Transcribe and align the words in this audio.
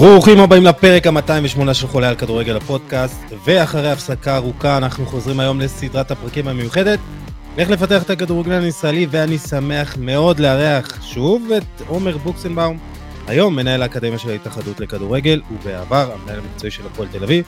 ברוכים 0.00 0.40
הבאים 0.40 0.64
לפרק 0.64 1.06
ה-208 1.06 1.74
של 1.74 1.86
חולה 1.86 2.08
על 2.08 2.14
כדורגל 2.14 2.56
הפודקאסט, 2.56 3.20
ואחרי 3.44 3.90
הפסקה 3.90 4.36
ארוכה 4.36 4.76
אנחנו 4.76 5.06
חוזרים 5.06 5.40
היום 5.40 5.60
לסדרת 5.60 6.10
הפרקים 6.10 6.48
המיוחדת. 6.48 6.98
איך 7.58 7.70
לפתח 7.70 8.02
את 8.02 8.10
הכדורגלן 8.10 8.62
הישראלי, 8.62 9.06
ואני 9.10 9.38
שמח 9.38 9.96
מאוד 10.00 10.40
לארח 10.40 11.02
שוב 11.02 11.48
את 11.56 11.82
עומר 11.86 12.18
בוקסנבאום, 12.18 12.78
היום 13.26 13.56
מנהל 13.56 13.82
האקדמיה 13.82 14.18
של 14.18 14.30
ההתאחדות 14.30 14.80
לכדורגל, 14.80 15.42
ובעבר 15.52 16.12
המנהל 16.12 16.38
המקצועי 16.38 16.70
של 16.70 16.86
הפועל 16.86 17.08
תל 17.08 17.24
אביב, 17.24 17.44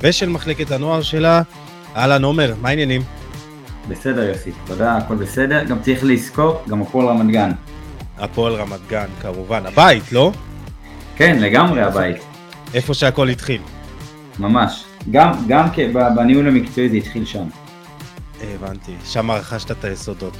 ושל 0.00 0.28
מחלקת 0.28 0.70
הנוער 0.70 1.02
שלה. 1.02 1.42
אהלן 1.96 2.24
עומר, 2.24 2.54
מה 2.62 2.68
העניינים? 2.68 3.02
בסדר 3.88 4.22
יוסי, 4.22 4.50
תודה, 4.66 4.96
הכל 4.96 5.14
בסדר. 5.14 5.64
גם 5.64 5.82
צריך 5.82 6.04
לזכור, 6.04 6.62
גם 6.68 6.82
הפועל 6.82 7.06
רמת 7.08 7.32
גן. 7.32 7.50
הפועל 8.18 8.52
רמת 8.52 8.80
גן, 8.88 9.06
כמובן. 9.22 9.66
הבית, 9.66 10.12
לא? 10.12 10.32
כן, 11.16 11.38
לגמרי 11.40 11.82
הבית. 11.82 12.16
איפה 12.74 12.94
שהכל 12.94 13.28
התחיל. 13.28 13.60
ממש. 14.38 14.84
גם, 15.10 15.32
גם 15.48 15.68
בניהול 16.16 16.48
המקצועי 16.48 16.88
זה 16.88 16.96
התחיל 16.96 17.24
שם. 17.24 17.44
הבנתי, 18.54 18.92
שם 19.04 19.30
רכשת 19.30 19.70
את 19.70 19.84
היסודות. 19.84 20.36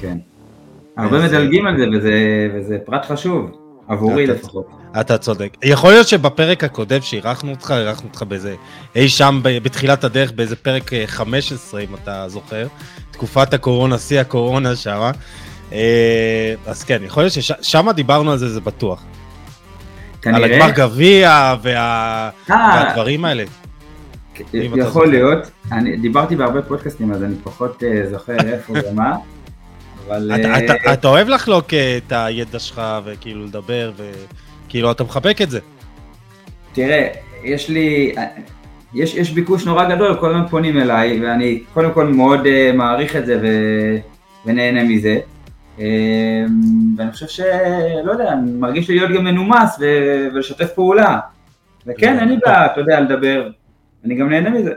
כן. 0.00 0.18
הרבה 0.96 1.24
מדלגים 1.24 1.66
על 1.66 1.76
זה 1.78 1.84
וזה, 1.96 2.12
וזה 2.54 2.78
פרט 2.84 3.04
חשוב, 3.04 3.50
עבורי 3.88 4.24
אתה, 4.24 4.32
לפחות. 4.32 4.66
אתה 5.00 5.18
צודק. 5.18 5.56
יכול 5.64 5.90
להיות 5.90 6.08
שבפרק 6.08 6.64
הקודם 6.64 7.00
שאירחנו 7.00 7.50
אותך, 7.50 7.74
אירחנו 7.76 8.08
אותך 8.08 8.22
באיזה, 8.22 8.54
אי 8.96 9.08
שם 9.08 9.40
בתחילת 9.42 10.04
הדרך, 10.04 10.32
באיזה 10.32 10.56
פרק 10.56 10.90
15, 11.06 11.80
אה, 11.80 11.86
אם 11.90 11.94
אתה 11.94 12.28
זוכר, 12.28 12.66
תקופת 13.10 13.54
הקורונה, 13.54 13.98
שיא 13.98 14.20
הקורונה 14.20 14.76
שמה. 14.76 15.10
אה, 15.72 16.54
אז 16.66 16.84
כן, 16.84 16.98
יכול 17.04 17.22
להיות 17.22 17.32
ששם 17.32 17.90
דיברנו 17.90 18.32
על 18.32 18.38
זה, 18.38 18.48
זה 18.48 18.60
בטוח. 18.60 19.02
כנראה... 20.26 20.44
על 20.44 20.52
הגמר 20.52 20.70
גביע 20.70 21.54
וה... 21.62 22.30
אה. 22.50 22.84
והדברים 22.84 23.24
האלה. 23.24 23.44
יכול 24.54 25.08
להיות, 25.08 25.50
אני 25.72 25.96
דיברתי 25.96 26.36
בהרבה 26.36 26.62
פודקאסטים 26.62 27.12
אז 27.12 27.22
אני 27.22 27.34
פחות 27.44 27.82
uh, 27.82 28.10
זוכר 28.10 28.36
איפה 28.46 28.72
ומה, 28.90 29.16
אבל... 30.06 30.32
אתה, 30.34 30.58
אתה, 30.58 30.74
אה, 30.86 30.92
אתה 30.92 31.08
אוהב 31.08 31.28
לחלוק 31.28 31.74
את 31.74 32.12
הידע 32.12 32.58
שלך 32.58 32.82
וכאילו 33.04 33.44
לדבר 33.44 33.92
וכאילו 34.66 34.90
אתה 34.90 35.04
מחבק 35.04 35.42
את 35.42 35.50
זה. 35.50 35.60
תראה, 36.72 37.08
יש 37.44 37.68
לי, 37.68 38.14
יש, 38.94 39.14
יש 39.14 39.30
ביקוש 39.30 39.66
נורא 39.66 39.94
גדול, 39.94 40.16
כל 40.20 40.30
הזמן 40.30 40.48
פונים 40.48 40.78
אליי 40.78 41.20
ואני 41.24 41.62
קודם 41.74 41.92
כל 41.92 42.06
מאוד 42.06 42.40
מעריך 42.74 43.16
את 43.16 43.26
זה 43.26 43.40
ו, 43.42 43.46
ונהנה 44.46 44.82
מזה. 44.84 45.18
אמ, 45.78 46.46
ואני 46.98 47.12
חושב 47.12 47.26
שלא 47.26 48.12
יודע, 48.12 48.32
אני 48.32 48.50
מרגיש 48.50 48.90
להיות 48.90 49.10
גם 49.10 49.24
מנומס 49.24 49.78
ולשתף 49.80 50.72
פעולה. 50.74 51.18
וכן, 51.86 52.18
אין 52.18 52.28
לי 52.28 52.36
בעיה, 52.44 52.66
אתה 52.66 52.80
יודע, 52.80 53.00
לדבר, 53.00 53.48
אני 54.04 54.14
גם 54.14 54.30
נהנה 54.30 54.50
מזה. 54.50 54.72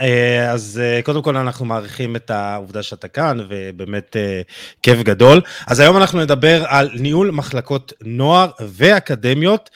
אה, 0.00 0.50
אז 0.50 0.80
אה, 0.84 1.00
קודם 1.02 1.22
כל 1.22 1.36
אנחנו 1.36 1.64
מעריכים 1.64 2.16
את 2.16 2.30
העובדה 2.30 2.82
שאתה 2.82 3.08
כאן, 3.08 3.38
ובאמת 3.48 4.16
אה, 4.16 4.40
כיף 4.82 5.02
גדול. 5.02 5.40
אז 5.66 5.80
היום 5.80 5.96
אנחנו 5.96 6.20
נדבר 6.20 6.64
על 6.68 6.90
ניהול 6.94 7.30
מחלקות 7.30 7.92
נוער 8.02 8.50
ואקדמיות, 8.68 9.70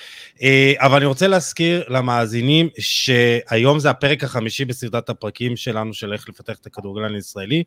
אבל 0.76 0.96
אני 0.96 1.06
רוצה 1.06 1.28
להזכיר 1.28 1.84
למאזינים 1.88 2.68
שהיום 2.78 3.78
זה 3.78 3.90
הפרק 3.90 4.24
החמישי 4.24 4.64
בסדרת 4.64 5.10
הפרקים 5.10 5.56
שלנו 5.56 5.94
של 5.94 6.12
איך 6.12 6.28
לפתח 6.28 6.56
את 6.60 6.66
הכדורגלן 6.66 7.14
הישראלי. 7.14 7.62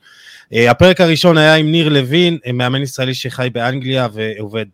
הפרק 0.52 1.02
הראשון 1.02 1.38
היה 1.38 1.56
עם 1.56 1.72
ניר 1.72 1.90
לוין, 1.90 2.38
מאמן 2.54 2.82
ישראלי 2.82 3.14
שחי 3.14 3.48
באנגליה 3.54 4.08
ועובד 4.14 4.66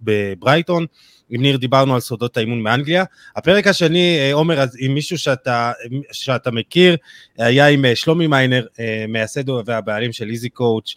בברייטון. 0.00 0.86
עם 1.30 1.42
ניר 1.42 1.56
דיברנו 1.56 1.94
על 1.94 2.00
סודות 2.00 2.36
האימון 2.36 2.62
מאנגליה. 2.62 3.04
הפרק 3.36 3.66
השני, 3.66 4.18
אה, 4.18 4.32
עומר, 4.32 4.64
עם 4.78 4.94
מישהו 4.94 5.18
שאתה, 5.18 5.72
שאתה 6.12 6.50
מכיר, 6.50 6.96
היה 7.38 7.68
עם 7.68 7.84
אה, 7.84 7.96
שלומי 7.96 8.26
מיינר, 8.26 8.66
אה, 8.80 9.04
מייסד 9.08 9.48
והבעלים 9.48 10.12
של 10.12 10.28
Easy 10.28 10.48
Coach, 10.48 10.94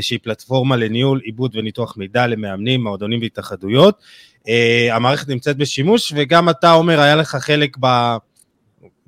שהיא 0.00 0.18
פלטפורמה 0.22 0.76
לניהול, 0.76 1.20
עיבוד 1.24 1.56
וניתוח 1.56 1.96
מידע 1.96 2.26
למאמנים, 2.26 2.82
מועדונים 2.82 3.20
והתאחדויות. 3.20 4.02
המערכת 4.90 5.28
נמצאת 5.28 5.56
בשימוש, 5.56 6.12
וגם 6.16 6.48
אתה, 6.48 6.70
עומר, 6.70 7.00
היה 7.00 7.16
לך 7.16 7.36
חלק 7.36 7.76
ב... 7.80 7.86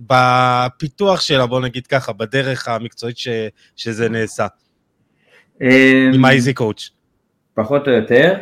בפיתוח 0.00 1.20
שלה, 1.20 1.46
בוא 1.46 1.60
נגיד 1.60 1.86
ככה, 1.86 2.12
בדרך 2.12 2.68
המקצועית 2.68 3.18
ש, 3.18 3.28
שזה 3.76 4.08
נעשה. 4.08 4.46
עם 6.14 6.24
האיזי 6.24 6.54
קואוץ'. 6.54 6.90
פחות 7.54 7.88
או 7.88 7.92
יותר. 7.92 8.34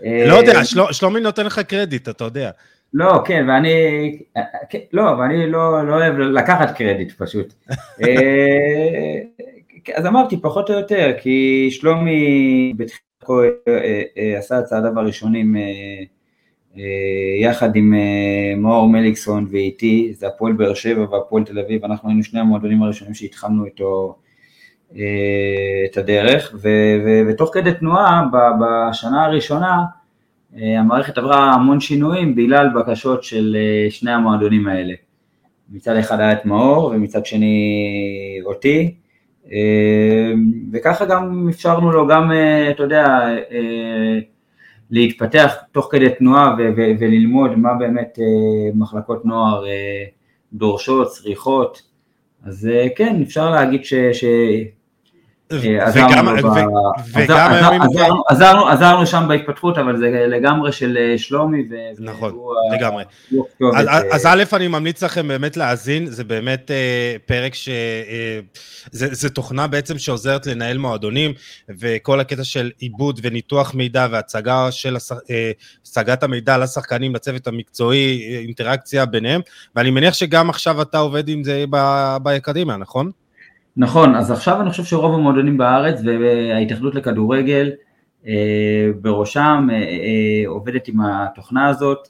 לא 0.00 0.34
יודע, 0.34 0.64
של, 0.64 0.80
שלומי 0.92 1.20
נותן 1.20 1.46
לך 1.46 1.58
קרדיט, 1.58 2.08
אתה 2.08 2.24
יודע. 2.24 2.50
לא, 2.94 3.22
כן, 3.24 3.44
ואני, 3.48 3.72
כן, 4.70 4.78
לא, 4.92 5.02
ואני 5.02 5.50
לא, 5.50 5.86
לא 5.86 5.94
אוהב 5.94 6.18
לקחת 6.18 6.76
קרדיט 6.76 7.12
פשוט. 7.12 7.54
אה, 8.02 9.18
אז 9.94 10.06
אמרתי, 10.06 10.36
פחות 10.42 10.70
או 10.70 10.74
יותר, 10.74 11.12
כי 11.20 11.68
שלומי 11.70 12.72
בתחילתו 12.76 13.42
אה, 13.68 14.02
אה, 14.18 14.38
עשה 14.38 14.58
את 14.58 14.64
צעדיו 14.64 14.98
הראשונים 14.98 15.56
יחד 17.40 17.76
עם 17.76 17.94
מאור 18.56 18.88
מליקסון 18.88 19.46
ואיתי, 19.50 20.12
זה 20.14 20.26
הפועל 20.26 20.52
באר 20.52 20.74
שבע 20.74 21.06
והפועל 21.10 21.44
תל 21.44 21.58
אביב, 21.58 21.84
אנחנו 21.84 22.08
היינו 22.08 22.22
שני 22.22 22.40
המועדונים 22.40 22.82
הראשונים 22.82 23.14
שהתחלנו 23.14 23.64
איתו 23.64 24.16
אה, 24.96 25.84
את 25.90 25.96
הדרך, 25.96 26.54
ותוך 27.28 27.50
כדי 27.54 27.72
תנועה 27.74 28.22
בשנה 28.60 29.24
הראשונה 29.24 29.84
אה, 30.56 30.80
המערכת 30.80 31.18
עברה 31.18 31.52
המון 31.52 31.80
שינויים 31.80 32.34
בגלל 32.34 32.68
בקשות 32.74 33.24
של 33.24 33.56
אה, 33.58 33.90
שני 33.90 34.10
המועדונים 34.10 34.68
האלה. 34.68 34.94
מצד 35.70 35.96
אחד 35.96 36.20
היה 36.20 36.32
את 36.32 36.46
מאור 36.46 36.84
ומצד 36.84 37.26
שני 37.26 37.56
אותי, 38.44 38.94
וככה 40.72 41.04
גם 41.04 41.48
אפשרנו 41.50 41.92
לו 41.92 42.06
גם, 42.06 42.32
אתה 42.70 42.82
יודע, 42.82 43.28
להתפתח 44.90 45.54
תוך 45.72 45.88
כדי 45.90 46.14
תנועה 46.18 46.56
וללמוד 46.76 47.58
מה 47.58 47.74
באמת 47.74 48.18
מחלקות 48.74 49.24
נוער 49.24 49.64
דורשות, 50.52 51.08
צריכות, 51.08 51.82
אז 52.44 52.68
כן, 52.96 53.22
אפשר 53.22 53.50
להגיד 53.50 53.84
ש... 53.84 53.94
אה, 55.52 55.86
עזרנו 58.68 59.06
שם 59.06 59.24
בהתפתחות, 59.28 59.78
אבל 59.78 59.96
זה 59.96 60.26
לגמרי 60.28 60.72
של 60.72 60.98
אה, 61.00 61.18
שלומי. 61.18 61.68
נכון, 61.98 62.32
לגמרי. 62.74 63.04
אז 64.12 64.26
א', 64.26 64.42
אני 64.52 64.68
ממליץ 64.68 65.02
לכם 65.02 65.28
באמת 65.28 65.56
להאזין, 65.56 66.06
זה 66.06 66.24
באמת 66.24 66.70
אה, 66.70 67.16
פרק 67.26 67.54
ש... 67.54 67.68
זה 68.92 69.30
תוכנה 69.30 69.66
בעצם 69.66 69.98
שעוזרת 69.98 70.46
לנהל 70.46 70.78
מועדונים, 70.78 71.32
וכל 71.68 72.20
הקטע 72.20 72.44
של 72.44 72.70
עיבוד 72.78 73.20
וניתוח 73.22 73.74
מידע 73.74 74.06
והצגה 74.10 74.70
של 74.70 74.96
הצגת 75.82 76.22
המידע 76.22 76.58
לשחקנים, 76.58 77.14
לצוות 77.14 77.46
המקצועי, 77.46 78.36
אינטראקציה 78.38 79.06
ביניהם, 79.06 79.40
ואני 79.76 79.90
מניח 79.90 80.14
שגם 80.14 80.50
עכשיו 80.50 80.82
אתה 80.82 80.98
עובד 80.98 81.28
עם 81.28 81.44
זה 81.44 81.64
באקדמיה, 82.22 82.76
נכון? 82.76 83.10
נכון, 83.80 84.14
אז 84.14 84.30
עכשיו 84.30 84.60
אני 84.60 84.70
חושב 84.70 84.84
שרוב 84.84 85.14
המועדונים 85.14 85.58
בארץ 85.58 86.00
וההתאחדות 86.04 86.94
לכדורגל 86.94 87.72
אה, 88.26 88.88
בראשם 89.00 89.68
אה, 89.70 89.76
אה, 89.76 90.48
עובדת 90.48 90.88
עם 90.88 91.00
התוכנה 91.00 91.68
הזאת. 91.68 92.08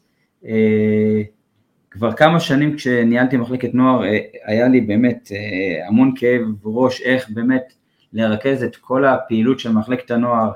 כבר 1.91 2.13
כמה 2.13 2.41
שנים 2.41 2.77
כשניהלתי 2.77 3.37
מחלקת 3.37 3.75
נוער 3.75 4.03
היה 4.45 4.69
לי 4.69 4.81
באמת 4.81 5.29
המון 5.89 6.13
כאב 6.17 6.43
ראש 6.65 7.03
איך 7.03 7.31
באמת 7.31 7.73
לרכז 8.13 8.63
את 8.63 8.77
כל 8.77 9.05
הפעילות 9.05 9.61
של 9.61 9.73
מחלקת 9.73 10.11
הנוער 10.11 10.51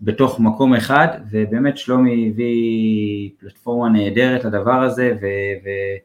בתוך 0.00 0.40
מקום 0.40 0.74
אחד 0.74 1.08
ובאמת 1.30 1.78
שלומי 1.78 2.28
הביא 2.32 3.30
פלטפורמה 3.40 3.88
נהדרת 3.88 4.44
לדבר 4.44 4.82
הזה 4.82 5.12
ו... 5.20 5.26
ו- 5.64 5.68
אה, 5.68 5.96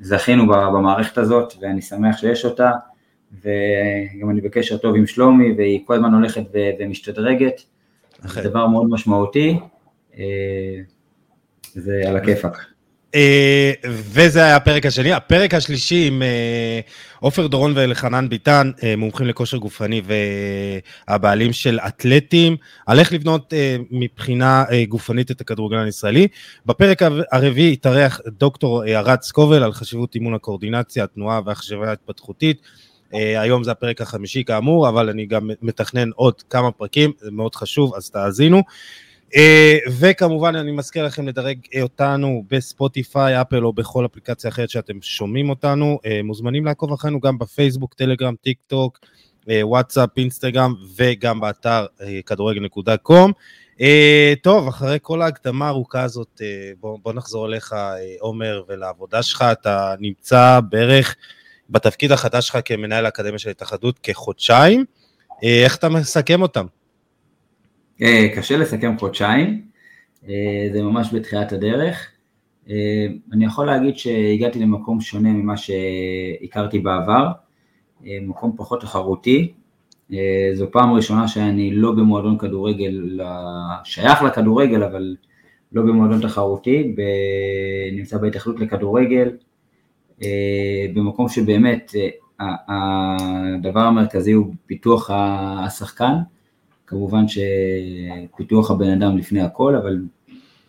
זכינו 0.00 0.46
במערכת 0.46 1.18
הזאת 1.18 1.54
ואני 1.60 1.82
שמח 1.82 2.16
שיש 2.18 2.44
אותה 2.44 2.70
וגם 3.32 4.30
אני 4.30 4.40
בקשר 4.40 4.76
טוב 4.76 4.96
עם 4.96 5.06
שלומי 5.06 5.52
והיא 5.52 5.80
כל 5.86 5.94
הזמן 5.94 6.14
הולכת 6.14 6.42
ומשתדרגת, 6.78 7.62
זה 8.22 8.42
דבר 8.42 8.66
מאוד 8.66 8.90
משמעותי, 8.90 9.58
אה, 10.18 10.80
זה 11.72 12.02
על 12.06 12.16
הכיפאק. 12.16 12.56
אה, 13.14 13.72
וזה 13.86 14.44
היה 14.44 14.56
הפרק 14.56 14.86
השני. 14.86 15.12
הפרק 15.12 15.54
השלישי 15.54 16.06
עם 16.06 16.22
אה, 16.22 16.80
עופר 17.20 17.46
דורון 17.46 17.72
ואלחנן 17.76 18.28
ביטן, 18.28 18.70
אה, 18.82 18.96
מומחים 18.96 19.26
לכושר 19.26 19.56
גופני 19.56 20.02
והבעלים 21.08 21.52
של 21.52 21.78
אתלטים, 21.86 22.56
על 22.86 22.98
איך 22.98 23.12
לבנות 23.12 23.54
מבחינה 23.90 24.64
גופנית 24.88 25.30
את 25.30 25.40
הכדורגלן 25.40 25.84
הישראלי. 25.84 26.28
בפרק 26.66 27.02
הרביעי 27.32 27.72
התארח 27.72 28.20
דוקטור 28.26 28.84
ארד 28.84 29.22
סקובל 29.22 29.62
על 29.62 29.72
חשיבות 29.72 30.14
אימון 30.14 30.34
הקואורדינציה, 30.34 31.04
התנועה 31.04 31.40
והחשבה 31.46 31.88
ההתפתחותית. 31.88 32.62
היום 33.12 33.64
זה 33.64 33.70
הפרק 33.70 34.00
החמישי 34.00 34.44
כאמור, 34.44 34.88
אבל 34.88 35.08
אני 35.08 35.26
גם 35.26 35.50
מתכנן 35.62 36.10
עוד 36.14 36.42
כמה 36.50 36.70
פרקים, 36.70 37.12
זה 37.18 37.30
מאוד 37.30 37.54
חשוב, 37.54 37.94
אז 37.94 38.10
תאזינו. 38.10 38.62
וכמובן 39.98 40.56
אני 40.56 40.72
מזכיר 40.72 41.06
לכם 41.06 41.28
לדרג 41.28 41.58
אותנו 41.82 42.44
בספוטיפיי, 42.50 43.40
אפל 43.40 43.64
או 43.64 43.72
בכל 43.72 44.06
אפליקציה 44.06 44.50
אחרת 44.50 44.70
שאתם 44.70 45.02
שומעים 45.02 45.50
אותנו. 45.50 45.98
מוזמנים 46.24 46.64
לעקוב 46.64 46.92
אחרינו 46.92 47.20
גם 47.20 47.38
בפייסבוק, 47.38 47.94
טלגרם, 47.94 48.34
טיק 48.42 48.58
טוק, 48.66 48.98
וואטסאפ, 49.48 50.08
אינסטגרם 50.16 50.74
וגם 50.96 51.40
באתר 51.40 51.86
כדורגל.com. 52.26 53.32
טוב, 54.42 54.68
אחרי 54.68 54.98
כל 55.02 55.22
ההקדמה 55.22 55.66
הארוכה 55.66 56.02
הזאת, 56.02 56.42
בוא, 56.80 56.98
בוא 57.02 57.12
נחזור 57.12 57.46
אליך, 57.46 57.74
עומר, 58.20 58.62
ולעבודה 58.68 59.22
שלך. 59.22 59.44
אתה 59.52 59.94
נמצא 60.00 60.60
בערך 60.70 61.16
בתפקיד 61.70 62.12
החדש 62.12 62.46
שלך 62.46 62.58
כמנהל 62.64 63.04
האקדמיה 63.04 63.38
של 63.38 63.48
ההתאחדות 63.48 63.98
כחודשיים. 63.98 64.84
איך 65.42 65.76
אתה 65.76 65.88
מסכם 65.88 66.42
אותם? 66.42 66.66
קשה 68.36 68.56
לסכם 68.56 68.98
חודשיים, 68.98 69.62
זה 70.72 70.82
ממש 70.82 71.14
בתחילת 71.14 71.52
הדרך. 71.52 72.06
אני 73.32 73.44
יכול 73.44 73.66
להגיד 73.66 73.96
שהגעתי 73.98 74.58
למקום 74.58 75.00
שונה 75.00 75.28
ממה 75.28 75.54
שהכרתי 75.56 76.78
בעבר, 76.78 77.28
מקום 78.02 78.52
פחות 78.56 78.80
תחרותי. 78.80 79.52
זו 80.54 80.66
פעם 80.72 80.92
ראשונה 80.92 81.28
שאני 81.28 81.74
לא 81.74 81.92
במועדון 81.92 82.38
כדורגל, 82.38 83.20
שייך 83.84 84.22
לכדורגל, 84.22 84.82
אבל 84.82 85.16
לא 85.72 85.82
במועדון 85.82 86.20
תחרותי, 86.20 86.94
נמצא 87.92 88.18
בהתאחדות 88.18 88.60
לכדורגל, 88.60 89.30
במקום 90.94 91.28
שבאמת 91.28 91.92
הדבר 92.40 93.80
המרכזי 93.80 94.32
הוא 94.32 94.54
פיתוח 94.66 95.10
השחקן, 95.12 96.14
כמובן 96.90 97.24
שפיתוח 97.28 98.70
הבן 98.70 98.88
אדם 98.88 99.18
לפני 99.18 99.40
הכל, 99.40 99.76
אבל 99.76 99.98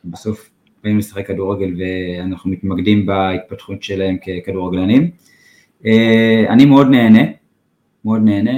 בסוף 0.06 0.50
באים 0.84 0.98
לשחק 0.98 1.28
כדורגל 1.28 1.74
ואנחנו 1.78 2.52
מתמקדים 2.52 3.06
בהתפתחות 3.06 3.84
שלהם 3.84 4.18
ככדורגלנים. 4.18 5.12
אני 6.50 6.66
מאוד 6.66 6.88
נהנה, 6.88 7.22
מאוד 8.06 8.22
נהנה, 8.24 8.58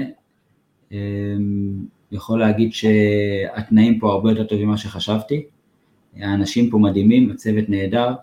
יכול 2.12 2.40
להגיד 2.40 2.74
שהתנאים 2.74 4.00
פה 4.00 4.12
הרבה 4.12 4.32
יותר 4.32 4.44
טובים 4.44 4.68
ממה 4.68 4.78
שחשבתי, 4.78 5.44
האנשים 6.16 6.70
פה 6.70 6.78
מדהימים, 6.78 7.32
הצוות 7.32 7.70
נהדר, 7.70 8.14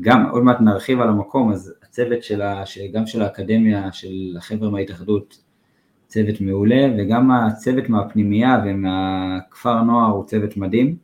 גם 0.00 0.26
עוד 0.30 0.42
מעט 0.42 0.60
נרחיב 0.60 1.00
על 1.00 1.08
המקום, 1.08 1.52
אז 1.52 1.74
הצוות 1.82 2.22
שלה, 2.22 2.64
גם 2.92 3.06
של 3.06 3.22
האקדמיה, 3.22 3.92
של 3.92 4.34
החבר'ה 4.38 4.70
מההתאחדות, 4.70 5.49
צוות 6.10 6.40
מעולה, 6.40 6.86
וגם 6.98 7.30
הצוות 7.30 7.88
מהפנימייה 7.88 8.62
ומהכפר 8.66 9.70
הנוער 9.70 10.10
הוא 10.10 10.24
צוות 10.24 10.56
מדהים. 10.56 10.96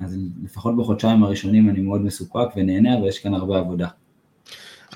אז 0.00 0.18
לפחות 0.44 0.76
בחודשיים 0.76 1.22
הראשונים 1.22 1.70
אני 1.70 1.80
מאוד 1.80 2.00
מסופק 2.00 2.46
ונהנה, 2.56 2.98
אבל 2.98 3.08
יש 3.08 3.18
כאן 3.18 3.34
הרבה 3.34 3.58
עבודה. 3.58 3.88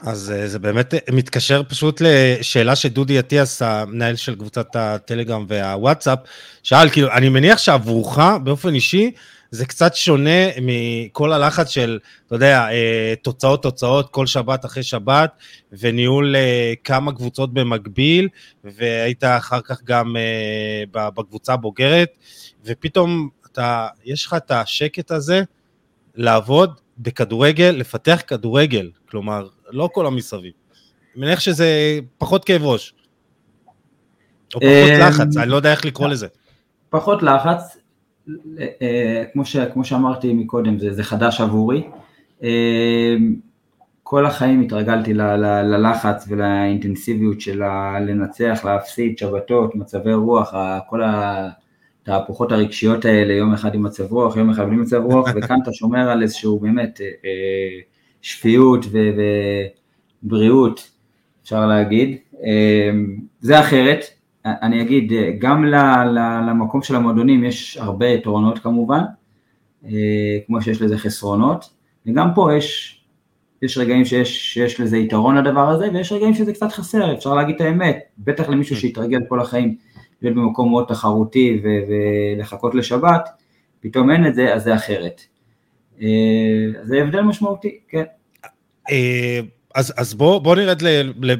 אז 0.02 0.34
זה 0.46 0.58
באמת 0.58 0.94
מתקשר 1.12 1.62
פשוט 1.62 2.02
לשאלה 2.04 2.76
שדודי 2.76 3.18
אטיאס, 3.18 3.62
המנהל 3.62 4.16
של 4.16 4.34
קבוצת 4.34 4.76
הטלגרם 4.76 5.44
והוואטסאפ, 5.48 6.18
שאל, 6.62 6.88
כאילו, 6.88 7.12
אני 7.12 7.28
מניח 7.28 7.58
שעבורך 7.58 8.18
באופן 8.44 8.74
אישי, 8.74 9.10
זה 9.50 9.66
קצת 9.66 9.94
שונה 9.94 10.40
מכל 10.62 11.32
הלחץ 11.32 11.68
של, 11.68 11.98
אתה 12.26 12.34
יודע, 12.34 12.66
תוצאות 13.22 13.62
תוצאות 13.62 14.10
כל 14.10 14.26
שבת 14.26 14.64
אחרי 14.64 14.82
שבת, 14.82 15.30
וניהול 15.72 16.34
כמה 16.84 17.12
קבוצות 17.12 17.54
במקביל, 17.54 18.28
והיית 18.64 19.24
אחר 19.24 19.60
כך 19.60 19.82
גם 19.84 20.16
בקבוצה 20.92 21.52
הבוגרת, 21.52 22.18
ופתאום 22.64 23.28
אתה, 23.52 23.88
יש 24.04 24.26
לך 24.26 24.34
את 24.34 24.50
השקט 24.50 25.10
הזה 25.10 25.42
לעבוד 26.14 26.80
בכדורגל, 26.98 27.74
לפתח 27.78 28.22
כדורגל, 28.26 28.90
כלומר, 29.10 29.48
לא 29.70 29.88
כל 29.92 30.06
המסביב. 30.06 30.52
אני 31.16 31.24
מניח 31.24 31.40
שזה 31.40 31.98
פחות 32.18 32.44
כאב 32.44 32.62
ראש. 32.64 32.94
או 34.54 34.60
פחות 34.60 34.90
לחץ, 35.00 35.36
אני 35.36 35.50
לא 35.50 35.56
יודע 35.56 35.70
איך 35.72 35.84
לקרוא 35.84 36.08
לזה. 36.08 36.26
פחות 36.90 37.22
לחץ, 37.22 37.76
כמו, 39.32 39.44
ש, 39.44 39.56
כמו 39.56 39.84
שאמרתי 39.84 40.32
מקודם, 40.32 40.78
זה, 40.78 40.92
זה 40.92 41.04
חדש 41.04 41.40
עבורי. 41.40 41.82
כל 44.02 44.26
החיים 44.26 44.60
התרגלתי 44.60 45.14
ל, 45.14 45.22
ל, 45.22 45.62
ללחץ 45.62 46.26
ולאינטנסיביות 46.28 47.40
של 47.40 47.62
לנצח, 48.00 48.60
להפסיד, 48.64 49.18
שבתות, 49.18 49.74
מצבי 49.74 50.14
רוח, 50.14 50.54
כל 50.88 51.02
התהפוכות 51.04 52.52
הרגשיות 52.52 53.04
האלה, 53.04 53.34
יום 53.34 53.52
אחד 53.52 53.74
עם 53.74 53.82
מצב 53.82 54.12
רוח, 54.12 54.36
יום 54.36 54.50
אחד 54.50 54.66
בלי 54.66 54.76
מצב 54.76 55.02
רוח, 55.04 55.28
וכאן 55.36 55.58
אתה 55.62 55.72
שומר 55.72 56.10
על 56.10 56.22
איזשהו 56.22 56.58
באמת 56.58 57.00
שפיות 58.22 58.86
ובריאות, 60.22 60.90
אפשר 61.42 61.66
להגיד. 61.66 62.16
זה 63.40 63.60
אחרת, 63.60 64.04
אני 64.44 64.82
אגיד, 64.82 65.12
גם 65.38 65.64
למקום 66.46 66.82
של 66.82 66.96
המועדונים 66.96 67.44
יש 67.44 67.76
הרבה 67.76 68.06
יתרונות 68.06 68.58
כמובן, 68.58 69.00
כמו 70.46 70.62
שיש 70.62 70.82
לזה 70.82 70.98
חסרונות, 70.98 71.70
וגם 72.06 72.34
פה 72.34 72.54
יש, 72.56 73.00
יש 73.62 73.78
רגעים 73.78 74.04
שיש, 74.04 74.54
שיש 74.54 74.80
לזה 74.80 74.96
יתרון 74.96 75.36
לדבר 75.36 75.68
הזה, 75.68 75.88
ויש 75.92 76.12
רגעים 76.12 76.34
שזה 76.34 76.52
קצת 76.52 76.72
חסר, 76.72 77.14
אפשר 77.14 77.34
להגיד 77.34 77.54
את 77.54 77.60
האמת, 77.60 77.98
בטח 78.18 78.48
למישהו 78.48 78.76
שהתרגל 78.76 79.20
כל 79.28 79.40
החיים 79.40 79.76
להיות 80.22 80.36
במקום 80.36 80.70
מאוד 80.70 80.84
תחרותי 80.88 81.62
ולחכות 81.64 82.74
לשבת, 82.74 83.28
פתאום 83.80 84.10
אין 84.10 84.26
את 84.26 84.34
זה, 84.34 84.54
אז 84.54 84.62
זה 84.62 84.74
אחרת. 84.74 85.20
זה 86.82 87.02
הבדל 87.02 87.20
משמעותי, 87.20 87.78
כן. 87.88 88.04
אז, 89.74 89.92
אז 89.96 90.14
בוא, 90.14 90.38
בוא 90.38 90.56
נרד 90.56 90.82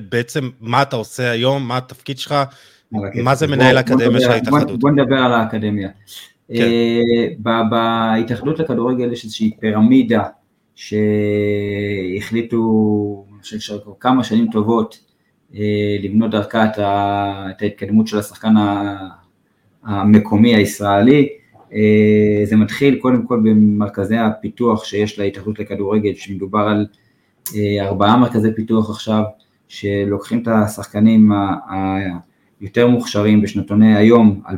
בעצם 0.08 0.50
מה 0.61 0.82
אתה 0.82 0.96
עושה 0.96 1.31
היום, 1.31 1.69
מה 1.69 1.76
התפקיד 1.76 2.19
שלך, 2.19 2.35
מה 3.25 3.35
זה 3.35 3.47
מנהל 3.47 3.77
האקדמיה 3.77 4.21
של 4.21 4.31
ההתאחדות? 4.31 4.81
בוא 4.81 4.91
נדבר 4.91 5.19
על 5.19 5.33
האקדמיה. 5.33 5.89
כן. 6.55 6.69
בהתאחדות 7.71 8.59
לכדורגל 8.59 9.13
יש 9.13 9.25
איזושהי 9.25 9.51
פירמידה 9.61 10.23
שהחליטו, 12.17 12.56
אני 13.32 13.43
חושב 13.43 13.59
שכבר 13.59 13.93
כמה 14.01 14.25
שנים 14.25 14.51
טובות, 14.53 14.99
לבנות 16.03 16.31
דרכה 16.31 16.65
את 17.51 17.63
ההתקדמות 17.63 18.06
של 18.06 18.19
השחקן 18.19 18.55
המקומי 19.85 20.55
הישראלי. 20.55 21.29
זה 22.44 22.56
מתחיל 22.56 22.94
קודם 22.94 23.27
כל 23.27 23.41
במרכזי 23.44 24.17
הפיתוח 24.17 24.85
שיש 24.85 25.19
להתאחדות 25.19 25.59
לכדורגל, 25.59 26.15
שמדובר 26.15 26.61
על 26.61 26.87
ארבעה 27.81 28.17
מרכזי 28.17 28.55
פיתוח 28.56 28.91
עכשיו, 28.91 29.23
שלוקחים 29.69 30.43
את 30.43 30.49
השחקנים 30.49 31.32
היותר 32.60 32.88
מוכשרים 32.88 33.43
בשנתוני 33.43 33.96
היום, 33.96 34.40
2011-2012, 34.46 34.48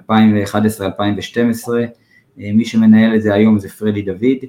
מי 2.36 2.64
שמנהל 2.64 3.14
את 3.14 3.22
זה 3.22 3.34
היום 3.34 3.58
זה 3.58 3.68
פרדי 3.68 4.02
דוד, 4.02 4.44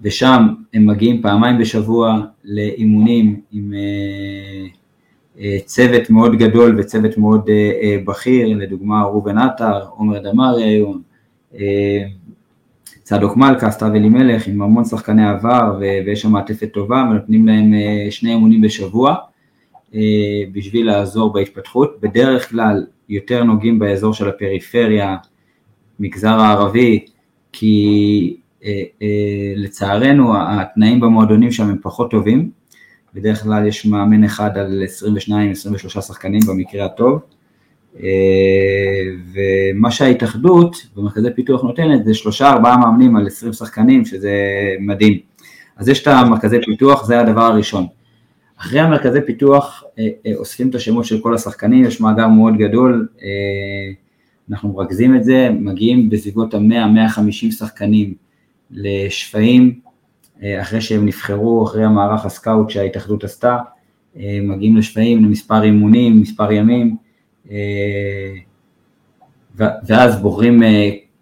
ושם 0.00 0.48
הם 0.74 0.86
מגיעים 0.86 1.22
פעמיים 1.22 1.58
בשבוע 1.58 2.20
לאימונים 2.44 3.40
עם 3.52 3.72
צוות 5.64 6.10
מאוד 6.10 6.38
גדול 6.38 6.80
וצוות 6.80 7.18
מאוד 7.18 7.50
בכיר, 8.04 8.56
לדוגמה 8.56 9.02
ראובן 9.02 9.38
עטר, 9.38 9.84
עומר 9.90 10.18
דמארי 10.18 10.64
היום, 10.64 11.02
צדוק 13.02 13.36
מלכה, 13.36 13.70
סתיו 13.70 13.94
אלימלך, 13.94 14.46
עם 14.46 14.62
המון 14.62 14.84
שחקני 14.84 15.28
עבר 15.28 15.76
ויש 15.80 16.22
שם 16.22 16.32
מעטפת 16.32 16.72
טובה 16.72 17.04
ונותנים 17.10 17.46
להם 17.46 17.72
שני 18.10 18.30
אימונים 18.30 18.60
בשבוע 18.60 19.14
בשביל 20.52 20.86
לעזור 20.86 21.32
בהתפתחות, 21.32 22.00
בדרך 22.00 22.50
כלל 22.50 22.86
יותר 23.08 23.44
נוגעים 23.44 23.78
באזור 23.78 24.14
של 24.14 24.28
הפריפריה, 24.28 25.16
מגזר 26.00 26.40
הערבי, 26.40 27.04
כי 27.52 28.36
לצערנו 29.56 30.32
התנאים 30.36 31.00
במועדונים 31.00 31.52
שם 31.52 31.68
הם 31.68 31.76
פחות 31.82 32.10
טובים, 32.10 32.50
בדרך 33.14 33.42
כלל 33.42 33.66
יש 33.66 33.86
מאמן 33.86 34.24
אחד 34.24 34.58
על 34.58 34.82
22-23 35.88 35.88
שחקנים 35.88 36.40
במקרה 36.48 36.84
הטוב, 36.84 37.20
ומה 39.32 39.90
שההתאחדות 39.90 40.86
במרכזי 40.96 41.28
פיתוח 41.36 41.62
נותנת 41.62 42.04
זה 42.04 42.14
שלושה 42.14 42.50
ארבעה 42.50 42.76
מאמנים 42.76 43.16
על 43.16 43.26
20 43.26 43.52
שחקנים 43.52 44.04
שזה 44.04 44.34
מדהים. 44.80 45.18
אז 45.76 45.88
יש 45.88 46.02
את 46.02 46.06
המרכזי 46.06 46.56
פיתוח, 46.66 47.04
זה 47.04 47.20
הדבר 47.20 47.42
הראשון. 47.42 47.86
אחרי 48.58 48.80
המרכזי 48.80 49.20
פיתוח 49.26 49.84
אוספים 50.36 50.70
את 50.70 50.74
השמות 50.74 51.04
של 51.04 51.20
כל 51.20 51.34
השחקנים, 51.34 51.84
יש 51.84 52.00
מאגר 52.00 52.28
מאוד 52.28 52.56
גדול, 52.58 53.08
אנחנו 54.50 54.72
מרכזים 54.72 55.16
את 55.16 55.24
זה, 55.24 55.48
מגיעים 55.60 56.10
בסביבות 56.10 56.54
ה-100-150 56.54 57.52
שחקנים 57.52 58.14
לשפיים, 58.70 59.80
אחרי 60.60 60.80
שהם 60.80 61.06
נבחרו, 61.06 61.64
אחרי 61.64 61.84
המערך 61.84 62.26
הסקאוט 62.26 62.70
שההתאחדות 62.70 63.24
עשתה, 63.24 63.58
מגיעים 64.42 64.76
לשפיים 64.76 65.24
למספר 65.24 65.62
אימונים, 65.62 66.20
מספר 66.20 66.52
ימים, 66.52 66.96
ואז 69.56 70.20
בוחרים 70.22 70.62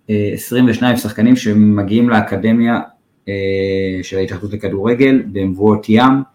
22 0.08 0.96
שחקנים 0.96 1.36
שמגיעים 1.36 2.10
לאקדמיה 2.10 2.80
של 4.02 4.16
ההתאחדות 4.16 4.52
לכדורגל 4.52 5.22
במבואות 5.32 5.86
ים, 5.88 6.31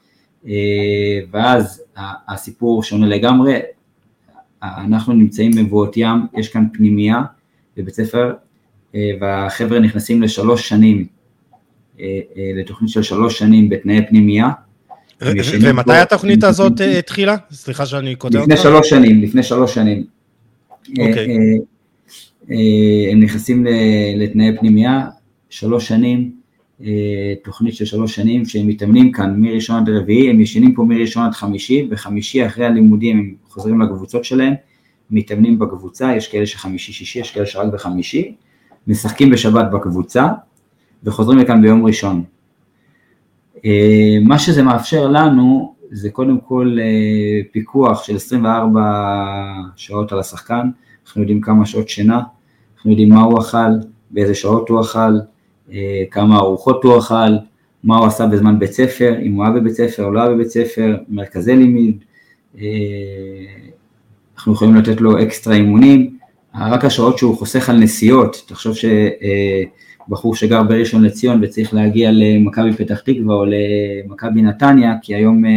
ואז 1.32 1.84
הסיפור 2.28 2.84
שונה 2.84 3.08
לגמרי, 3.08 3.60
אנחנו 4.64 5.14
נמצאים 5.14 5.52
במבואות 5.52 5.98
ים, 5.98 6.28
יש 6.38 6.50
כאן 6.50 6.66
פנימייה 6.74 7.22
בבית 7.78 7.94
ספר, 7.94 8.34
והחבר'ה 9.22 9.80
נכנסים 9.80 10.22
לשלוש 10.22 10.70
שנים, 10.70 11.06
לתוכנית 12.56 12.92
של 12.92 13.04
שלוש 13.04 13.40
שנים 13.40 13.70
בתנאי 13.70 14.08
פנימייה, 14.10 14.50
ומתי 15.62 15.94
התוכנית 15.94 16.44
הזאת 16.44 16.82
אה, 16.82 17.00
התחילה? 17.00 17.36
סליחה 17.52 17.86
שאני 17.86 18.16
קוטע 18.16 18.40
אותך. 18.40 18.52
לפני 18.52 18.64
שלוש 18.64 18.90
שנים, 18.90 19.22
לפני 19.22 19.44
שלוש 19.44 19.74
שנים. 19.74 20.04
אוקיי. 20.90 21.16
אה, 21.18 21.36
אה, 22.52 23.12
הם 23.12 23.20
נכנסים 23.20 23.66
לתנאי 24.18 24.58
פנימייה, 24.60 25.06
שלוש 25.50 25.88
שנים, 25.88 26.32
תוכנית 27.44 27.76
של 27.76 27.86
שלוש 27.86 28.16
שנים, 28.16 28.46
שהם 28.46 28.68
מתאמנים 28.68 29.12
כאן 29.12 29.36
מראשון 29.38 29.78
עד 29.82 29.90
רביעי, 29.90 30.30
הם 30.30 30.42
ישנים 30.42 30.74
פה 30.74 30.84
מראשון 30.84 31.24
עד 31.24 31.32
חמישי, 31.32 31.88
וחמישי 31.92 32.46
אחרי 32.46 32.66
הלימודים 32.66 33.18
הם 33.18 33.34
חוזרים 33.50 33.82
לקבוצות 33.82 34.26
שלהם, 34.26 34.54
מתאמנים 35.12 35.60
בקבוצה, 35.60 36.16
יש 36.16 36.28
כאלה 36.28 36.46
שחמישי-שישי, 36.46 37.20
יש 37.20 37.32
כאלה 37.32 37.46
שרק 37.46 37.74
בחמישי, 37.74 38.36
משחקים 38.88 39.30
בשבת 39.30 39.72
בקבוצה, 39.72 40.28
וחוזרים 41.04 41.40
לכאן 41.40 41.62
ביום 41.62 41.86
ראשון. 41.86 42.24
אה, 43.66 44.18
מה 44.24 44.40
שזה 44.40 44.64
מאפשר 44.64 45.08
לנו 45.08 45.76
זה 45.92 46.10
קודם 46.10 46.40
כל 46.40 46.78
אה, 46.82 47.42
פיקוח 47.52 48.04
של 48.04 48.16
24 48.16 48.82
שעות 49.76 50.12
על 50.12 50.20
השחקן, 50.20 50.70
אנחנו 51.06 51.22
יודעים 51.22 51.42
כמה 51.42 51.66
שעות 51.66 51.90
שינה, 51.90 52.22
אנחנו 52.76 52.92
יודעים 52.92 53.10
מה 53.10 53.22
הוא 53.22 53.40
אכל, 53.40 53.72
באיזה 54.12 54.36
שעות 54.36 54.70
הוא 54.70 54.82
אכל, 54.82 55.00
אה, 55.00 55.20
כמה 56.12 56.38
ארוחות 56.38 56.84
הוא 56.84 56.98
אכל, 56.98 57.16
מה 57.84 57.98
הוא 57.98 58.08
עשה 58.08 58.28
בזמן 58.28 58.60
בית 58.60 58.72
ספר, 58.72 59.16
אם 59.22 59.34
הוא 59.34 59.44
היה 59.44 59.54
בבית 59.54 59.74
ספר 59.74 60.04
או 60.04 60.12
לא 60.12 60.22
היה 60.22 60.30
בבית 60.30 60.50
ספר, 60.50 60.98
מרכזי 61.10 61.56
לימיד, 61.56 62.04
אנחנו 64.36 64.54
יכולים 64.54 64.76
לתת 64.76 65.02
לו 65.02 65.24
אקסטרה 65.24 65.56
אימונים, 65.56 66.18
רק 66.56 66.86
השעות 66.86 67.18
שהוא 67.18 67.38
חוסך 67.38 67.70
על 67.70 67.78
נסיעות, 67.78 68.44
תחשוב 68.48 68.76
ש... 68.76 68.86
בחור 70.10 70.36
שגר 70.36 70.64
בראשון 70.64 71.04
לציון 71.04 71.44
וצריך 71.44 71.74
להגיע 71.74 72.10
למכבי 72.14 72.74
פתח 72.74 73.00
תקווה 73.00 73.36
או 73.36 73.46
למכבי 73.46 74.42
נתניה, 74.42 74.94
כי 75.02 75.16
היום 75.16 75.46
uh, 75.46 75.48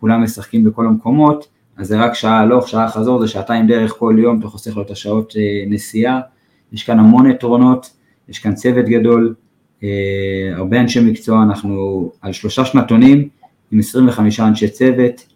כולם 0.00 0.22
משחקים 0.22 0.64
בכל 0.64 0.86
המקומות, 0.86 1.48
אז 1.76 1.86
זה 1.86 2.00
רק 2.00 2.14
שעה 2.14 2.40
הלוך, 2.40 2.68
שעה 2.68 2.88
חזור, 2.88 3.20
זה 3.20 3.28
שעתיים 3.28 3.66
דרך 3.66 3.92
כל 3.98 4.16
יום, 4.18 4.38
אתה 4.38 4.46
חוסך 4.48 4.76
לו 4.76 4.82
את 4.82 4.90
השעות 4.90 5.34
נסיעה, 5.66 6.20
יש 6.72 6.82
כאן 6.82 6.98
המון 6.98 7.30
יתרונות, 7.30 7.90
יש 8.28 8.38
כאן 8.38 8.54
צוות 8.54 8.86
גדול, 8.86 9.34
uh, 9.80 9.84
הרבה 10.52 10.80
אנשי 10.80 11.00
מקצוע, 11.00 11.42
אנחנו 11.42 12.10
על 12.20 12.32
שלושה 12.32 12.64
שנתונים 12.64 13.28
עם 13.72 13.78
25 13.78 14.40
אנשי 14.40 14.68
צוות, 14.68 15.34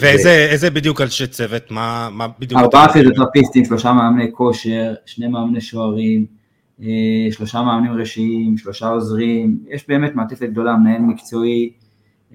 ואיזה 0.00 0.70
בדיוק 0.70 1.00
אנשי 1.00 1.26
צוות? 1.26 1.70
מה 1.70 2.26
בדיוק? 2.38 2.60
ארבעה 2.60 2.92
פיזיותרפיסטים, 2.92 3.64
שלושה 3.64 3.92
מאמני 3.92 4.32
כושר, 4.32 4.94
שני 5.06 5.26
מאמני 5.26 5.60
שוערים, 5.60 6.26
אה, 6.82 6.86
שלושה 7.30 7.62
מאמנים 7.62 7.92
ראשיים, 7.92 8.58
שלושה 8.58 8.88
עוזרים, 8.88 9.58
יש 9.68 9.88
באמת 9.88 10.14
מעטפת 10.14 10.48
גדולה, 10.48 10.76
מנהל 10.76 11.00
מקצועי, 11.00 11.72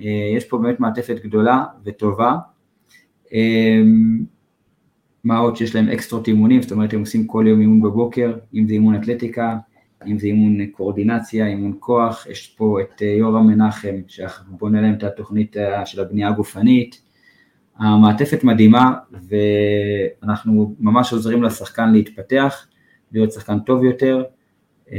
אה, 0.02 0.06
יש 0.38 0.46
פה 0.46 0.58
באמת 0.58 0.80
מעטפת 0.80 1.16
גדולה 1.24 1.64
וטובה. 1.86 2.36
מה 5.28 5.38
עוד 5.38 5.56
שיש 5.56 5.76
להם 5.76 5.90
אקסטרות 5.90 6.28
אימונים, 6.28 6.62
זאת 6.62 6.72
אומרת 6.72 6.94
הם 6.94 7.00
עושים 7.00 7.28
כל 7.28 7.46
יום 7.48 7.62
אימון 7.62 7.82
בבוקר, 7.82 8.34
אם 8.56 8.68
זה 8.68 8.74
אימון 8.74 8.96
אתלטיקה, 8.96 9.58
אם 10.08 10.20
זה 10.20 10.28
אימון 10.28 10.66
קואורדינציה, 10.66 11.48
אימון 11.48 11.74
כוח, 11.80 12.28
יש 12.30 12.56
פה 12.58 12.82
את 12.82 13.02
אה, 13.02 13.08
יורם 13.08 13.48
מנחם 13.48 13.96
שבונה 14.08 14.82
להם 14.82 14.94
את 14.94 15.04
התוכנית 15.04 15.58
אה, 15.58 15.86
של 15.86 16.02
הבנייה 16.02 16.28
הגופנית. 16.28 17.02
המעטפת 17.78 18.44
מדהימה 18.44 18.94
ואנחנו 20.22 20.76
ממש 20.80 21.14
עוזרים 21.14 21.44
לשחקן 21.44 21.92
להתפתח, 21.92 22.68
להיות 23.12 23.32
שחקן 23.32 23.60
טוב 23.60 23.84
יותר, 23.84 24.24
אה, 24.92 24.98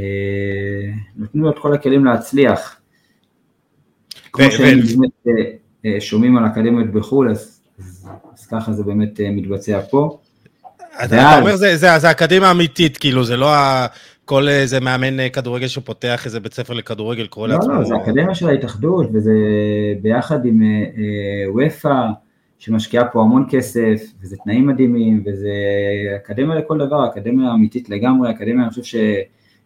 נותנים 1.16 1.44
לו 1.44 1.50
את 1.50 1.58
כל 1.58 1.74
הכלים 1.74 2.04
להצליח. 2.04 2.80
כמו 4.32 4.50
שהם 4.50 4.78
שומעים 6.00 6.36
על 6.36 6.46
אקדמיות 6.46 6.90
בחו"ל, 6.90 7.30
אז, 7.30 7.57
אז, 8.38 8.46
ככה 8.46 8.72
זה 8.72 8.82
באמת 8.82 9.20
מתבצע 9.20 9.80
פה. 9.90 10.18
אתה 11.04 11.38
אומר 11.38 11.56
זה, 11.56 11.76
זה, 11.76 11.98
זה 11.98 12.10
אקדמיה 12.10 12.50
אמיתית, 12.50 12.96
כאילו, 12.96 13.24
זה 13.24 13.36
לא 13.36 13.46
כל 14.28 14.48
איזה 14.48 14.80
מאמן 14.80 15.20
אה, 15.20 15.28
כדורגל 15.28 15.66
שפותח 15.66 16.26
איזה 16.26 16.40
בית 16.40 16.54
ספר 16.54 16.74
לכדורגל 16.74 17.26
קורא 17.26 17.48
לעצמו. 17.48 17.72
לא, 17.72 17.78
לא, 17.78 17.84
זה 17.84 17.96
אקדמיה 17.96 18.34
של 18.34 18.48
ההתאחדות, 18.48 19.06
וזה 19.12 19.32
ביחד 20.02 20.44
עם 20.44 20.62
אה, 20.62 20.68
אה, 20.68 21.52
וופא, 21.52 22.06
שמשקיעה 22.58 23.04
פה 23.04 23.22
המון 23.22 23.46
כסף, 23.50 24.02
וזה 24.22 24.36
תנאים 24.44 24.66
מדהימים, 24.66 25.22
וזה 25.26 25.50
אקדמיה 26.16 26.56
לכל 26.56 26.78
דבר, 26.78 27.06
אקדמיה 27.06 27.54
אמיתית 27.54 27.90
לגמרי, 27.90 28.30
אקדמיה, 28.30 28.62
אני 28.62 28.70
חושב 28.70 28.98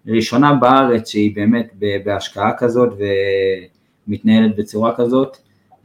שראשונה 0.06 0.54
בארץ 0.54 1.08
שהיא 1.08 1.36
באמת 1.36 1.72
בהשקעה 2.04 2.50
כזאת 2.58 2.88
ומתנהלת 4.08 4.56
בצורה 4.56 4.96
כזאת. 4.96 5.36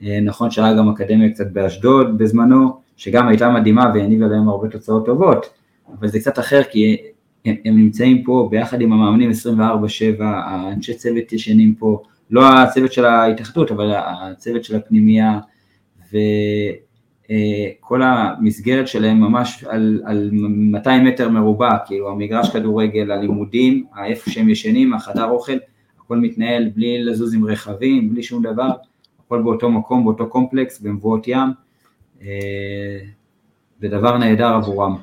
נכון 0.01 0.51
שהיה 0.51 0.73
גם 0.73 0.89
אקדמיה 0.89 1.29
קצת 1.29 1.47
באשדוד 1.51 2.17
בזמנו, 2.17 2.79
שגם 2.97 3.27
הייתה 3.27 3.49
מדהימה 3.49 3.91
והניבה 3.93 4.27
להם 4.27 4.49
הרבה 4.49 4.67
תוצאות 4.67 5.05
טובות, 5.05 5.45
אבל 5.99 6.07
זה 6.07 6.19
קצת 6.19 6.39
אחר 6.39 6.63
כי 6.63 6.97
הם, 7.45 7.55
הם 7.65 7.77
נמצאים 7.77 8.23
פה 8.23 8.47
ביחד 8.51 8.81
עם 8.81 8.93
המאמנים 8.93 9.31
24/7, 9.31 10.23
האנשי 10.23 10.93
צוות 10.93 11.33
ישנים 11.33 11.75
פה, 11.75 12.03
לא 12.29 12.41
הצוות 12.47 12.93
של 12.93 13.05
ההתאחדות, 13.05 13.71
אבל 13.71 13.91
הצוות 13.95 14.63
של 14.63 14.75
הפנימייה, 14.75 15.39
וכל 16.07 18.01
המסגרת 18.03 18.87
שלהם 18.87 19.19
ממש 19.19 19.63
על, 19.67 20.01
על 20.05 20.29
200 20.31 21.05
מטר 21.05 21.29
מרובע, 21.29 21.77
כאילו 21.85 22.09
המגרש 22.09 22.49
כדורגל, 22.49 23.11
הלימודים, 23.11 23.85
איפה 24.05 24.31
שהם 24.31 24.49
ישנים, 24.49 24.93
החדר 24.93 25.29
אוכל, 25.29 25.57
הכל 25.99 26.17
מתנהל 26.17 26.69
בלי 26.75 27.03
לזוז 27.03 27.33
עם 27.33 27.45
רכבים, 27.45 28.09
בלי 28.09 28.23
שום 28.23 28.43
דבר, 28.43 28.69
הכל 29.27 29.41
באותו 29.41 29.69
מקום, 29.69 30.03
באותו 30.03 30.29
קומפלקס, 30.29 30.79
במבואות 30.79 31.27
ים, 31.27 31.49
זה 33.81 33.87
דבר 33.87 34.17
נהדר 34.17 34.47
עבורם. 34.47 34.97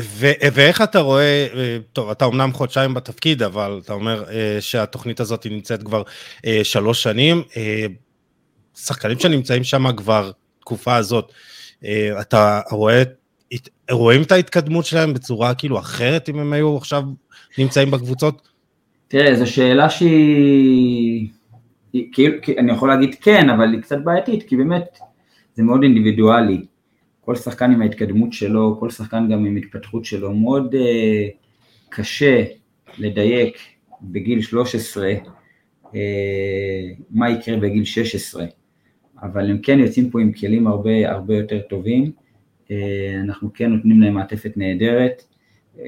ו- 0.00 0.48
ואיך 0.52 0.82
אתה 0.82 0.98
רואה, 0.98 1.46
אה, 1.54 1.78
טוב, 1.92 2.10
אתה 2.10 2.24
אמנם 2.24 2.52
חודשיים 2.52 2.94
בתפקיד, 2.94 3.42
אבל 3.42 3.80
אתה 3.84 3.92
אומר 3.92 4.24
אה, 4.30 4.56
שהתוכנית 4.60 5.20
הזאת 5.20 5.46
נמצאת 5.50 5.82
כבר 5.82 6.02
אה, 6.46 6.60
שלוש 6.62 7.02
שנים. 7.02 7.42
שחקנים 8.76 9.18
שנמצאים 9.18 9.64
שם 9.64 9.96
כבר 9.96 10.30
תקופה 10.60 10.96
הזאת, 10.96 11.32
אתה 12.20 12.60
רואה, 12.70 13.02
רואים 13.90 14.22
את 14.22 14.32
ההתקדמות 14.32 14.84
שלהם 14.84 15.14
בצורה 15.14 15.54
כאילו 15.54 15.78
אחרת 15.78 16.28
אם 16.28 16.38
הם 16.38 16.52
היו 16.52 16.76
עכשיו 16.76 17.02
נמצאים 17.58 17.90
בקבוצות? 17.90 18.48
תראה, 19.08 19.34
זו 19.34 19.52
שאלה 19.52 19.90
שהיא, 19.90 21.28
כאילו, 22.12 22.34
אני 22.58 22.72
יכול 22.72 22.88
להגיד 22.88 23.14
כן, 23.20 23.50
אבל 23.50 23.72
היא 23.72 23.82
קצת 23.82 23.98
בעייתית, 24.04 24.42
כי 24.42 24.56
באמת 24.56 24.98
זה 25.54 25.62
מאוד 25.62 25.82
אינדיבידואלי. 25.82 26.64
כל 27.20 27.34
שחקן 27.34 27.72
עם 27.72 27.82
ההתקדמות 27.82 28.32
שלו, 28.32 28.76
כל 28.80 28.90
שחקן 28.90 29.28
גם 29.30 29.44
עם 29.44 29.56
התפתחות 29.56 30.04
שלו, 30.04 30.34
מאוד 30.34 30.74
uh, 30.74 30.78
קשה 31.88 32.44
לדייק 32.98 33.56
בגיל 34.02 34.42
13 34.42 35.12
uh, 35.12 35.28
אה, 35.94 36.00
מה 37.10 37.30
יקרה 37.30 37.56
בגיל 37.56 37.84
16, 37.84 38.46
אבל 39.22 39.50
הם 39.50 39.58
כן 39.58 39.78
יוצאים 39.78 40.10
פה 40.10 40.20
עם 40.20 40.32
כלים 40.32 40.66
הרבה 40.66 41.10
הרבה 41.10 41.36
יותר 41.36 41.60
טובים, 41.60 42.12
uh, 42.64 42.70
אנחנו 43.24 43.52
כן 43.54 43.72
נותנים 43.72 44.00
להם 44.00 44.14
מעטפת 44.14 44.52
נהדרת, 44.56 45.22
uh, 45.76 45.80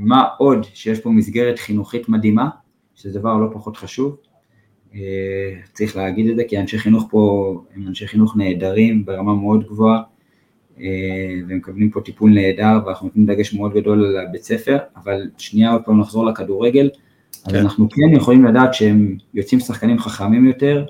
מה 0.00 0.24
עוד 0.38 0.64
שיש 0.74 1.00
פה 1.00 1.10
מסגרת 1.10 1.58
חינוכית 1.58 2.08
מדהימה, 2.08 2.48
שזה 2.94 3.18
דבר 3.18 3.36
לא 3.36 3.46
פחות 3.52 3.76
חשוב, 3.76 4.16
צריך 5.72 5.96
להגיד 5.96 6.30
את 6.30 6.36
זה, 6.36 6.44
כי 6.48 6.58
אנשי 6.58 6.78
חינוך 6.78 7.06
פה 7.10 7.54
הם 7.76 7.88
אנשי 7.88 8.06
חינוך 8.06 8.36
נהדרים 8.36 9.04
ברמה 9.04 9.34
מאוד 9.34 9.66
גבוהה, 9.66 10.02
אה, 10.80 10.86
ומקבלים 11.48 11.90
פה 11.90 12.00
טיפול 12.00 12.30
נהדר 12.34 12.78
ואנחנו 12.86 13.06
נותנים 13.06 13.26
דגש 13.26 13.54
מאוד 13.54 13.74
גדול 13.74 14.04
על 14.04 14.26
הבית 14.26 14.42
ספר, 14.42 14.78
אבל 14.96 15.30
שנייה 15.38 15.72
עוד 15.72 15.82
פעם 15.84 16.00
נחזור 16.00 16.26
לכדורגל, 16.26 16.90
אז 17.44 17.52
כן. 17.52 17.58
אנחנו 17.58 17.88
כן 17.90 18.16
יכולים 18.16 18.44
לדעת 18.44 18.74
שהם 18.74 19.16
יוצאים 19.34 19.60
שחקנים 19.60 19.98
חכמים 19.98 20.46
יותר, 20.46 20.84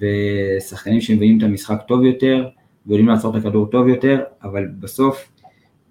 ושחקנים 0.00 1.00
שמביאים 1.00 1.38
את 1.38 1.42
המשחק 1.42 1.82
טוב 1.88 2.04
יותר, 2.04 2.48
ויודעים 2.86 3.08
לעצור 3.08 3.36
את 3.36 3.44
הכדור 3.44 3.66
טוב 3.66 3.88
יותר, 3.88 4.20
אבל 4.42 4.66
בסוף, 4.80 5.28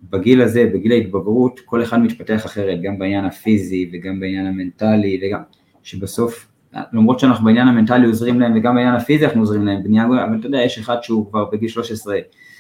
בגיל 0.10 0.42
הזה, 0.42 0.70
בגיל 0.74 0.92
ההתבגרות, 0.92 1.60
כל 1.66 1.84
אחד 1.84 2.00
מתפתח 2.00 2.46
אחרת, 2.46 2.82
גם 2.82 3.00
בעניין 3.00 3.26
הפיזי 3.26 3.90
וגם 3.94 4.20
בעניין 4.20 4.46
המנטלי, 4.46 5.22
וגם 5.24 5.42
שבסוף, 5.84 6.49
למרות 6.74 7.20
שאנחנו 7.20 7.46
בעניין 7.46 7.68
המנטלי 7.68 8.06
עוזרים 8.06 8.40
להם 8.40 8.54
וגם 8.56 8.76
בעניין 8.76 8.96
הפיזי 8.96 9.26
אנחנו 9.26 9.40
עוזרים 9.40 9.66
להם, 9.66 9.84
בנייה, 9.84 10.06
אבל 10.06 10.40
אתה 10.40 10.48
יודע, 10.48 10.62
יש 10.62 10.80
אחד 10.80 10.98
שהוא 11.02 11.30
כבר 11.30 11.46
בגיל 11.46 11.70
13 11.70 12.18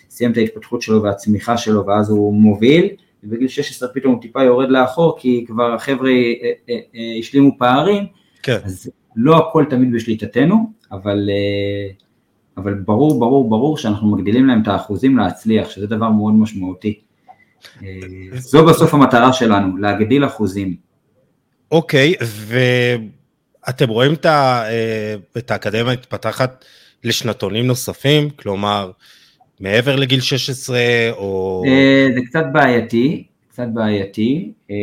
סיים 0.10 0.32
את 0.32 0.38
ההתפתחות 0.38 0.82
שלו 0.82 1.04
והצמיחה 1.04 1.58
שלו 1.58 1.86
ואז 1.86 2.10
הוא 2.10 2.34
מוביל, 2.34 2.88
ובגיל 3.24 3.48
16 3.48 3.90
פתאום 3.94 4.14
הוא 4.14 4.22
טיפה 4.22 4.44
יורד 4.44 4.70
לאחור 4.70 5.18
כי 5.20 5.46
כבר 5.48 5.74
החבר'ה 5.74 6.10
אה, 6.10 6.34
אה, 6.70 6.76
אה, 6.96 7.20
השלימו 7.20 7.58
פערים, 7.58 8.04
כן. 8.44 8.58
אז 8.64 8.92
לא 9.16 9.38
הכל 9.38 9.66
תמיד 9.70 9.94
בשליטתנו, 9.94 10.72
אבל, 10.92 11.30
אבל 12.58 12.74
ברור, 12.74 13.20
ברור, 13.20 13.50
ברור 13.50 13.78
שאנחנו 13.78 14.16
מגדילים 14.16 14.46
להם 14.46 14.62
את 14.62 14.68
האחוזים 14.68 15.18
להצליח, 15.18 15.70
שזה 15.70 15.88
דבר 15.88 16.10
מאוד 16.10 16.34
משמעותי. 16.34 17.00
זו 18.34 18.66
בסוף 18.66 18.94
המטרה 18.94 19.34
שלנו, 19.34 19.78
להגדיל 19.78 20.26
אחוזים. 20.26 20.76
אוקיי, 21.72 22.14
ואתם 23.68 23.90
רואים 23.90 24.14
את 25.38 25.52
האקדמיה 25.52 25.94
מתפתחת 25.94 26.66
לשנתונים 27.04 27.68
נוספים? 27.68 28.30
כלומר, 28.30 28.92
מעבר 29.60 29.96
לגיל 29.96 30.22
16 30.22 30.80
או... 31.12 31.64
אה, 31.68 32.08
זה 32.16 32.22
קצת 32.26 32.44
בעייתי, 32.52 33.24
קצת 33.50 33.68
בעייתי, 33.74 34.52
אה, 34.72 34.76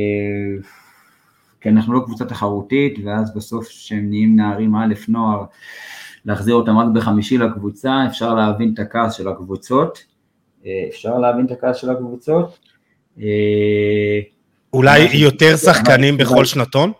כי 1.60 1.68
אנחנו 1.68 1.94
לא 1.94 2.00
קבוצה 2.04 2.24
תחרותית, 2.24 2.98
ואז 3.04 3.34
בסוף 3.34 3.68
כשהם 3.68 4.10
נהיים 4.10 4.36
נערים 4.36 4.76
א' 4.76 4.94
נוער, 5.08 5.44
להחזיר 6.24 6.54
אותם 6.54 6.78
רק 6.78 6.86
בחמישי 6.94 7.38
לקבוצה, 7.38 8.06
אפשר 8.06 8.34
להבין 8.34 8.70
את 8.74 8.78
הכעס 8.78 9.14
של 9.14 9.28
הקבוצות, 9.28 10.04
אה, 10.66 10.70
אפשר 10.88 11.18
להבין 11.18 11.46
את 11.46 11.50
הכעס 11.50 11.76
של 11.76 11.90
הקבוצות. 11.90 12.58
אולי 14.72 14.98
יותר 15.14 15.56
שחקנים 15.56 16.16
בכל 16.16 16.44
שנתון? 16.44 16.92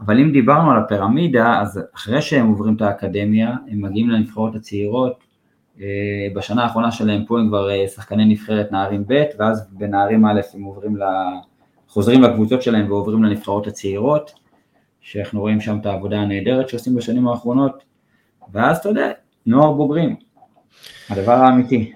אבל 0.00 0.20
אם 0.20 0.32
דיברנו 0.32 0.70
על 0.70 0.78
הפירמידה, 0.78 1.60
אז 1.60 1.80
אחרי 1.94 2.22
שהם 2.22 2.46
עוברים 2.46 2.76
את 2.76 2.82
האקדמיה, 2.82 3.54
הם 3.70 3.82
מגיעים 3.82 4.10
לנבחרות 4.10 4.54
הצעירות, 4.54 5.24
אה, 5.80 5.86
בשנה 6.34 6.62
האחרונה 6.62 6.90
שלהם 6.90 7.24
פה 7.24 7.38
הם 7.40 7.48
כבר 7.48 7.70
אה, 7.70 7.88
שחקני 7.88 8.24
נבחרת 8.24 8.72
נערים 8.72 9.04
ב', 9.06 9.24
ואז 9.38 9.68
בנערים 9.72 10.26
א' 10.26 10.40
הם 10.54 10.62
עוברים 10.62 10.96
ל... 10.96 11.02
חוזרים 11.88 12.22
לקבוצות 12.22 12.62
שלהם 12.62 12.92
ועוברים 12.92 13.24
לנבחרות 13.24 13.66
הצעירות, 13.66 14.32
שאנחנו 15.00 15.40
רואים 15.40 15.60
שם 15.60 15.78
את 15.80 15.86
העבודה 15.86 16.20
הנהדרת 16.20 16.68
שעושים 16.68 16.94
בשנים 16.94 17.28
האחרונות, 17.28 17.84
ואז 18.52 18.78
אתה 18.78 18.88
יודע, 18.88 19.10
נוער 19.46 19.72
בוגרים, 19.72 20.16
הדבר 21.10 21.32
האמיתי. 21.32 21.92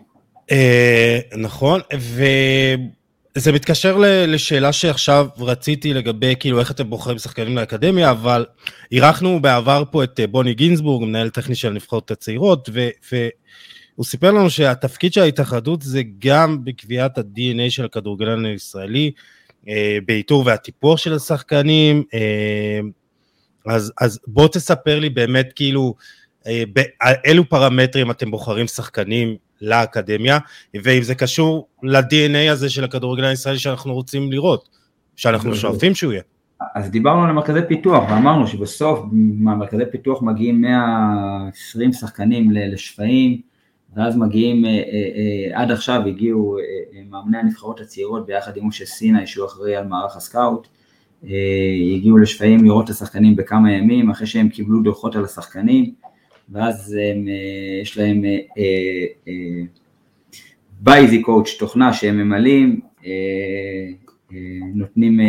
אה, 0.51 1.19
נכון, 1.37 1.81
וזה 3.37 3.53
מתקשר 3.53 3.97
לשאלה 4.27 4.73
שעכשיו 4.73 5.27
רציתי 5.39 5.95
לגבי 5.95 6.35
כאילו 6.41 6.61
איך 6.61 6.71
אתם 6.71 6.91
בוחרים 6.91 7.19
שחקנים 7.19 7.57
לאקדמיה, 7.57 8.11
אבל 8.11 8.47
אירחנו 8.93 9.43
בעבר 9.43 9.85
פה 9.91 10.05
את 10.05 10.21
בוני 10.31 10.55
גינזבורג, 10.55 11.05
מנהל 11.05 11.31
טכני 11.31 11.55
של 11.55 11.69
הנבחרות 11.69 12.11
הצעירות, 12.11 12.69
ו... 12.73 12.89
סיפר 14.05 14.31
לנו 14.31 14.51
שהתפקיד 14.51 15.13
של 15.13 15.21
ההתאחדות 15.21 15.83
זה 15.83 16.03
גם 16.19 16.65
בקביעת 16.65 17.19
ה-DNA 17.19 17.71
של 17.71 17.85
הכדורגלן 17.85 18.45
הישראלי, 18.45 19.11
אה, 19.69 19.99
באיתור 20.07 20.47
והטיפוח 20.47 20.99
של 20.99 21.15
השחקנים, 21.15 22.03
אה, 22.15 22.81
אז, 23.67 23.93
אז 24.01 24.21
בוא 24.27 24.49
תספר 24.49 24.99
לי 24.99 25.11
באמת 25.11 25.53
כאילו, 25.57 25.95
אה, 25.99 26.13
אילו 27.25 27.49
פרמטרים 27.49 28.11
אתם 28.11 28.31
בוחרים 28.31 28.67
שחקנים 28.67 29.37
לאקדמיה, 29.61 30.39
ואם 30.75 31.03
זה 31.03 31.15
קשור 31.15 31.69
ל-DNA 31.83 32.53
הזה 32.53 32.71
של 32.71 32.85
הכדורגלן 32.85 33.25
הישראלי 33.25 33.59
שאנחנו 33.59 33.95
רוצים 33.95 34.33
לראות, 34.33 34.69
שאנחנו 35.17 35.55
שואפים 35.55 35.95
שהוא 35.95 36.13
יהיה. 36.13 36.23
אז 36.75 36.91
דיברנו 36.91 37.25
על 37.25 37.33
מרכזי 37.33 37.61
פיתוח 37.69 38.11
ואמרנו 38.11 38.47
שבסוף 38.47 39.01
מהמרכזי 39.13 39.83
פיתוח 39.93 40.23
מגיעים 40.23 40.61
120 40.61 41.93
שחקנים 41.93 42.51
לשפיים, 42.51 43.41
ואז 43.97 44.17
מגיעים, 44.17 44.65
אה, 44.65 44.71
אה, 44.71 44.77
אה, 45.55 45.63
עד 45.63 45.71
עכשיו 45.71 46.03
הגיעו 46.07 46.57
מאמני 47.11 47.39
הנבחרות 47.39 47.81
הצעירות 47.81 48.27
ביחד 48.27 48.57
עם 48.57 48.69
משה 48.69 48.87
סיני 48.87 49.27
שהוא 49.27 49.47
אחראי 49.47 49.77
על 49.77 49.87
מערך 49.87 50.17
הסקאוט, 50.17 50.69
הגיעו 51.97 52.19
לשפיים 52.19 52.65
לראות 52.65 52.85
את 52.85 52.91
השחקנים 52.91 53.37
בכמה 53.37 53.73
ימים 53.73 54.11
אחרי 54.11 54.27
שהם 54.27 54.49
קיבלו 54.49 54.83
דוחות 54.83 55.17
על 55.17 55.25
השחקנים, 55.25 55.95
ואז 56.53 56.97
הם, 57.13 57.27
יש 57.83 57.99
להם 57.99 58.23
ב 60.81 60.89
Easy 60.89 61.23
Coach 61.23 61.57
תוכנה 61.59 61.93
שהם 61.93 62.19
ממלאים, 62.19 62.81
נותנים 64.75 65.21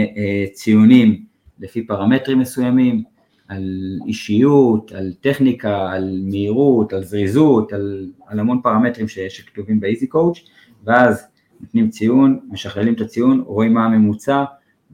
ציונים 0.53 1.23
לפי 1.59 1.87
פרמטרים 1.87 2.39
מסוימים, 2.39 3.03
על 3.47 3.99
אישיות, 4.07 4.91
על 4.91 5.13
טכניקה, 5.21 5.91
על 5.91 6.21
מהירות, 6.23 6.93
על 6.93 7.03
זריזות, 7.03 7.73
על, 7.73 8.11
על 8.27 8.39
המון 8.39 8.61
פרמטרים 8.63 9.07
ש, 9.07 9.19
שכתובים 9.19 9.79
ב 9.79 9.85
Easy 9.85 10.07
Coach, 10.07 10.39
ואז 10.83 11.27
נותנים 11.61 11.89
ציון, 11.89 12.39
משכללים 12.49 12.93
את 12.93 13.01
הציון, 13.01 13.43
רואים 13.45 13.73
מה 13.73 13.85
הממוצע, 13.85 14.43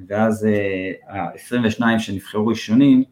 ואז 0.07 0.47
ה-22 1.09 1.81
uh, 1.81 1.99
שנבחרו 1.99 2.47
ראשונים, 2.47 3.03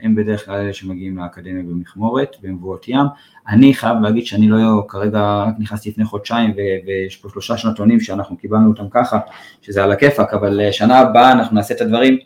הם 0.00 0.14
בדרך 0.14 0.44
כלל 0.44 0.54
אלה 0.54 0.72
שמגיעים 0.72 1.18
לאקדמיה 1.18 1.62
במכמורת, 1.62 2.36
במבואות 2.42 2.88
ים. 2.88 3.06
אני 3.48 3.74
חייב 3.74 3.98
להגיד 4.02 4.26
שאני 4.26 4.48
לא 4.48 4.84
כרגע 4.88 5.44
רק 5.48 5.54
נכנסתי 5.58 5.90
לפני 5.90 6.04
חודשיים 6.04 6.54
ויש 6.86 7.16
פה 7.16 7.28
שלושה 7.28 7.56
שנתונים 7.56 8.00
שאנחנו 8.00 8.36
קיבלנו 8.36 8.68
אותם 8.68 8.88
ככה, 8.90 9.18
שזה 9.62 9.84
על 9.84 9.92
הכיפאק, 9.92 10.34
אבל 10.34 10.60
uh, 10.68 10.72
שנה 10.72 10.98
הבאה 10.98 11.32
אנחנו 11.32 11.56
נעשה 11.56 11.74
את 11.74 11.80
הדברים 11.80 12.18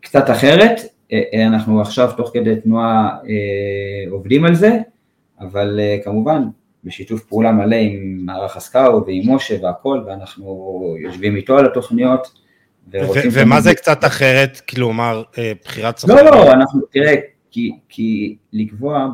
קצת 0.00 0.30
אחרת, 0.30 0.80
אה, 1.12 1.22
אה, 1.34 1.46
אנחנו 1.46 1.80
עכשיו 1.80 2.10
תוך 2.16 2.30
כדי 2.34 2.56
תנועה 2.56 3.18
אה, 3.28 4.10
עובדים 4.10 4.44
על 4.44 4.54
זה, 4.54 4.78
אבל 5.40 5.80
כמובן 6.04 6.42
בשיתוף 6.84 7.24
פעולה 7.24 7.52
מלא 7.52 7.76
עם 7.76 8.26
מערך 8.26 8.56
הסקאו 8.56 9.06
ועם 9.06 9.34
משה 9.34 9.56
והכל, 9.62 10.02
ואנחנו 10.06 10.94
יושבים 11.02 11.36
איתו 11.36 11.58
על 11.58 11.66
התוכניות. 11.66 12.47
ומה 13.32 13.60
זה 13.60 13.74
קצת 13.74 14.04
אחרת, 14.04 14.60
כלומר, 14.60 15.22
בחירת 15.64 15.98
שחקנים? 15.98 16.18
לא, 16.18 16.30
לא, 16.30 16.52
אנחנו, 16.52 16.80
תראה, 16.90 17.14
כי, 17.50 17.72
כי 17.88 18.36
לקבוע 18.52 19.08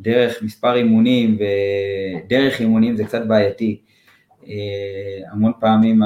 בדרך 0.00 0.42
מספר 0.42 0.74
אימונים 0.74 1.38
ודרך 1.38 2.60
אימונים 2.60 2.96
זה 2.96 3.04
קצת 3.04 3.26
בעייתי. 3.26 3.80
המון 5.32 5.52
פעמים 5.60 6.02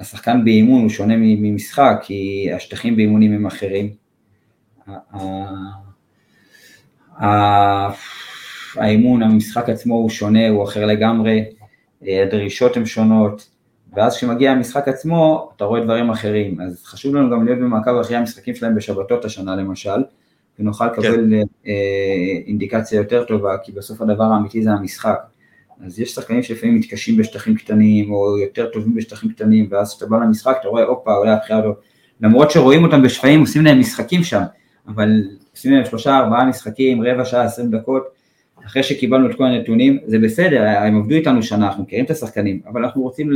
השחקן 0.00 0.44
באימון 0.44 0.82
הוא 0.82 0.90
שונה 0.90 1.14
ממשחק, 1.18 2.00
כי 2.02 2.48
השטחים 2.56 2.96
באימונים 2.96 3.32
הם 3.32 3.46
אחרים. 3.46 3.90
האימון, 8.76 9.22
המשחק 9.22 9.68
עצמו 9.68 9.94
הוא 9.94 10.10
שונה, 10.10 10.48
הוא 10.48 10.64
אחר 10.64 10.86
לגמרי, 10.86 11.44
הדרישות 12.02 12.76
הן 12.76 12.86
שונות, 12.86 13.48
ואז 13.96 14.16
כשמגיע 14.16 14.50
המשחק 14.50 14.88
עצמו, 14.88 15.50
אתה 15.56 15.64
רואה 15.64 15.80
דברים 15.80 16.10
אחרים. 16.10 16.60
אז 16.60 16.84
חשוב 16.84 17.14
לנו 17.14 17.30
גם 17.30 17.44
להיות 17.44 17.58
במעקב 17.58 17.96
אחרי 18.00 18.16
המשחקים 18.16 18.54
שלהם 18.54 18.74
בשבתות 18.74 19.24
השנה 19.24 19.56
למשל, 19.56 20.02
ונוכל 20.58 20.84
כן. 20.88 21.02
לקבל 21.02 21.30
כן. 21.30 21.70
אינדיקציה 22.46 22.96
יותר 22.96 23.24
טובה, 23.24 23.56
כי 23.64 23.72
בסוף 23.72 24.00
הדבר 24.00 24.24
האמיתי 24.24 24.62
זה 24.62 24.70
המשחק. 24.70 25.18
אז 25.86 26.00
יש 26.00 26.14
שחקנים 26.14 26.42
שלפעמים 26.42 26.74
מתקשים 26.74 27.16
בשטחים 27.16 27.54
קטנים, 27.54 28.12
או 28.12 28.38
יותר 28.38 28.66
טובים 28.66 28.94
בשטחים 28.94 29.30
קטנים, 29.30 29.66
ואז 29.70 29.90
כשאתה 29.90 30.06
בא 30.06 30.16
למשחק 30.16 30.56
אתה 30.60 30.68
רואה, 30.68 30.84
הופה, 30.84 31.16
אולי 31.16 31.30
הבחירה 31.30 31.60
לא... 31.60 31.72
למרות 32.20 32.50
שרואים 32.50 32.84
אותם 32.84 33.02
בשפיים, 33.02 33.40
עושים 33.40 33.64
להם 33.64 33.80
משחקים 33.80 34.22
שם, 34.22 34.42
אבל 34.88 35.22
עושים 35.52 35.72
להם 35.72 35.84
שלושה, 35.84 36.18
ארבעה 36.18 36.44
משחקים, 36.44 37.02
רבע 37.02 37.24
שעה, 37.24 37.44
עשרים 37.44 37.70
דקות, 37.70 38.02
אחרי 38.66 38.82
שקיבלנו 38.82 39.30
את 39.30 39.36
כל 39.36 39.44
הנתונים, 39.44 39.98
זה 40.06 40.18
בסדר, 40.18 40.62
הם 40.62 40.98
עבדו 40.98 41.14
איתנו 41.14 41.42
שנה, 41.42 41.66
אנחנו 41.66 41.82
מכירים 41.82 42.04
את 42.04 42.10
השחקנים, 42.10 42.60
אבל 42.66 42.84
אנחנו 42.84 43.02
רוצים 43.02 43.30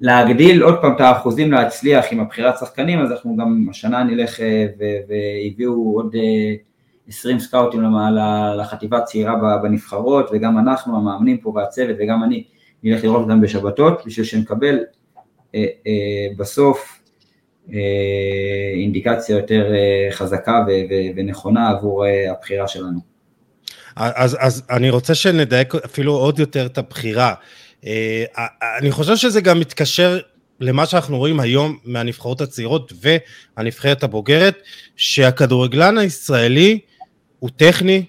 להגדיל 0.00 0.62
עוד 0.62 0.74
פעם 0.80 0.96
את 0.96 1.00
האחוזים 1.00 1.52
להצליח 1.52 2.04
עם 2.10 2.20
הבחירת 2.20 2.58
שחקנים, 2.58 3.00
אז 3.00 3.12
אנחנו 3.12 3.36
גם 3.36 3.66
השנה 3.70 4.04
נלך 4.04 4.40
אה, 4.40 4.66
והביאו 5.08 5.92
עוד 5.96 6.14
אה, 6.14 6.54
20 7.08 7.38
סקאוטים 7.38 7.82
לחטיבה 8.58 9.00
צעירה 9.00 9.58
בנבחרות, 9.62 10.30
וגם 10.32 10.58
אנחנו, 10.58 10.96
המאמנים 10.96 11.38
פה 11.38 11.52
והצוות, 11.54 11.96
וגם 12.00 12.24
אני, 12.24 12.44
נלך 12.82 13.04
לראות 13.04 13.28
גם 13.28 13.40
בשבתות, 13.40 14.02
בשביל 14.06 14.26
שנקבל 14.26 14.78
אה, 15.54 15.64
אה, 15.86 16.26
בסוף 16.36 17.00
אה, 17.72 17.78
אינדיקציה 18.74 19.36
יותר 19.36 19.72
אה, 19.74 20.08
חזקה 20.12 20.64
ונכונה 21.16 21.68
עבור 21.68 22.06
אה, 22.06 22.32
הבחירה 22.32 22.68
שלנו. 22.68 23.00
אז, 23.96 24.36
אז 24.40 24.62
אני 24.70 24.90
רוצה 24.90 25.14
שנדייק 25.14 25.74
אפילו 25.74 26.12
עוד 26.12 26.38
יותר 26.38 26.66
את 26.66 26.78
הבחירה. 26.78 27.34
אה, 27.86 28.24
אני 28.78 28.90
חושב 28.90 29.16
שזה 29.16 29.40
גם 29.40 29.60
מתקשר 29.60 30.20
למה 30.60 30.86
שאנחנו 30.86 31.18
רואים 31.18 31.40
היום 31.40 31.78
מהנבחרות 31.84 32.40
הצעירות 32.40 32.92
והנבחרת 33.56 34.02
הבוגרת, 34.02 34.54
שהכדורגלן 34.96 35.98
הישראלי 35.98 36.78
הוא 37.38 37.50
טכני, 37.56 38.04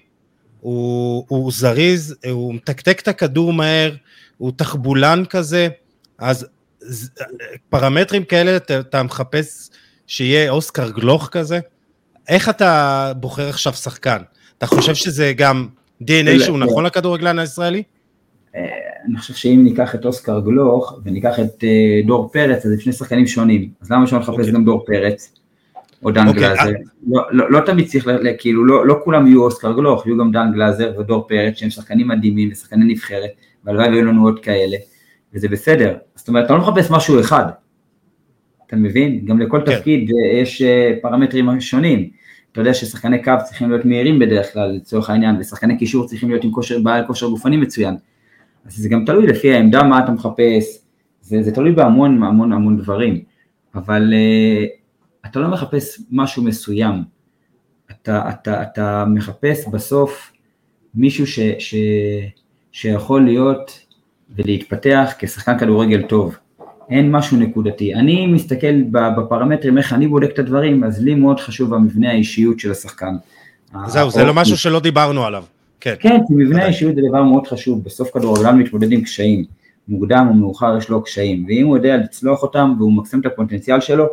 הוא, 0.60 1.24
הוא 1.28 1.52
זריז, 1.52 2.16
הוא 2.30 2.54
מתקתק 2.54 3.00
את 3.00 3.08
הכדור 3.08 3.52
מהר, 3.52 3.94
הוא 4.38 4.52
תחבולן 4.56 5.24
כזה, 5.24 5.68
אז 6.18 6.46
פרמטרים 7.70 8.24
כאלה 8.24 8.56
אתה, 8.56 8.80
אתה 8.80 9.02
מחפש 9.02 9.68
שיהיה 10.06 10.50
אוסקר 10.50 10.90
גלוך 10.90 11.28
כזה? 11.32 11.60
איך 12.28 12.48
אתה 12.48 13.12
בוחר 13.16 13.48
עכשיו 13.48 13.72
שחקן? 13.72 14.18
אתה 14.58 14.66
חושב 14.66 14.94
שזה 14.94 15.32
גם 15.36 15.68
DNA 16.02 16.44
שהוא 16.44 16.58
נכון 16.58 16.86
לכדורגלן 16.86 17.38
הישראלי? 17.38 17.82
אני 19.08 19.18
חושב 19.18 19.34
שאם 19.34 19.60
ניקח 19.64 19.94
את 19.94 20.04
אוסקר 20.04 20.40
גלוך 20.40 20.98
וניקח 21.04 21.40
את 21.40 21.64
דור 22.06 22.30
פרץ, 22.32 22.66
אז 22.66 22.72
זה 22.72 22.80
שני 22.80 22.92
שחקנים 22.92 23.26
שונים, 23.26 23.70
אז 23.80 23.92
למה 23.92 24.06
שלא 24.06 24.18
נחפש 24.18 24.34
okay. 24.34 24.38
אוקיי. 24.38 24.52
גם 24.52 24.64
דור 24.64 24.84
פרץ? 24.86 25.38
או 26.04 26.10
דן 26.10 26.28
okay, 26.28 26.32
גלאזר, 26.32 26.70
לא, 27.06 27.22
לא, 27.30 27.50
לא 27.50 27.60
תמיד 27.60 27.86
צריך, 27.86 28.08
כאילו 28.38 28.64
לא, 28.64 28.86
לא 28.86 28.96
כולם 29.04 29.26
יהיו 29.26 29.44
אוסקר 29.44 29.72
גלוך, 29.72 30.06
יהיו 30.06 30.18
גם 30.18 30.32
דן 30.32 30.50
גלאזר 30.54 30.92
ודור 30.98 31.28
פרץ 31.28 31.56
שהם 31.56 31.70
שחקנים 31.70 32.08
מדהימים 32.08 32.48
ושחקני 32.52 32.84
נבחרת, 32.84 33.30
והלוואי 33.64 33.88
והיו 33.88 34.04
לנו 34.04 34.24
עוד 34.24 34.40
כאלה, 34.40 34.76
וזה 35.34 35.48
בסדר, 35.48 35.96
זאת 36.14 36.28
אומרת, 36.28 36.44
אתה 36.44 36.54
לא 36.54 36.60
מחפש 36.60 36.90
משהו 36.90 37.20
אחד, 37.20 37.44
אתה 38.66 38.76
מבין? 38.76 39.24
גם 39.24 39.40
לכל 39.40 39.62
כן. 39.66 39.76
תפקיד 39.76 40.10
אה, 40.10 40.38
יש 40.38 40.62
אה, 40.62 40.92
פרמטרים 41.02 41.60
שונים. 41.60 42.10
אתה 42.52 42.60
יודע 42.60 42.74
ששחקני 42.74 43.22
קו 43.22 43.32
צריכים 43.44 43.70
להיות 43.70 43.84
מהירים 43.84 44.18
בדרך 44.18 44.52
כלל, 44.52 44.70
לצורך 44.70 45.10
העניין, 45.10 45.36
ושחקני 45.40 45.78
קישור 45.78 46.06
צריכים 46.06 46.28
להיות 46.28 46.44
עם 46.44 46.50
כושר, 46.50 46.78
בעל 46.78 47.06
כושר 47.06 47.28
גופני 47.28 47.56
מצוין. 47.56 47.94
אז 48.68 48.74
זה 48.74 48.88
גם 48.88 49.04
תלוי 49.04 49.26
לפי 49.26 49.54
העמדה 49.54 49.82
מה 49.82 50.04
אתה 50.04 50.12
מחפש, 50.12 50.78
זה, 51.22 51.42
זה 51.42 51.52
תלוי 51.52 51.72
בהמון 51.72 52.22
המון 52.22 52.52
המון 52.52 52.76
דברים, 52.76 53.20
אבל 53.74 54.12
uh, 54.12 55.26
אתה 55.30 55.40
לא 55.40 55.48
מחפש 55.48 56.00
משהו 56.10 56.42
מסוים, 56.42 56.94
אתה, 57.90 58.30
אתה, 58.30 58.62
אתה 58.62 59.04
מחפש 59.08 59.68
בסוף 59.72 60.32
מישהו 60.94 61.26
ש, 61.26 61.38
ש, 61.58 61.74
שיכול 62.72 63.24
להיות 63.24 63.80
ולהתפתח 64.36 65.12
כשחקן 65.18 65.58
כדורגל 65.58 66.02
טוב. 66.02 66.36
אין 66.90 67.10
משהו 67.12 67.36
נקודתי. 67.36 67.94
אני 67.94 68.26
מסתכל 68.26 68.82
בפרמטרים 69.16 69.78
איך 69.78 69.92
אני 69.92 70.08
בודק 70.08 70.30
את 70.34 70.38
הדברים, 70.38 70.84
אז 70.84 71.02
לי 71.02 71.14
מאוד 71.14 71.40
חשוב 71.40 71.74
המבנה 71.74 72.10
האישיות 72.10 72.60
של 72.60 72.70
השחקן. 72.70 73.16
זהו, 73.86 74.10
זה 74.10 74.24
לא 74.24 74.34
משהו 74.34 74.56
שלא 74.56 74.80
דיברנו 74.80 75.24
עליו. 75.24 75.44
כן, 75.80 75.94
כן 76.00 76.18
כי 76.26 76.34
מבנה 76.34 76.64
האישיות 76.64 76.94
זה 76.94 77.00
דבר 77.08 77.22
מאוד 77.22 77.46
חשוב, 77.46 77.84
בסוף 77.84 78.10
כדורגלן 78.10 78.58
מתמודד 78.58 78.92
עם 78.92 79.00
קשיים. 79.00 79.44
מוקדם 79.88 80.26
או 80.28 80.34
מאוחר 80.34 80.76
יש 80.78 80.88
לו 80.88 81.02
קשיים, 81.02 81.44
ואם 81.48 81.66
הוא 81.66 81.76
יודע 81.76 81.96
לצלוח 81.96 82.42
אותם 82.42 82.74
והוא 82.78 82.92
מקסם 82.92 83.20
את 83.20 83.26
הפוטנציאל 83.26 83.80
שלו, 83.80 84.06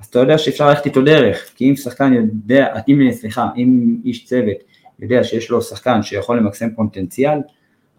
אז 0.00 0.06
אתה 0.06 0.18
יודע 0.18 0.38
שאפשר 0.38 0.68
ללכת 0.68 0.86
איתו 0.86 1.02
דרך, 1.02 1.50
כי 1.56 1.70
אם 1.70 1.76
שחקן 1.76 2.12
יודע, 2.14 2.66
אם, 2.88 3.10
סליחה, 3.12 3.48
אם 3.56 3.96
איש 4.04 4.24
צוות 4.24 4.56
יודע 5.00 5.24
שיש 5.24 5.50
לו 5.50 5.62
שחקן 5.62 6.02
שיכול 6.02 6.38
למקסם 6.38 6.70
פוטנציאל, 6.70 7.38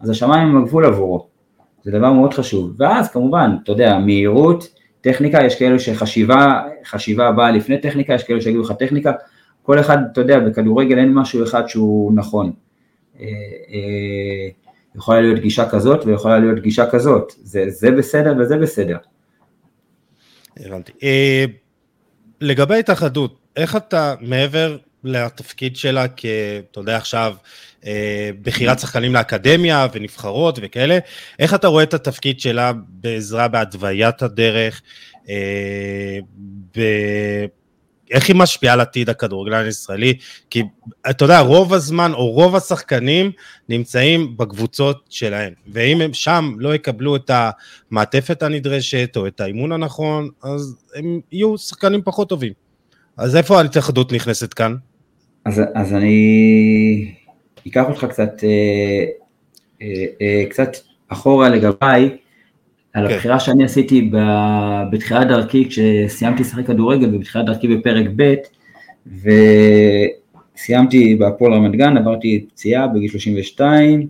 אז 0.00 0.10
השמיים 0.10 0.48
הם 0.48 0.62
הגבול 0.62 0.84
עבורו. 0.84 1.26
זה 1.82 1.90
דבר 1.90 2.12
מאוד 2.12 2.34
חשוב. 2.34 2.74
ואז 2.78 3.10
כמובן, 3.10 3.56
אתה 3.62 3.72
יודע, 3.72 3.98
מהירות, 3.98 4.68
טכניקה, 5.00 5.38
יש 5.44 5.58
כאלו 5.58 5.80
שחשיבה, 5.80 6.62
חשיבה 6.84 7.32
באה 7.32 7.50
לפני 7.50 7.78
טכניקה, 7.78 8.14
יש 8.14 8.24
כאלו 8.24 8.40
שיגידו 8.40 8.62
לך 8.62 8.72
טכניקה, 8.72 9.12
כל 9.62 9.80
אחד, 9.80 9.98
אתה 10.12 10.20
יודע, 10.20 10.38
בכדורגל 10.40 10.98
אין 10.98 11.14
משהו 11.14 11.44
אחד 11.44 11.68
שהוא 11.68 12.12
נכון. 12.14 12.52
אה, 13.22 13.28
אה, 13.74 14.48
יכולה 14.96 15.20
להיות 15.20 15.38
גישה 15.38 15.68
כזאת 15.68 16.04
ויכולה 16.06 16.38
להיות 16.38 16.58
גישה 16.58 16.90
כזאת, 16.90 17.32
זה, 17.42 17.64
זה 17.68 17.90
בסדר 17.90 18.34
וזה 18.38 18.56
בסדר. 18.56 18.96
הבנתי. 20.56 20.92
אה, 21.02 21.44
לגבי 22.40 22.78
התאחדות, 22.78 23.38
איך 23.56 23.76
אתה, 23.76 24.14
מעבר 24.20 24.76
לתפקיד 25.04 25.76
שלה 25.76 26.06
כ... 26.16 26.24
אתה 26.70 26.80
יודע 26.80 26.96
עכשיו, 26.96 27.34
בחירת 28.42 28.78
שחקנים 28.78 29.14
לאקדמיה 29.14 29.86
ונבחרות 29.92 30.58
וכאלה, 30.62 30.98
איך 31.38 31.54
אתה 31.54 31.68
רואה 31.68 31.82
את 31.82 31.94
התפקיד 31.94 32.40
שלה 32.40 32.72
בעזרה 32.88 33.48
בהתוויית 33.48 34.22
הדרך, 34.22 34.82
ב... 36.76 36.80
איך 38.12 38.28
היא 38.28 38.36
משפיעה 38.36 38.74
על 38.74 38.80
עתיד 38.80 39.10
הכדורגלן 39.10 39.64
הישראלי? 39.64 40.18
כי 40.50 40.62
אתה 41.10 41.24
יודע, 41.24 41.40
רוב 41.40 41.74
הזמן, 41.74 42.12
או 42.14 42.30
רוב 42.30 42.56
השחקנים 42.56 43.30
נמצאים 43.68 44.36
בקבוצות 44.36 45.04
שלהם, 45.10 45.52
ואם 45.72 46.00
הם 46.00 46.12
שם 46.12 46.54
לא 46.58 46.74
יקבלו 46.74 47.16
את 47.16 47.30
המעטפת 47.90 48.42
הנדרשת, 48.42 49.16
או 49.16 49.26
את 49.26 49.40
האימון 49.40 49.72
הנכון, 49.72 50.28
אז 50.42 50.76
הם 50.94 51.20
יהיו 51.32 51.58
שחקנים 51.58 52.02
פחות 52.04 52.28
טובים. 52.28 52.52
אז 53.16 53.36
איפה 53.36 53.58
ההתאחדות 53.58 54.12
נכנסת 54.12 54.54
כאן? 54.54 54.74
אז, 55.44 55.62
אז 55.74 55.92
אני 55.92 57.14
אקח 57.68 57.84
אותך 57.88 58.04
קצת, 58.04 58.44
אה, 58.44 59.04
אה, 59.82 60.04
אה, 60.22 60.44
קצת 60.50 60.70
אחורה 61.08 61.48
לגביי, 61.48 62.16
על 62.94 63.08
כן. 63.08 63.14
הבחירה 63.14 63.40
שאני 63.40 63.64
עשיתי 63.64 64.10
בתחילת 64.92 65.28
דרכי, 65.28 65.68
כשסיימתי 65.68 66.42
לשחק 66.42 66.66
כדורגל 66.66 67.14
ובתחילת 67.14 67.46
דרכי 67.46 67.68
בפרק 67.68 68.06
ב', 68.16 68.34
וסיימתי 70.56 71.14
בהפועל 71.14 71.52
רמת 71.52 71.72
גן, 71.72 71.96
עברתי 71.96 72.46
פציעה 72.48 72.86
בגיל 72.86 73.10
32, 73.10 74.06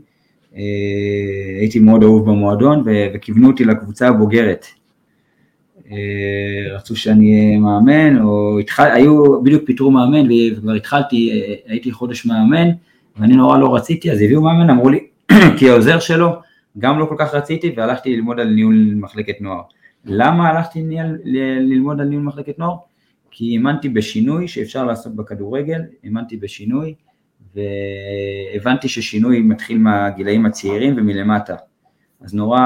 הייתי 1.61 1.79
מאוד 1.79 2.03
אהוב 2.03 2.31
במועדון 2.31 2.85
וכיוונו 3.15 3.49
אותי 3.49 3.65
לקבוצה 3.65 4.09
הבוגרת. 4.09 4.67
רצו 6.75 6.97
שאני 6.97 7.47
אהיה 7.47 7.59
מאמן, 7.59 8.23
או 8.23 8.59
התחל, 8.59 8.91
היו, 8.95 9.43
בדיוק 9.43 9.63
פיטרו 9.67 9.91
מאמן 9.91 10.29
וכבר 10.57 10.73
התחלתי, 10.73 11.43
הייתי 11.67 11.93
חודש 11.93 12.27
מאמן, 12.27 12.69
ואני 13.17 13.37
נורא 13.37 13.59
לא 13.59 13.75
רציתי, 13.75 14.11
אז 14.13 14.21
הביאו 14.21 14.43
מאמן, 14.43 14.71
אמרו 14.71 14.91
לי, 14.91 14.99
כי 15.59 15.71
העוזר 15.71 15.99
שלו, 15.99 16.29
גם 16.79 16.99
לא 16.99 17.07
כל 17.07 17.15
כך 17.19 17.35
רציתי, 17.35 17.75
והלכתי 17.77 18.17
ללמוד 18.17 18.41
על 18.41 18.49
ניהול 18.49 18.95
מחלקת 18.95 19.41
נוער. 19.41 19.63
למה 20.05 20.49
הלכתי 20.49 20.85
ללמוד 21.61 22.01
על 22.01 22.07
ניהול 22.07 22.25
מחלקת 22.25 22.59
נוער? 22.59 22.77
כי 23.31 23.57
האמנתי 23.57 23.89
בשינוי 23.89 24.49
שאפשר 24.49 24.85
לעשות 24.85 25.17
בכדורגל, 25.17 25.81
האמנתי 26.05 26.37
בשינוי, 26.37 26.95
והבנתי 27.55 28.89
ששינוי 28.89 29.41
מתחיל 29.41 29.79
מהגילאים 29.79 30.47
הצעירים 30.47 30.95
ומלמטה. 30.97 31.57
אז 32.25 32.35
נורא 32.35 32.61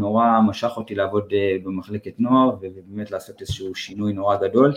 נורא 0.00 0.40
משך 0.48 0.72
אותי 0.76 0.94
לעבוד 0.94 1.32
אה, 1.32 1.56
במחלקת 1.64 2.20
נוער 2.20 2.50
ובאמת 2.60 3.10
לעשות 3.10 3.40
איזשהו 3.40 3.74
שינוי 3.74 4.12
נורא 4.12 4.36
גדול. 4.36 4.74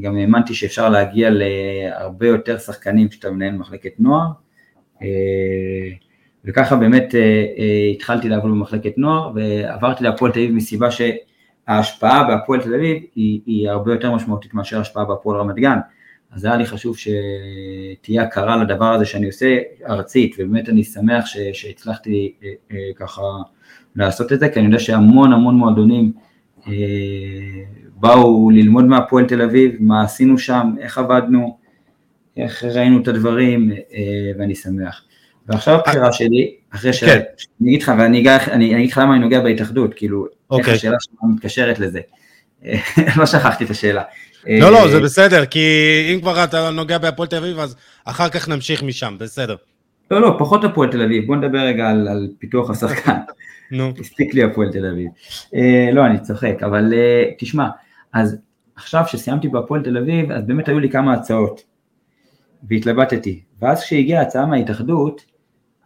גם 0.00 0.16
האמנתי 0.16 0.54
שאפשר 0.54 0.88
להגיע 0.88 1.30
להרבה 1.30 2.26
יותר 2.26 2.58
שחקנים 2.58 3.08
כשאתה 3.08 3.30
מנהל 3.30 3.52
מחלקת 3.52 3.92
נוער, 3.98 4.26
אה, 5.02 5.08
וככה 6.44 6.76
באמת 6.76 7.14
אה, 7.14 7.20
אה, 7.58 7.90
התחלתי 7.92 8.28
לעבוד 8.28 8.50
במחלקת 8.50 8.98
נוער 8.98 9.32
ועברתי 9.34 10.04
להפועל 10.04 10.32
תל 10.32 10.38
אביב 10.38 10.54
מסיבה 10.54 10.88
שההשפעה 10.90 12.24
בהפועל 12.24 12.60
תל 12.60 12.74
אביב 12.74 13.02
היא, 13.14 13.40
היא 13.46 13.70
הרבה 13.70 13.92
יותר 13.92 14.14
משמעותית 14.14 14.54
מאשר 14.54 14.78
ההשפעה 14.78 15.04
בהפועל 15.04 15.40
רמת 15.40 15.56
גן. 15.56 15.78
אז 16.32 16.44
היה 16.44 16.56
לי 16.56 16.66
חשוב 16.66 16.96
שתהיה 16.98 18.22
הכרה 18.22 18.56
לדבר 18.56 18.92
הזה 18.92 19.04
שאני 19.04 19.26
עושה 19.26 19.58
ארצית, 19.88 20.36
ובאמת 20.38 20.68
אני 20.68 20.84
שמח 20.84 21.26
ש, 21.26 21.36
שהצלחתי 21.52 22.32
אה, 22.44 22.48
אה, 22.72 22.76
ככה 22.96 23.22
לעשות 23.96 24.32
את 24.32 24.40
זה, 24.40 24.48
כי 24.48 24.58
אני 24.58 24.66
יודע 24.66 24.78
שהמון 24.78 25.32
המון 25.32 25.54
מועדונים 25.54 26.12
אה, 26.66 26.72
באו 27.96 28.50
ללמוד 28.50 28.84
מהפועל 28.84 29.26
תל 29.26 29.42
אביב, 29.42 29.76
מה 29.80 30.02
עשינו 30.02 30.38
שם, 30.38 30.74
איך 30.80 30.98
עבדנו, 30.98 31.56
איך 32.36 32.64
ראינו 32.64 33.02
את 33.02 33.08
הדברים, 33.08 33.72
אה, 33.72 34.32
ואני 34.38 34.54
שמח. 34.54 35.04
ועכשיו 35.46 35.74
הבחירה 35.74 36.12
שלי, 36.12 36.54
אחרי 36.70 36.92
ש... 36.92 37.04
כן. 37.04 37.20
אני 37.60 37.70
אגיד 37.70 37.82
לך, 37.82 37.92
ואני 37.98 38.76
אגיד 38.76 38.90
לך 38.90 38.98
למה 38.98 39.14
אני 39.14 39.20
נוגע 39.20 39.40
בהתאחדות, 39.40 39.94
כאילו, 39.94 40.24
איך 40.24 40.32
אוקיי. 40.50 40.74
השאלה 40.74 40.96
שלך 41.00 41.20
מתקשרת 41.34 41.78
לזה. 41.78 42.00
לא 43.18 43.26
שכחתי 43.26 43.64
את 43.64 43.70
השאלה. 43.70 44.02
לא, 44.46 44.72
לא, 44.72 44.88
זה 44.88 45.00
בסדר, 45.00 45.46
כי 45.46 45.60
אם 46.14 46.20
כבר 46.20 46.44
אתה 46.44 46.70
נוגע 46.70 46.98
בהפועל 46.98 47.28
תל 47.28 47.36
אביב, 47.36 47.58
אז 47.58 47.76
אחר 48.04 48.28
כך 48.28 48.48
נמשיך 48.48 48.82
משם, 48.82 49.16
בסדר. 49.18 49.56
לא, 50.10 50.20
לא, 50.20 50.36
פחות 50.38 50.64
הפועל 50.64 50.90
תל 50.90 51.02
אביב, 51.02 51.26
בוא 51.26 51.36
נדבר 51.36 51.58
רגע 51.58 51.90
על, 51.90 52.08
על 52.08 52.28
פיתוח 52.38 52.70
השחקן. 52.70 53.16
נו. 53.72 53.92
הספיק 54.00 54.34
לי 54.34 54.42
הפועל 54.42 54.72
תל 54.72 54.86
אביב. 54.86 55.08
אה, 55.54 55.90
לא, 55.92 56.06
אני 56.06 56.20
צוחק, 56.20 56.62
אבל 56.62 56.92
אה, 56.94 57.24
תשמע, 57.38 57.68
אז 58.12 58.36
עכשיו 58.76 59.04
שסיימתי 59.06 59.48
בהפועל 59.48 59.82
תל 59.82 59.98
אביב, 59.98 60.32
אז 60.32 60.44
באמת 60.46 60.68
היו 60.68 60.78
לי 60.78 60.90
כמה 60.90 61.14
הצעות, 61.14 61.62
והתלבטתי. 62.68 63.42
ואז 63.62 63.82
כשהגיעה 63.82 64.20
ההצעה 64.20 64.46
מההתאחדות, 64.46 65.24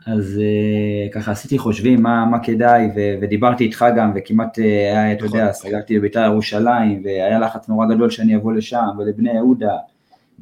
אז 0.06 0.40
uh, 0.40 1.12
ככה 1.12 1.32
עשיתי 1.32 1.58
חושבים 1.58 2.02
מה, 2.02 2.26
מה 2.30 2.38
כדאי, 2.38 2.86
ו, 2.96 3.00
ודיברתי 3.20 3.64
איתך 3.64 3.84
גם, 3.96 4.12
וכמעט, 4.16 4.58
uh, 4.58 4.62
היה, 4.62 5.12
אתה 5.12 5.24
יודע, 5.24 5.42
נכון. 5.42 5.52
סגרתי 5.52 5.98
בביתר 5.98 6.24
ירושלים, 6.24 7.02
והיה 7.04 7.38
לחץ 7.38 7.68
נורא 7.68 7.86
גדול 7.86 8.10
שאני 8.10 8.36
אבוא 8.36 8.52
לשם, 8.52 8.86
ולבני 8.98 9.32
יהודה, 9.32 9.76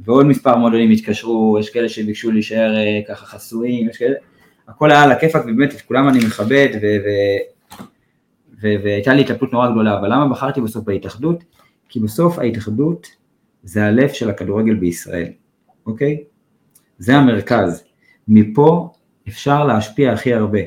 ועוד 0.04 0.26
מספר 0.26 0.56
מועדונים 0.56 0.90
התקשרו, 0.90 1.56
יש 1.60 1.70
כאלה 1.70 1.88
שביקשו 1.88 2.30
להישאר 2.30 2.74
uh, 2.74 3.08
ככה 3.08 3.26
חסויים, 3.26 3.88
יש 3.88 3.96
כאלה, 3.96 4.14
הכל 4.68 4.90
היה 4.90 5.02
על 5.02 5.12
הכיפאק, 5.12 5.42
ובאמת 5.42 5.74
את 5.74 5.80
כולם 5.80 6.08
אני 6.08 6.18
מכבד, 6.18 6.68
והייתה 8.60 9.14
לי 9.14 9.20
התלבטות 9.20 9.52
נורא 9.52 9.70
גדולה, 9.70 9.98
אבל 9.98 10.12
למה 10.12 10.28
בחרתי 10.28 10.60
בסוף 10.60 10.84
בהתאחדות? 10.84 11.44
כי 11.88 12.00
בסוף 12.00 12.38
ההתאחדות 12.38 13.06
זה 13.62 13.84
הלב 13.84 14.08
של 14.08 14.30
הכדורגל 14.30 14.74
בישראל, 14.74 15.28
אוקיי? 15.86 16.24
זה 16.98 17.16
המרכז. 17.16 17.84
מפה 18.28 18.90
אפשר 19.28 19.64
להשפיע 19.64 20.12
הכי 20.12 20.34
הרבה. 20.34 20.58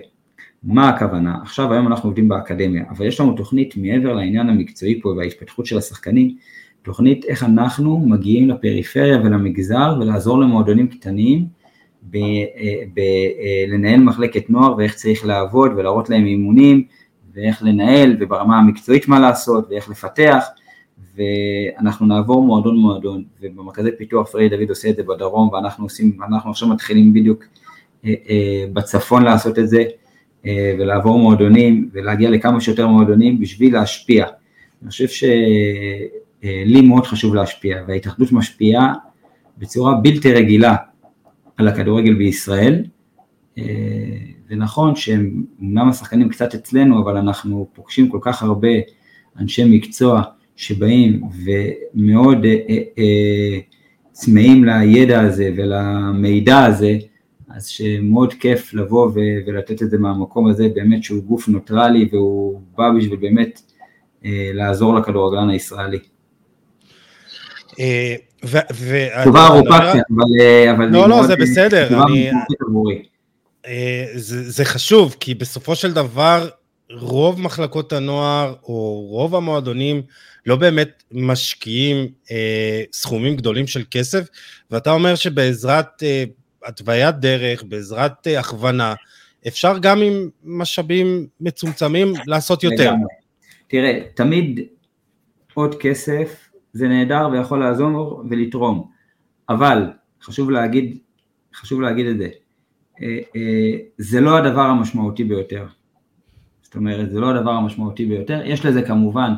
מה 0.64 0.90
הכוונה? 0.90 1.38
עכשיו 1.42 1.74
היום 1.74 1.88
אנחנו 1.88 2.10
עובדים 2.10 2.30
באקדמיה, 2.30 2.84
אבל 2.90 3.06
יש 3.06 3.20
לנו 3.20 3.34
תוכנית 3.34 3.78
מעבר 3.78 4.14
לעניין 4.14 4.50
המקצועי 4.50 5.02
פה 5.02 5.10
וההתפתחות 5.10 5.66
של 5.66 5.78
השחקנים, 5.78 6.36
תוכנית 6.82 7.26
איך 7.26 7.44
אנחנו 7.44 8.00
מגיעים 8.00 8.50
לפריפריה 8.50 9.18
ולמגזר 9.18 9.96
ולעזור 10.00 10.40
למועדונים 10.40 10.88
קטנים 10.88 11.48
בלנהל 12.94 14.00
מחלקת 14.00 14.50
נוער 14.50 14.78
ואיך 14.78 14.96
צריך 14.96 15.26
לעבוד 15.26 15.72
ולהראות 15.76 16.10
להם 16.10 16.26
אימונים 16.26 16.84
ואיך 17.34 17.64
לנהל 17.64 18.18
וברמה 18.20 18.58
המקצועית 18.58 19.08
מה 19.08 19.20
לעשות 19.20 19.68
ואיך 19.70 19.90
לפתח 19.90 20.46
ואנחנו 21.16 22.06
נעבור 22.06 22.44
מועדון 22.44 22.78
מועדון 22.78 23.24
ובמרכזי 23.42 23.90
פיתוח 23.98 24.28
פריד 24.30 24.54
דוד 24.54 24.70
עושה 24.70 24.90
את 24.90 24.96
זה 24.96 25.04
בדרום 25.04 25.50
ואנחנו 25.50 25.86
עושים, 25.86 26.18
אנחנו 26.28 26.50
עכשיו 26.50 26.70
מתחילים 26.70 27.14
בדיוק 27.14 27.44
אה, 27.44 27.48
אה, 27.48 27.77
בצפון 28.74 29.24
לעשות 29.24 29.60
את 29.60 29.70
זה 29.70 29.84
אה, 30.46 30.76
ולעבור 30.80 31.20
מועדונים 31.20 31.90
ולהגיע 31.94 32.30
לכמה 32.30 32.62
שיותר 32.62 32.88
מועדונים 32.88 33.40
בשביל 33.40 33.74
להשפיע. 33.74 34.26
אני 34.82 34.90
חושב 34.90 35.08
שלי 35.08 36.82
מאוד 36.84 37.06
חשוב 37.06 37.36
להשפיע 37.36 37.78
וההתאחדות 37.88 38.32
משפיעה 38.32 38.94
בצורה 39.58 39.96
בלתי 39.96 40.34
רגילה 40.34 40.76
על 41.58 41.68
הכדורגל 41.68 42.14
בישראל. 42.14 42.84
ונכון 44.50 44.96
שהם 44.96 45.44
אמנם 45.62 45.90
השחקנים 45.90 46.30
קצת 46.30 46.54
אצלנו, 46.54 47.04
אבל 47.04 47.18
אנחנו 47.18 47.68
פוגשים 47.74 48.10
כל 48.10 48.20
כך 48.22 48.44
הרבה 48.44 48.68
אנשי 49.40 49.64
מקצוע 49.66 50.22
שבאים 50.56 51.22
ומאוד 51.44 52.46
אה, 52.46 52.56
אה, 52.70 52.78
אה, 52.98 53.60
צמאים 54.12 54.64
לידע 54.66 55.22
הזה 55.22 55.52
ולמידע 55.56 56.66
הזה, 56.66 56.98
אז 57.56 57.68
שמאוד 57.68 58.34
כיף 58.34 58.74
לבוא 58.74 59.12
ולתת 59.46 59.82
את 59.82 59.90
זה 59.90 59.98
מהמקום 59.98 60.48
הזה, 60.48 60.68
באמת 60.76 61.04
שהוא 61.04 61.24
גוף 61.24 61.48
נוטרלי 61.48 62.10
והוא 62.12 62.62
בא 62.78 62.90
בשביל 62.98 63.16
באמת 63.20 63.62
לעזור 64.54 64.96
לכדורגלן 64.96 65.50
הישראלי. 65.50 66.00
תשובה 69.24 69.48
ארוכה 69.48 69.80
קצת, 69.80 70.00
אבל... 70.78 70.86
לא, 70.86 71.10
לא, 71.10 71.28
זה 71.28 71.36
בסדר. 71.36 71.90
זה 74.26 74.66
חשוב, 74.66 75.16
כי 75.20 75.36
בסופו 75.36 75.76
של 75.76 75.94
דבר 75.94 76.50
רוב 76.92 77.42
מחלקות 77.42 77.94
הנוער 77.94 78.56
או 78.64 79.08
רוב 79.10 79.36
המועדונים 79.36 80.02
לא 80.46 80.56
באמת 80.56 81.04
משקיעים 81.12 82.08
אה, 82.32 82.84
סכומים 82.94 83.36
גדולים 83.36 83.68
של 83.68 83.84
כסף, 83.92 84.28
ואתה 84.72 84.92
אומר 84.92 85.16
שבעזרת 85.16 86.04
אה, 86.04 86.24
התוויית 86.68 87.16
דרך, 87.16 87.64
בעזרת 87.64 88.28
אה, 88.28 88.40
הכוונה, 88.40 88.94
אפשר 89.48 89.78
גם 89.78 90.02
עם 90.02 90.30
משאבים 90.44 91.28
מצומצמים 91.42 92.14
לעשות 92.28 92.64
יותר. 92.64 92.94
תראה, 93.68 94.00
תמיד 94.14 94.60
עוד 95.54 95.76
כסף 95.76 96.50
זה 96.74 96.88
נהדר 96.88 97.30
ויכול 97.32 97.60
לעזור 97.60 98.24
ולתרום, 98.30 98.88
אבל 99.50 99.90
חשוב 100.22 100.52
להגיד, 100.52 100.98
חשוב 101.56 101.82
להגיד 101.82 102.06
את 102.06 102.18
זה, 102.18 102.28
אה, 103.02 103.20
אה, 103.36 103.78
זה 103.98 104.22
לא 104.22 104.38
הדבר 104.38 104.62
המשמעותי 104.62 105.24
ביותר. 105.24 105.66
זאת 106.62 106.76
אומרת, 106.76 107.12
זה 107.12 107.20
לא 107.20 107.30
הדבר 107.30 107.52
המשמעותי 107.52 108.06
ביותר, 108.06 108.42
יש 108.46 108.66
לזה 108.66 108.82
כמובן 108.82 109.34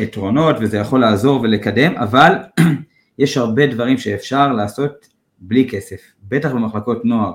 יתרונות 0.00 0.56
וזה 0.60 0.76
יכול 0.76 1.00
לעזור 1.00 1.40
ולקדם, 1.40 1.96
אבל 1.96 2.32
יש 3.18 3.36
הרבה 3.36 3.66
דברים 3.66 3.98
שאפשר 3.98 4.52
לעשות 4.52 5.08
בלי 5.38 5.68
כסף, 5.68 6.00
בטח 6.28 6.52
במחלקות 6.52 7.04
נוער, 7.04 7.32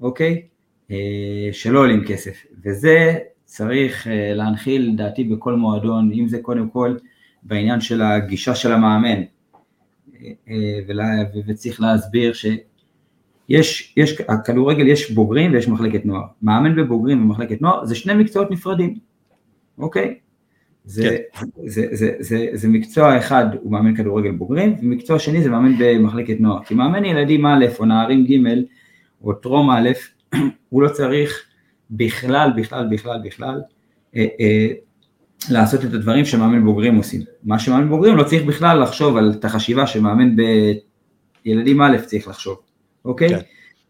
אוקיי? 0.00 0.42
שלא 1.52 1.78
עולים 1.78 2.04
כסף, 2.06 2.46
וזה 2.64 3.14
צריך 3.44 4.06
להנחיל 4.10 4.90
לדעתי 4.92 5.24
בכל 5.24 5.54
מועדון, 5.54 6.12
אם 6.12 6.28
זה 6.28 6.38
קודם 6.42 6.68
כל 6.68 6.96
בעניין 7.42 7.80
של 7.80 8.02
הגישה 8.02 8.54
של 8.54 8.72
המאמן, 8.72 9.22
וצריך 11.46 11.80
להסביר 11.80 12.32
שיש, 12.32 13.94
יש, 13.96 14.20
הכדורגל 14.28 14.86
יש 14.86 15.10
בוגרים 15.10 15.52
ויש 15.52 15.68
מחלקת 15.68 16.06
נוער, 16.06 16.24
מאמן 16.42 16.76
בבוגרים 16.76 17.22
ומחלקת 17.22 17.62
נוער 17.62 17.84
זה 17.84 17.94
שני 17.94 18.14
מקצועות 18.14 18.50
נפרדים, 18.50 18.98
אוקיי? 19.78 20.18
זה, 20.84 21.18
כן. 21.32 21.46
זה, 21.66 21.66
זה, 21.66 21.86
זה, 21.92 22.10
זה, 22.18 22.48
זה 22.52 22.68
מקצוע 22.68 23.18
אחד 23.18 23.46
הוא 23.62 23.72
מאמן 23.72 23.96
כדורגל 23.96 24.30
בוגרים, 24.30 24.76
ומקצוע 24.82 25.18
שני 25.18 25.42
זה 25.42 25.50
מאמן 25.50 25.72
במחלקת 25.78 26.40
נוער. 26.40 26.64
כי 26.64 26.74
מאמן 26.74 27.04
ילדים 27.04 27.46
א' 27.46 27.66
או 27.78 27.84
נערים 27.84 28.24
ג' 28.26 28.48
או 29.24 29.32
טרום 29.32 29.70
א', 29.70 29.88
הוא 30.68 30.82
לא 30.82 30.88
צריך 30.88 31.44
בכלל, 31.90 32.50
בכלל, 32.56 32.86
בכלל, 32.90 33.18
בכלל, 33.24 33.60
אה, 34.16 34.26
אה, 34.40 34.68
לעשות 35.50 35.84
את 35.84 35.94
הדברים 35.94 36.24
שמאמן 36.24 36.64
בוגרים 36.64 36.96
עושים. 36.96 37.20
מה 37.44 37.58
שמאמן 37.58 37.88
בוגרים 37.88 38.16
לא 38.16 38.24
צריך 38.24 38.44
בכלל 38.44 38.82
לחשוב 38.82 39.16
על 39.16 39.34
את 39.38 39.44
החשיבה 39.44 39.86
שמאמן 39.86 40.36
בילדים 41.44 41.82
א' 41.82 41.96
צריך 42.06 42.28
לחשוב, 42.28 42.56
אוקיי? 43.04 43.28
כן. 43.28 43.38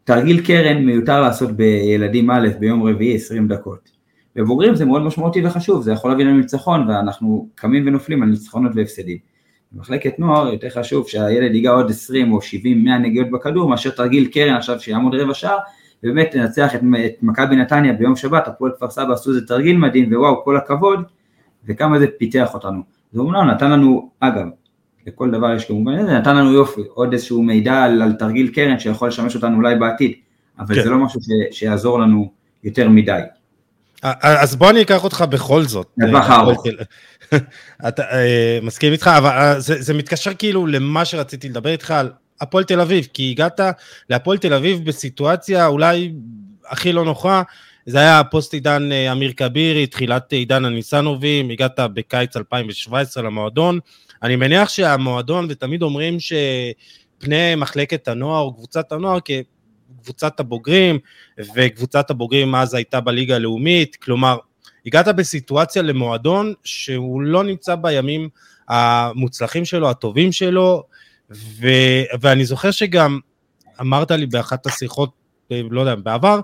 תרגיל 0.05 0.47
קרן 0.47 0.85
מיותר 0.85 1.21
לעשות 1.21 1.51
בילדים 1.51 2.31
א' 2.31 2.49
ביום 2.59 2.83
רביעי 2.83 3.15
20 3.15 3.49
דקות. 3.49 3.94
בבוגרים 4.37 4.75
זה 4.75 4.85
מאוד 4.85 5.03
משמעותי 5.03 5.47
וחשוב, 5.47 5.83
זה 5.83 5.93
יכול 5.93 6.11
להביא 6.11 6.25
לנו 6.25 6.37
ניצחון 6.37 6.89
ואנחנו 6.89 7.49
קמים 7.55 7.87
ונופלים 7.87 8.23
על 8.23 8.29
ניצחונות 8.29 8.73
והפסדים. 8.75 9.19
במחלקת 9.73 10.19
נוער 10.19 10.53
יותר 10.53 10.71
חשוב 10.71 11.09
שהילד 11.09 11.55
ייגע 11.55 11.71
עוד 11.71 11.91
20 11.91 12.33
או 12.33 12.43
70, 12.43 12.85
100 12.85 12.99
נגיעות 12.99 13.31
בכדור 13.31 13.69
מאשר 13.69 13.91
תרגיל 13.91 14.27
קרן 14.27 14.55
עכשיו 14.55 14.81
שיעמוד 14.81 15.15
רבע 15.15 15.35
שעה 15.35 15.57
ובאמת 16.03 16.35
לנצח 16.35 16.75
את, 16.75 16.81
את 17.07 17.23
מכבי 17.23 17.57
נתניה 17.57 17.93
ביום 17.93 18.17
שבת, 18.17 18.49
הפועל 18.49 18.73
כפר 18.77 18.91
סבא 18.91 19.13
עשו 19.13 19.31
איזה 19.31 19.47
תרגיל 19.47 19.77
מדהים 19.77 20.13
ווואו 20.13 20.45
כל 20.45 20.57
הכבוד 20.57 21.01
וכמה 21.67 21.99
זה 21.99 22.07
פיתח 22.19 22.55
אותנו. 22.55 22.83
זה 23.13 23.21
אומנם 23.21 23.51
נתן 23.51 23.71
לנו, 23.71 24.11
אגב, 24.21 24.47
לכל 25.07 25.31
דבר 25.31 25.55
יש 25.55 25.65
כמובן, 25.65 26.07
זה 26.07 26.19
נתן 26.19 26.37
לנו 26.37 26.53
יופי, 26.53 26.81
עוד 26.95 27.13
איזשהו 27.13 27.43
מידע 27.43 27.83
על, 27.83 28.03
על 28.03 28.13
תרגיל 28.13 28.49
קרן 28.55 28.79
שיכול 28.79 29.09
לשמש 29.09 29.37
אותנו 29.37 29.57
אולי 29.57 29.75
בעתיד, 29.75 30.13
אבל 30.59 30.75
כן. 30.75 30.83
זה 30.83 30.91
לא 30.91 30.99
משהו 30.99 31.21
ש, 31.21 31.27
שיעזור 31.59 31.99
לנו 31.99 32.31
יותר 32.65 32.89
מדי. 32.89 33.21
אז 34.23 34.57
בוא 34.57 34.71
אני 34.71 34.83
אקח 34.83 35.05
אותך 35.05 35.25
בכל 35.31 35.63
זאת. 35.63 35.87
לטווח 35.99 36.31
הארוך. 36.31 36.65
אתה 37.89 38.03
אה, 38.03 38.59
מסכים 38.63 38.93
איתך, 38.93 39.11
אבל 39.19 39.31
אה, 39.31 39.61
זה, 39.61 39.83
זה 39.83 39.95
מתקשר 39.95 40.35
כאילו 40.35 40.67
למה 40.67 41.05
שרציתי 41.05 41.49
לדבר 41.49 41.71
איתך 41.71 41.91
על 41.91 42.13
הפועל 42.41 42.65
תל 42.65 42.81
אביב, 42.81 43.09
כי 43.13 43.31
הגעת 43.31 43.61
להפועל 44.11 44.39
תל 44.39 44.55
אביב 44.55 44.85
בסיטואציה 44.85 45.67
אולי 45.67 46.13
הכי 46.69 46.93
לא 46.93 47.05
נוחה, 47.05 47.43
זה 47.87 47.99
היה 47.99 48.25
פוסט 48.25 48.53
עידן 48.53 48.93
אה, 48.93 49.13
אמיר 49.13 49.33
כבירי, 49.37 49.87
תחילת 49.87 50.33
עידן 50.33 50.65
הניסנובים, 50.65 51.51
הגעת 51.51 51.81
בקיץ 51.95 52.37
2017 52.37 53.23
למועדון. 53.23 53.79
אני 54.23 54.37
מניח 54.37 54.69
שהמועדון, 54.69 55.47
ותמיד 55.51 55.83
אומרים 55.83 56.17
שפני 56.21 57.55
מחלקת 57.57 58.09
הנוער 58.09 58.43
או 58.43 58.55
קבוצת 58.55 58.93
הנוער 58.93 59.21
קבוצת 60.03 60.41
הבוגרים, 60.41 60.99
וקבוצת 61.55 62.11
הבוגרים 62.11 62.55
אז 62.55 62.75
הייתה 62.75 63.01
בליגה 63.01 63.37
הלאומית, 63.37 63.97
כלומר, 63.97 64.37
הגעת 64.87 65.09
בסיטואציה 65.09 65.83
למועדון 65.83 66.55
שהוא 66.65 67.23
לא 67.23 67.45
נמצא 67.45 67.75
בימים 67.75 68.29
המוצלחים 68.69 69.65
שלו, 69.65 69.91
הטובים 69.91 70.33
שלו, 70.33 70.83
ו, 71.31 71.69
ואני 72.21 72.45
זוכר 72.45 72.71
שגם 72.71 73.19
אמרת 73.81 74.11
לי 74.11 74.27
באחת 74.27 74.67
השיחות, 74.67 75.11
לא 75.51 75.81
יודע, 75.81 75.95
בעבר, 75.95 76.41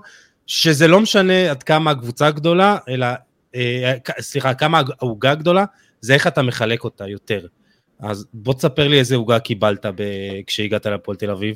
שזה 0.47 0.87
לא 0.87 0.99
משנה 0.99 1.51
עד 1.51 1.63
כמה 1.63 1.91
הקבוצה 1.91 2.31
גדולה, 2.31 2.77
אלא, 2.89 3.07
אה, 3.55 3.93
סליחה, 4.19 4.53
כמה 4.53 4.81
העוגה 4.99 5.35
גדולה, 5.35 5.65
זה 6.01 6.13
איך 6.13 6.27
אתה 6.27 6.41
מחלק 6.41 6.83
אותה 6.83 7.07
יותר. 7.07 7.45
אז 7.99 8.25
בוא 8.33 8.53
תספר 8.53 8.87
לי 8.87 8.99
איזה 8.99 9.15
עוגה 9.15 9.39
קיבלת 9.39 9.85
כשהגעת 10.47 10.85
לפועל 10.85 11.17
תל 11.17 11.31
אביב. 11.31 11.55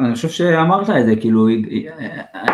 אני 0.00 0.14
חושב 0.14 0.28
שאמרת 0.28 0.90
את 0.90 1.06
זה, 1.06 1.16
כאילו, 1.16 1.48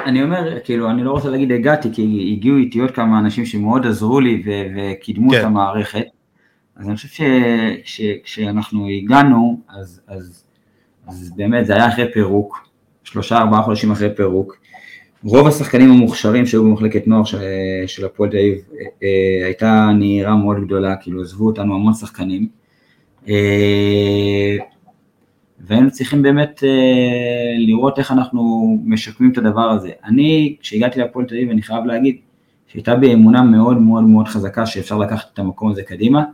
אני 0.07 0.23
אומר, 0.23 0.61
כאילו, 0.65 0.91
אני 0.91 1.05
לא 1.05 1.11
רוצה 1.11 1.31
להגיד 1.31 1.53
הגעתי, 1.53 1.89
כי 1.93 2.33
הגיעו 2.37 2.57
איתי 2.57 2.81
עוד 2.81 2.91
כמה 2.91 3.19
אנשים 3.19 3.47
שמאוד 3.47 3.87
עזרו 3.87 4.21
לי 4.21 4.43
וקידמו 4.47 5.31
כן. 5.31 5.41
את 5.41 5.45
המערכת, 5.45 6.07
אז 6.77 6.89
אני 6.89 6.97
חושב 6.97 7.25
שכשאנחנו 7.85 8.89
הגענו, 8.89 9.61
אז, 9.69 10.01
אז, 10.09 10.45
אז 11.07 11.33
באמת 11.37 11.67
זה 11.67 11.75
היה 11.75 11.89
אחרי 11.89 12.13
פירוק, 12.13 12.69
שלושה 13.05 13.39
ארבעה 13.39 13.63
חודשים 13.63 13.91
אחרי 13.91 14.15
פירוק, 14.17 14.57
רוב 15.25 15.47
השחקנים 15.47 15.91
המוכשרים 15.91 16.47
שהיו 16.47 16.65
במחלקת 16.65 17.07
נוער 17.07 17.25
של, 17.25 17.39
של 17.87 18.05
הפועל 18.05 18.31
תל 18.31 18.37
אביב 18.37 18.55
אה, 18.55 18.87
אה, 19.03 19.47
הייתה 19.47 19.91
נהירה 19.99 20.37
מאוד 20.37 20.57
גדולה, 20.65 20.97
כאילו 20.97 21.23
עזבו 21.23 21.47
אותנו 21.47 21.75
המון 21.75 21.95
שחקנים. 21.95 22.49
והיינו 25.61 25.91
צריכים 25.91 26.23
באמת 26.23 26.65
אה, 26.65 27.55
לראות 27.59 27.99
איך 27.99 28.13
אנחנו 28.13 28.77
משקמים 28.85 29.33
את 29.33 29.39
הדבר 29.39 29.71
הזה. 29.71 29.91
אני, 30.05 30.57
כשהגעתי 30.61 31.01
להפועל 31.01 31.27
תל 31.27 31.35
אביב, 31.35 31.51
אני 31.51 31.63
חייב 31.63 31.85
להגיד 31.85 32.17
שהייתה 32.67 32.97
בי 32.97 33.15
אמונה 33.15 33.43
מאוד 33.43 33.77
מאוד 33.77 34.05
מאוד 34.05 34.29
חזקה 34.29 34.67
שאפשר 34.67 34.99
לקחת 34.99 35.27
את 35.35 35.39
המקום 35.39 35.71
הזה 35.71 35.83
קדימה, 35.83 36.25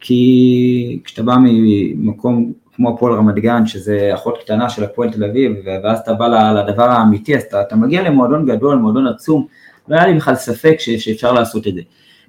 כי 0.00 1.00
כשאתה 1.04 1.22
בא 1.22 1.36
ממקום 1.40 2.52
כמו 2.76 2.94
הפועל 2.94 3.14
רמת 3.14 3.34
גן, 3.34 3.66
שזה 3.66 4.10
אחות 4.14 4.38
קטנה 4.40 4.70
של 4.70 4.84
הפועל 4.84 5.10
תל 5.12 5.24
אביב, 5.24 5.52
ואז 5.84 5.98
אתה 5.98 6.14
בא 6.14 6.52
לדבר 6.52 6.84
האמיתי, 6.84 7.36
אז 7.36 7.42
אתה, 7.42 7.62
אתה 7.62 7.76
מגיע 7.76 8.02
למועדון 8.02 8.46
גדול, 8.46 8.78
מועדון 8.78 9.06
עצום, 9.06 9.46
לא 9.88 9.96
היה 9.96 10.06
לי 10.06 10.14
בכלל 10.14 10.34
ספק 10.34 10.76
ש, 10.78 10.90
שאפשר 10.90 11.32
לעשות 11.32 11.66
את 11.66 11.74
זה. 11.74 11.80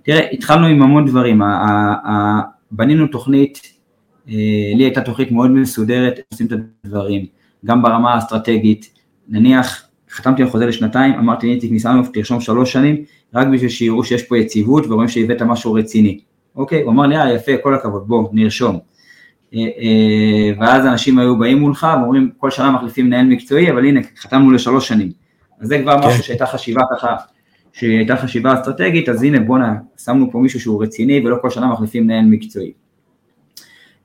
תראה, 0.04 0.30
התחלנו 0.32 0.68
עם 0.68 0.82
המון 0.82 1.06
דברים, 1.06 1.42
בנינו 2.72 3.08
תוכנית 3.08 3.79
לי 4.76 4.84
הייתה 4.84 5.02
תוכנית 5.02 5.32
מאוד 5.32 5.52
מסודרת, 5.52 6.20
עושים 6.32 6.48
את 6.48 6.52
הדברים, 6.86 7.26
גם 7.66 7.82
ברמה 7.82 8.14
האסטרטגית, 8.14 9.00
נניח 9.28 9.90
חתמתי 10.12 10.44
על 10.44 10.50
חוזה 10.50 10.66
לשנתיים, 10.66 11.14
אמרתי 11.14 11.48
לאיציק 11.48 11.72
ניסנוב 11.72 12.10
תרשום 12.14 12.42
שלוש 12.42 12.74
שנים, 12.74 13.04
רק 13.36 13.48
בשביל 13.48 13.70
שיראו 13.70 14.04
שיש 14.04 14.24
פה 14.24 14.38
יציבות 14.38 14.86
ורואים 14.88 15.10
שהבאת 15.10 15.42
משהו 15.42 15.74
רציני. 15.74 16.20
אוקיי, 16.56 16.82
הוא 16.82 16.92
אמר 16.92 17.08
לי, 17.08 17.18
אה 17.18 17.34
יפה, 17.34 17.52
כל 17.64 17.76
הכבוד, 17.76 18.08
בוא, 18.08 18.30
נרשום. 18.32 18.80
אה, 19.54 19.60
אה, 19.60 20.52
ואז 20.60 20.86
אנשים 20.86 21.20
היו 21.20 21.40
באים 21.40 21.60
מולך 21.60 21.88
ואומרים, 22.02 22.30
כל 22.38 22.52
שנה 22.52 22.72
מחליפים 22.72 23.06
מנהל 23.06 23.26
מקצועי, 23.26 23.72
אבל 23.72 23.86
הנה, 23.86 24.00
חתמנו 24.18 24.52
לשלוש 24.52 24.88
שנים. 24.88 25.12
אז 25.62 25.68
זה 25.68 25.80
כבר 25.82 25.98
משהו 25.98 26.12
כן. 26.12 26.22
שהייתה 26.22 26.46
חשיבה 26.46 26.82
ככה, 26.92 27.16
שהייתה 27.74 28.16
חשיבה 28.18 28.54
אסטרטגית, 28.54 29.10
אז 29.10 29.24
הנה 29.24 29.40
בואנה, 29.40 29.76
שמנו 30.04 30.32
פה 30.32 30.40
מישהו 30.40 30.60
שהוא 30.60 30.84
רציני 30.84 31.22
ולא 31.26 31.38
כל 31.42 31.50
שנה 31.50 31.68
מחליפים 31.68 32.04
מנהל 32.04 32.26
מקצועי. 32.26 32.72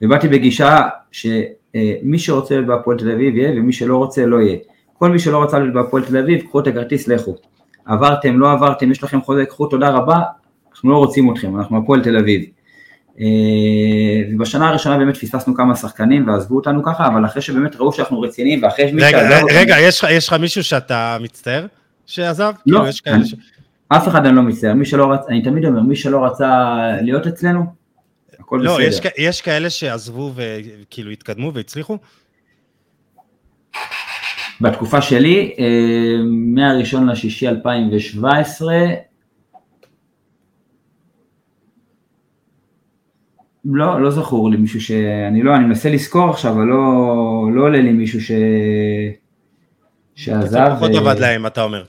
ובאתי 0.02 0.28
בגישה 0.28 0.80
שמי 1.12 2.18
שרוצה 2.18 2.54
להיות 2.54 2.66
בהפועל 2.66 2.98
תל 2.98 3.10
אביב 3.10 3.36
יהיה 3.36 3.50
ומי 3.50 3.72
שלא 3.72 3.96
רוצה 3.96 4.26
לא 4.26 4.36
יהיה. 4.36 4.56
כל 4.98 5.10
מי 5.10 5.18
שלא 5.18 5.42
רצה 5.42 5.58
להיות 5.58 5.74
בהפועל 5.74 6.04
תל 6.04 6.16
אביב, 6.16 6.40
קחו 6.40 6.60
את 6.60 6.66
הכרטיס, 6.66 7.08
לכו. 7.08 7.36
עברתם, 7.86 8.40
לא 8.40 8.52
עברתם, 8.52 8.90
יש 8.90 9.02
לכם 9.02 9.20
חוזה, 9.20 9.46
קחו 9.46 9.66
תודה 9.66 9.88
רבה, 9.90 10.18
אנחנו 10.72 10.90
לא 10.90 10.96
רוצים 10.96 11.32
אתכם, 11.32 11.58
אנחנו 11.58 11.78
הפועל 11.78 12.02
תל 12.02 12.16
אביב. 12.16 12.44
אה, 13.20 13.26
ובשנה 14.32 14.68
הראשונה 14.68 14.98
באמת 14.98 15.16
פספסנו 15.16 15.54
כמה 15.54 15.76
שחקנים 15.76 16.28
ועזבו 16.28 16.56
אותנו 16.56 16.82
ככה, 16.82 17.06
אבל 17.06 17.24
אחרי 17.24 17.42
שבאמת 17.42 17.76
ראו 17.76 17.92
שאנחנו 17.92 18.20
רציניים, 18.20 18.62
ואחרי 18.62 18.88
שמי 18.88 19.00
שעזב 19.00 19.42
אותנו... 19.42 19.58
רגע, 19.58 19.76
יש 20.10 20.28
לך 20.28 20.32
מישהו 20.32 20.64
שאתה 20.64 21.16
מצטער 21.20 21.66
שעזב? 22.06 22.52
לא, 22.66 22.84
כאילו 23.04 23.20
אף 23.88 24.08
אחד 24.08 24.26
אני 24.26 24.36
לא 24.36 24.42
מצטער, 24.42 24.74
מי 24.74 24.84
שלא 24.84 25.12
רצה, 25.12 25.28
אני 25.28 25.42
תמיד 25.42 25.64
אומר, 25.64 25.80
מי 25.80 25.96
שלא 25.96 26.24
רצה 26.24 26.76
להיות 27.02 27.26
אצלנו, 27.26 27.64
הכל 28.44 28.60
לא, 28.62 28.78
בסדר. 28.78 29.04
לא, 29.04 29.10
יש 29.18 29.40
כאלה 29.40 29.70
שעזבו 29.70 30.32
וכאילו 30.34 31.10
התקדמו 31.10 31.54
והצליחו? 31.54 31.98
בתקופה 34.60 35.02
שלי, 35.02 35.54
אה, 35.58 36.22
מהראשון 36.54 37.10
לשישי 37.10 37.48
2017, 37.48 38.74
לא, 43.64 44.02
לא 44.02 44.10
זכור 44.10 44.50
לי 44.50 44.56
מישהו 44.56 44.80
ש... 44.80 44.90
אני 45.28 45.42
לא, 45.42 45.56
אני 45.56 45.64
מנסה 45.64 45.90
לזכור 45.90 46.30
עכשיו, 46.30 46.52
אבל 46.52 46.64
לא, 46.64 46.76
לא 47.54 47.62
עולה 47.62 47.80
לי 47.80 47.92
מישהו 47.92 48.20
ש... 48.20 48.30
שעזב. 50.14 50.74
פחות 50.76 50.90
ו... 50.90 50.98
עבד 50.98 51.18
להם, 51.18 51.46
אתה 51.46 51.62
אומר. 51.62 51.84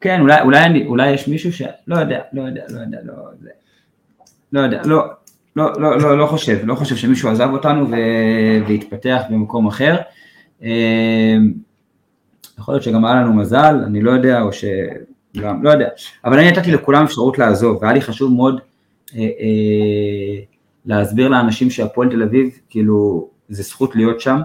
כן, 0.00 0.20
אולי, 0.20 0.40
אולי, 0.40 0.86
אולי 0.86 1.10
יש 1.10 1.28
מישהו 1.28 1.52
ש... 1.52 1.62
לא 1.86 1.96
יודע, 1.96 2.20
לא 2.32 2.42
יודע, 2.42 2.62
לא 2.68 2.80
יודע, 2.80 2.98
לא, 3.04 3.14
לא 4.52 4.60
יודע, 4.60 4.82
לא, 4.84 5.04
לא, 5.56 5.80
לא, 5.80 5.98
לא, 5.98 6.18
לא 6.18 6.26
חושב, 6.26 6.58
לא 6.64 6.74
חושב 6.74 6.96
שמישהו 6.96 7.30
עזב 7.30 7.48
אותנו 7.52 7.90
ו... 7.90 7.94
והתפתח 8.68 9.22
במקום 9.30 9.66
אחר. 9.66 9.96
אמ, 10.62 11.52
יכול 12.58 12.74
להיות 12.74 12.82
שגם 12.82 13.04
היה 13.04 13.14
לנו 13.14 13.34
מזל, 13.34 13.82
אני 13.86 14.02
לא 14.02 14.10
יודע, 14.10 14.42
או 14.42 14.52
ש... 14.52 14.64
גם, 15.36 15.62
לא 15.62 15.70
יודע, 15.70 15.88
אבל 16.24 16.38
אני 16.38 16.50
נתתי 16.50 16.72
לכולם 16.72 17.04
אפשרות 17.04 17.38
לעזוב, 17.38 17.78
והיה 17.82 17.94
לי 17.94 18.00
חשוב 18.00 18.32
מאוד 18.32 18.60
אה, 19.16 19.20
אה, 19.20 20.42
להסביר 20.86 21.28
לאנשים 21.28 21.70
שהפועל 21.70 22.10
תל 22.10 22.22
אביב, 22.22 22.58
כאילו, 22.70 23.28
זה 23.48 23.62
זכות 23.62 23.96
להיות 23.96 24.20
שם, 24.20 24.40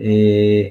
אה, 0.00 0.62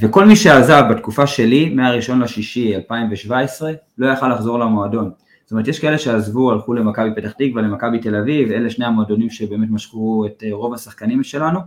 וכל 0.00 0.24
מי 0.24 0.36
שעזב 0.36 0.82
בתקופה 0.90 1.26
שלי, 1.26 1.68
מהראשון 1.68 2.20
לשישי 2.20 2.76
2017, 2.76 3.72
לא 3.98 4.12
יכל 4.12 4.28
לחזור 4.28 4.58
למועדון. 4.58 5.10
זאת 5.48 5.52
אומרת, 5.52 5.68
יש 5.68 5.78
כאלה 5.78 5.98
שעזבו, 5.98 6.52
הלכו 6.52 6.74
למכבי 6.74 7.10
פתח 7.16 7.32
תקווה, 7.32 7.62
למכבי 7.62 7.98
תל 7.98 8.16
אביב, 8.16 8.50
אלה 8.50 8.70
שני 8.70 8.84
המועדונים 8.84 9.30
שבאמת 9.30 9.68
משכו 9.70 10.26
את 10.26 10.42
אה, 10.46 10.48
רוב 10.52 10.74
השחקנים 10.74 11.22
שלנו, 11.22 11.60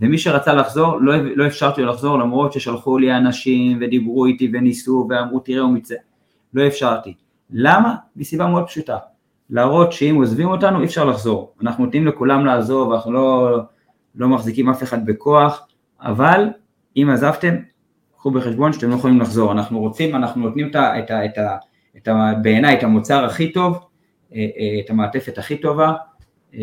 ומי 0.00 0.18
שרצה 0.18 0.52
לחזור, 0.52 1.00
לא, 1.00 1.14
לא 1.36 1.46
אפשרתי 1.46 1.82
לו 1.82 1.92
לחזור 1.92 2.18
למרות 2.18 2.52
ששלחו 2.52 2.98
לי 2.98 3.16
אנשים 3.16 3.78
ודיברו 3.80 4.26
איתי 4.26 4.50
וניסו 4.52 5.06
ואמרו 5.10 5.40
תראה 5.40 5.60
הוא 5.60 5.72
מצא, 5.72 5.94
לא 6.54 6.66
אפשרתי. 6.66 7.14
למה? 7.50 7.94
מסיבה 8.16 8.46
מאוד 8.46 8.66
פשוטה, 8.66 8.96
להראות 9.50 9.92
שאם 9.92 10.14
עוזבים 10.14 10.48
אותנו 10.48 10.80
אי 10.80 10.84
אפשר 10.84 11.04
לחזור, 11.04 11.54
אנחנו 11.62 11.84
נותנים 11.84 12.06
לכולם 12.06 12.46
לעזוב, 12.46 12.92
אנחנו 12.92 13.12
לא, 13.12 13.58
לא 14.14 14.28
מחזיקים 14.28 14.70
אף 14.70 14.82
אחד 14.82 15.06
בכוח, 15.06 15.66
אבל 16.00 16.48
אם 16.96 17.08
עזבתם, 17.12 17.54
קחו 18.16 18.30
בחשבון 18.30 18.72
שאתם 18.72 18.90
לא 18.90 18.94
יכולים 18.94 19.20
לחזור, 19.20 19.52
אנחנו 19.52 19.80
רוצים, 19.80 20.16
אנחנו 20.16 20.42
נותנים 20.42 20.70
את 20.70 20.76
ה, 20.76 20.98
את 20.98 21.10
ה, 21.10 21.24
את 21.24 21.38
ה, 21.38 21.56
את 21.96 22.08
ה, 22.08 22.32
בעיניי 22.42 22.78
את 22.78 22.82
המוצר 22.82 23.24
הכי 23.24 23.52
טוב, 23.52 23.78
אה, 24.34 24.46
אה, 24.58 24.80
את 24.84 24.90
המעטפת 24.90 25.38
הכי 25.38 25.56
טובה, 25.56 25.92
אה, 26.54 26.60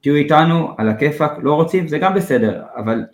תהיו 0.00 0.14
איתנו, 0.14 0.68
על 0.78 0.88
הכיפאק, 0.88 1.32
לא 1.42 1.54
רוצים, 1.54 1.88
זה 1.88 1.98
גם 1.98 2.14
בסדר, 2.14 2.62
אבל 2.76 3.04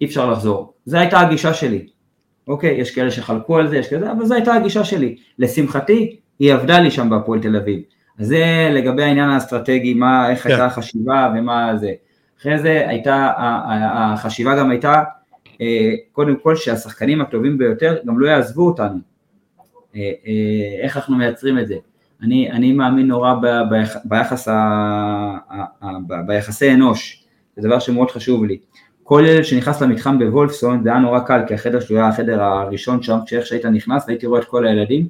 אי 0.00 0.06
אפשר 0.06 0.30
לחזור. 0.30 0.74
זו 0.84 0.98
הייתה 0.98 1.20
הגישה 1.20 1.54
שלי. 1.54 1.86
אוקיי, 2.48 2.70
יש 2.80 2.94
כאלה 2.94 3.10
שחלקו 3.10 3.58
על 3.58 3.68
זה, 3.68 3.78
יש 3.78 3.90
כאלה, 3.90 4.12
אבל 4.12 4.24
זו 4.26 4.34
הייתה 4.34 4.54
הגישה 4.54 4.84
שלי. 4.84 5.16
לשמחתי, 5.38 6.16
היא 6.38 6.54
עבדה 6.54 6.80
לי 6.80 6.90
שם 6.90 7.10
בהפועל 7.10 7.40
תל 7.40 7.56
אביב. 7.56 7.80
אז 8.18 8.26
זה 8.26 8.68
לגבי 8.72 9.02
העניין 9.02 9.28
האסטרטגי, 9.28 9.94
מה, 9.94 10.30
איך 10.30 10.46
yeah. 10.46 10.48
הייתה 10.48 10.62
כן. 10.62 10.66
החשיבה 10.66 11.32
ומה 11.36 11.76
זה. 11.76 11.92
אחרי 12.40 12.58
זה 12.58 12.84
הייתה, 12.88 13.32
החשיבה 13.92 14.56
גם 14.56 14.70
הייתה, 14.70 15.02
קודם 16.12 16.36
כל 16.42 16.56
שהשחקנים 16.56 17.20
הטובים 17.20 17.58
ביותר 17.58 17.96
גם 18.06 18.18
לא 18.18 18.28
יעזבו 18.28 18.66
אותנו. 18.66 18.98
אה, 19.98 20.12
אה, 20.26 20.84
איך 20.84 20.96
אנחנו 20.96 21.16
מייצרים 21.16 21.58
את 21.58 21.68
זה? 21.68 21.76
אני, 22.22 22.50
אני 22.50 22.72
מאמין 22.72 23.06
נורא 23.06 23.34
ב, 23.34 23.46
ב, 23.46 23.82
ביחס 24.04 24.48
ה, 24.48 24.52
ה, 24.52 25.64
ה, 25.82 25.88
ב, 26.06 26.14
ביחסי 26.26 26.72
אנוש, 26.72 27.24
זה 27.56 27.68
דבר 27.68 27.78
שמאוד 27.78 28.10
חשוב 28.10 28.44
לי. 28.44 28.58
כל 29.02 29.24
ילד 29.26 29.44
שנכנס 29.44 29.82
למתחם 29.82 30.18
בוולפסון 30.18 30.82
זה 30.82 30.88
היה 30.88 30.98
נורא 30.98 31.20
קל, 31.20 31.40
כי 31.46 31.54
החדר 31.54 31.80
שלו 31.80 31.96
היה 31.96 32.08
החדר 32.08 32.42
הראשון 32.42 33.02
שם, 33.02 33.18
כשאיך 33.26 33.46
שהיית 33.46 33.64
נכנס 33.64 34.04
והייתי 34.06 34.26
רואה 34.26 34.40
את 34.40 34.44
כל 34.44 34.66
הילדים. 34.66 35.06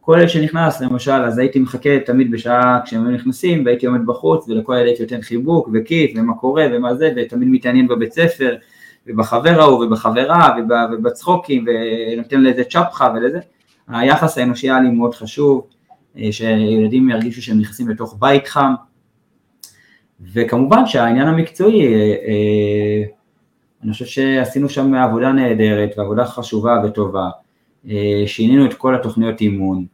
כל 0.00 0.16
ילד 0.18 0.28
שנכנס 0.28 0.80
למשל, 0.80 1.12
אז 1.12 1.38
הייתי 1.38 1.58
מחכה 1.58 2.00
תמיד 2.06 2.30
בשעה 2.30 2.80
כשהם 2.84 3.06
היו 3.06 3.14
נכנסים, 3.14 3.64
והייתי 3.64 3.86
עומד 3.86 4.06
בחוץ, 4.06 4.48
ולכל 4.48 4.74
ילד 4.74 4.86
הייתי 4.86 5.02
נותן 5.02 5.22
חיבוק 5.22 5.68
וכיף, 5.72 6.10
ומה 6.16 6.34
קורה 6.34 6.66
ומה 6.72 6.94
זה, 6.94 7.12
ותמיד 7.16 7.48
מתעניין 7.48 7.88
בבית 7.88 8.12
ספר, 8.12 8.56
ובחבר 9.06 9.60
ההוא, 9.60 9.84
ובחברה, 9.84 10.56
ובצחוקים, 10.92 11.64
ונותן 12.12 12.42
לזה 12.42 12.64
צ'פחה 12.64 13.12
ולזה. 13.14 13.38
היחס 13.88 14.38
האנושי 14.38 14.70
היה 14.70 14.80
לי 14.80 14.90
מאוד 14.90 15.14
חשוב, 15.14 15.66
אה, 16.18 16.32
שילדים 16.32 17.10
ירגישו 17.10 17.42
שהם 17.42 17.60
נכנסים 17.60 17.88
לתוך 17.88 18.16
בית 18.18 18.48
חם, 18.48 18.74
וכמובן 20.32 20.86
שהעניין 20.86 21.28
המקצועי, 21.28 21.86
אה, 21.86 22.14
אה, 22.28 23.02
אני 23.84 23.92
חושב 23.92 24.04
שעשינו 24.04 24.68
שם 24.68 24.94
עבודה 24.94 25.32
נהדרת 25.32 25.94
ועבודה 25.98 26.24
חשובה 26.24 26.82
וטובה, 26.84 27.30
שינינו 28.26 28.66
את 28.66 28.74
כל 28.74 28.94
התוכניות 28.94 29.40
אימון, 29.40 29.84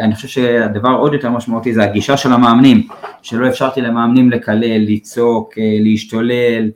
אני 0.00 0.14
חושב 0.14 0.28
שהדבר 0.28 0.88
עוד 0.88 1.14
יותר 1.14 1.30
משמעותי 1.30 1.74
זה 1.74 1.84
הגישה 1.84 2.16
של 2.16 2.32
המאמנים, 2.32 2.88
שלא 3.22 3.48
אפשרתי 3.48 3.80
למאמנים 3.80 4.30
לקלל, 4.30 4.78
לצעוק, 4.78 5.54
להשתולל, 5.80 6.70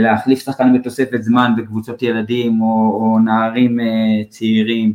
להחליף 0.00 0.44
שחקן 0.44 0.78
בתוספת 0.78 1.22
זמן 1.22 1.52
בקבוצות 1.56 2.02
ילדים 2.02 2.60
או, 2.60 2.66
או 2.66 3.18
נערים 3.18 3.78
צעירים, 4.28 4.92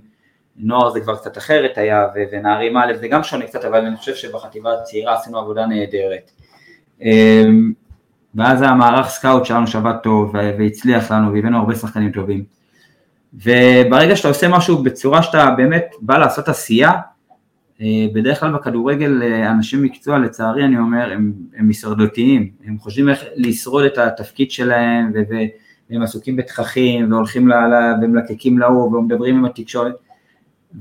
נוער 0.59 0.89
זה 0.89 1.01
כבר 1.01 1.15
קצת 1.15 1.37
אחרת 1.37 1.77
היה, 1.77 2.07
ונערים 2.31 2.77
א' 2.77 2.93
זה 2.99 3.07
גם 3.07 3.23
שונה 3.23 3.45
קצת, 3.45 3.65
אבל 3.65 3.85
אני 3.85 3.95
חושב 3.95 4.15
שבחטיבה 4.15 4.73
הצעירה 4.73 5.15
עשינו 5.15 5.39
עבודה 5.39 5.65
נהדרת. 5.65 6.31
אמ, 7.01 7.71
ואז 8.35 8.61
המערך 8.61 9.07
סקאוט 9.07 9.45
שלנו 9.45 9.67
שעבד 9.67 9.95
טוב 10.03 10.35
והצליח 10.35 11.11
לנו 11.11 11.33
והבאנו 11.33 11.57
הרבה 11.57 11.75
שחקנים 11.75 12.11
טובים. 12.11 12.43
וברגע 13.33 14.15
שאתה 14.15 14.27
עושה 14.27 14.47
משהו 14.47 14.83
בצורה 14.83 15.23
שאתה 15.23 15.53
באמת 15.57 15.85
בא 16.01 16.17
לעשות 16.17 16.49
עשייה, 16.49 16.91
אה, 17.81 18.05
בדרך 18.13 18.39
כלל 18.39 18.53
בכדורגל 18.53 19.23
אה, 19.23 19.51
אנשים 19.51 19.83
מקצוע 19.83 20.17
לצערי 20.17 20.65
אני 20.65 20.77
אומר 20.77 21.11
הם, 21.11 21.33
הם 21.57 21.67
הישרדותיים, 21.67 22.49
הם 22.65 22.77
חושבים 22.79 23.09
איך 23.09 23.23
לשרוד 23.35 23.85
את 23.85 23.97
התפקיד 23.97 24.51
שלהם 24.51 25.13
והם 25.89 26.01
עסוקים 26.01 26.35
בתככים 26.35 27.11
והולכים 27.11 27.47
לה, 27.47 27.93
ומלקקים 28.01 28.59
להוא 28.59 28.97
ומדברים 28.97 29.37
עם 29.37 29.45
התקשורת 29.45 29.95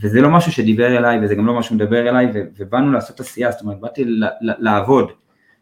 וזה 0.01 0.21
לא 0.21 0.31
משהו 0.31 0.53
שדיבר 0.53 0.97
אליי, 0.99 1.19
וזה 1.23 1.35
גם 1.35 1.47
לא 1.47 1.59
משהו 1.59 1.71
שמדבר 1.71 2.09
אליי, 2.09 2.33
ובאנו 2.59 2.93
לעשות 2.93 3.21
עשייה, 3.21 3.51
זאת 3.51 3.61
אומרת, 3.61 3.81
באתי 3.81 4.05
לעבוד. 4.41 5.11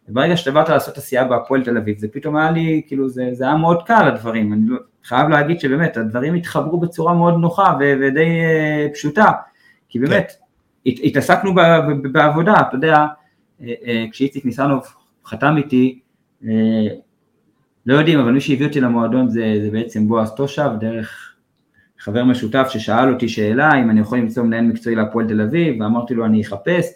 וברגע 0.08 0.36
שאתה 0.36 0.50
באת 0.50 0.68
לעשות 0.68 0.98
עשייה 0.98 1.24
בהפועל 1.24 1.64
תל 1.64 1.76
אביב, 1.76 1.98
זה 1.98 2.08
פתאום 2.12 2.36
היה 2.36 2.50
לי, 2.50 2.82
כאילו, 2.86 3.08
זה, 3.08 3.28
זה 3.32 3.44
היה 3.44 3.56
מאוד 3.56 3.82
קל 3.86 4.08
הדברים, 4.08 4.52
אני 4.52 4.60
לא, 4.66 4.78
חייב 5.04 5.28
להגיד 5.28 5.60
שבאמת, 5.60 5.96
הדברים 5.96 6.34
התחברו 6.34 6.80
בצורה 6.80 7.14
מאוד 7.14 7.34
נוחה 7.34 7.76
ו, 7.80 7.94
ודי 8.00 8.40
uh, 8.40 8.94
פשוטה, 8.94 9.32
כי 9.88 9.98
באמת, 9.98 10.32
כן. 10.32 10.90
הת, 10.90 10.94
התעסקנו 11.02 11.54
ב, 11.54 11.60
ב, 11.60 12.12
בעבודה, 12.12 12.54
אתה 12.60 12.76
יודע, 12.76 13.06
uh, 13.60 13.62
uh, 13.62 13.66
כשאיציק 14.10 14.44
ניסנוב 14.44 14.94
חתם 15.26 15.56
איתי, 15.56 16.00
uh, 16.42 16.46
לא 17.86 17.94
יודעים, 17.94 18.18
אבל 18.18 18.32
מי 18.32 18.40
שהביא 18.40 18.66
אותי 18.66 18.80
למועדון 18.80 19.28
זה, 19.28 19.58
זה 19.62 19.70
בעצם 19.70 20.08
בועז 20.08 20.34
תושב, 20.34 20.70
דרך 20.80 21.25
חבר 22.06 22.24
משותף 22.24 22.66
ששאל 22.70 23.12
אותי 23.12 23.28
שאלה 23.28 23.80
אם 23.80 23.90
אני 23.90 24.00
יכול 24.00 24.18
למצוא 24.18 24.42
מנהל 24.42 24.64
מקצועי 24.64 24.96
להפועל 24.96 25.28
תל 25.28 25.40
אביב, 25.40 25.80
ואמרתי 25.80 26.14
לו 26.14 26.24
אני 26.24 26.42
אחפש, 26.42 26.86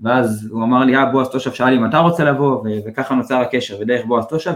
ואז 0.00 0.48
הוא 0.50 0.62
אמר 0.62 0.84
לי, 0.84 0.96
אה, 0.96 1.06
בועז 1.06 1.28
תושב 1.28 1.52
שאל 1.52 1.74
אם 1.74 1.86
אתה 1.86 1.98
רוצה 1.98 2.24
לבוא, 2.24 2.64
וככה 2.86 3.14
נוצר 3.14 3.40
הקשר, 3.40 3.78
ודרך 3.80 4.06
בועז 4.06 4.24
תושב, 4.26 4.52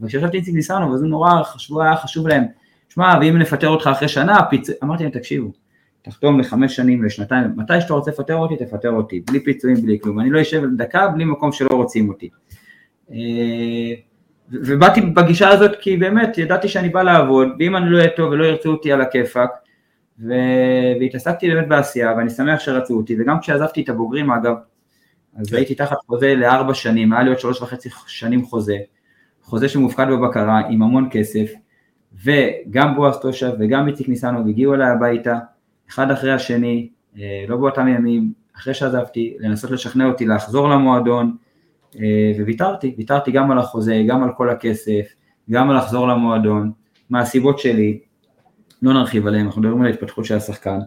וכשישבתי 0.00 0.36
איציק 0.36 0.54
ניסנוב, 0.54 0.94
אז 0.94 1.02
הוא 1.02 1.10
נורא 1.10 1.42
חשבו, 1.42 1.82
היה 1.82 1.96
חשוב 1.96 2.28
להם, 2.28 2.44
שמע, 2.88 3.14
ואם 3.20 3.38
נפטר 3.38 3.68
אותך 3.68 3.86
אחרי 3.86 4.08
שנה, 4.08 4.42
פיצ... 4.50 4.70
אמרתי 4.82 5.02
להם, 5.02 5.12
תקשיבו, 5.12 5.50
תחתום 6.02 6.40
לחמש 6.40 6.76
שנים, 6.76 7.04
לשנתיים, 7.04 7.52
מתי 7.56 7.80
שאתה 7.80 7.94
רוצה 7.94 8.10
לפטר 8.10 8.36
אותי, 8.36 8.56
תפטר 8.56 8.90
אותי, 8.90 9.20
בלי 9.20 9.44
פיצויים, 9.44 9.76
בלי 9.76 9.98
כלום, 10.02 10.20
אני 10.20 10.30
לא 10.30 10.42
אשב 10.42 10.62
דקה 10.76 11.08
בלי 11.08 11.24
מקום 11.24 11.52
שלא 11.52 11.68
רוצים 11.72 12.08
אותי. 12.08 12.28
ובאתי 14.50 15.00
בגישה 15.00 15.48
הזאת 15.48 15.70
כי 15.80 15.96
באמת 15.96 16.38
ידעתי 16.38 16.68
שאני 16.68 16.88
בא 16.88 17.02
לעבוד, 17.02 17.48
ואם 17.58 17.76
אני 17.76 17.90
לא 17.90 17.98
אהיה 17.98 18.10
טוב 18.10 18.32
ולא 18.32 18.44
ירצו 18.44 18.70
אותי 18.70 18.92
על 18.92 19.00
הכיפאק, 19.00 19.50
ו... 20.18 20.32
והתעסקתי 21.00 21.50
באמת 21.50 21.68
בעשייה, 21.68 22.14
ואני 22.16 22.30
שמח 22.30 22.60
שרצו 22.60 22.96
אותי, 22.96 23.16
וגם 23.20 23.40
כשעזבתי 23.40 23.82
את 23.82 23.88
הבוגרים 23.88 24.30
אגב, 24.30 24.54
אז 25.36 25.50
כן. 25.50 25.56
הייתי 25.56 25.74
תחת 25.74 25.96
חוזה 26.06 26.34
לארבע 26.34 26.74
שנים, 26.74 27.12
היה 27.12 27.22
לי 27.22 27.28
עוד 27.28 27.38
שלוש 27.38 27.62
וחצי 27.62 27.88
שנים 28.06 28.44
חוזה, 28.44 28.76
חוזה 29.42 29.68
שמופקד 29.68 30.06
בבקרה 30.10 30.58
עם 30.68 30.82
המון 30.82 31.08
כסף, 31.10 31.52
וגם 32.24 32.94
בועז 32.94 33.16
תושב 33.16 33.52
וגם 33.58 33.88
איציק 33.88 34.08
ניסנוב 34.08 34.48
הגיעו 34.48 34.74
אליי 34.74 34.90
הביתה, 34.90 35.38
אחד 35.90 36.10
אחרי 36.10 36.32
השני, 36.32 36.88
אה, 37.18 37.44
לא 37.48 37.56
באותם 37.56 37.88
ימים, 37.88 38.32
אחרי 38.56 38.74
שעזבתי, 38.74 39.36
לנסות 39.40 39.70
לשכנע 39.70 40.06
אותי 40.06 40.26
לחזור 40.26 40.68
למועדון, 40.68 41.36
וויתרתי, 42.42 42.94
ויתרתי 42.98 43.30
גם 43.30 43.50
על 43.50 43.58
החוזה, 43.58 44.02
גם 44.08 44.22
על 44.22 44.30
כל 44.36 44.50
הכסף, 44.50 45.06
גם 45.50 45.70
על 45.70 45.76
לחזור 45.76 46.08
למועדון, 46.08 46.72
מהסיבות 47.10 47.58
שלי, 47.58 47.98
לא 48.82 48.92
נרחיב 48.92 49.26
עליהם, 49.26 49.46
אנחנו 49.46 49.60
מדברים 49.60 49.80
על 49.80 49.86
ההתפתחות 49.86 50.24
של 50.24 50.36
השחקן. 50.36 50.78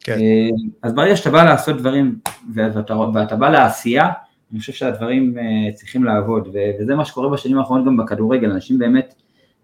כן. 0.00 0.12
אה, 0.12 0.48
אז 0.82 0.94
ברגע 0.94 1.16
שאתה 1.16 1.30
בא 1.30 1.44
לעשות 1.44 1.76
דברים 1.76 2.18
ואתה, 2.54 2.98
ואתה 3.14 3.36
בא 3.36 3.48
לעשייה, 3.48 4.08
אני 4.52 4.60
חושב 4.60 4.72
שהדברים 4.72 5.34
צריכים 5.74 6.04
לעבוד, 6.04 6.48
וזה 6.80 6.94
מה 6.94 7.04
שקורה 7.04 7.28
בשנים 7.28 7.58
האחרונות 7.58 7.86
גם 7.86 7.96
בכדורגל, 7.96 8.50
אנשים 8.50 8.78
באמת 8.78 9.14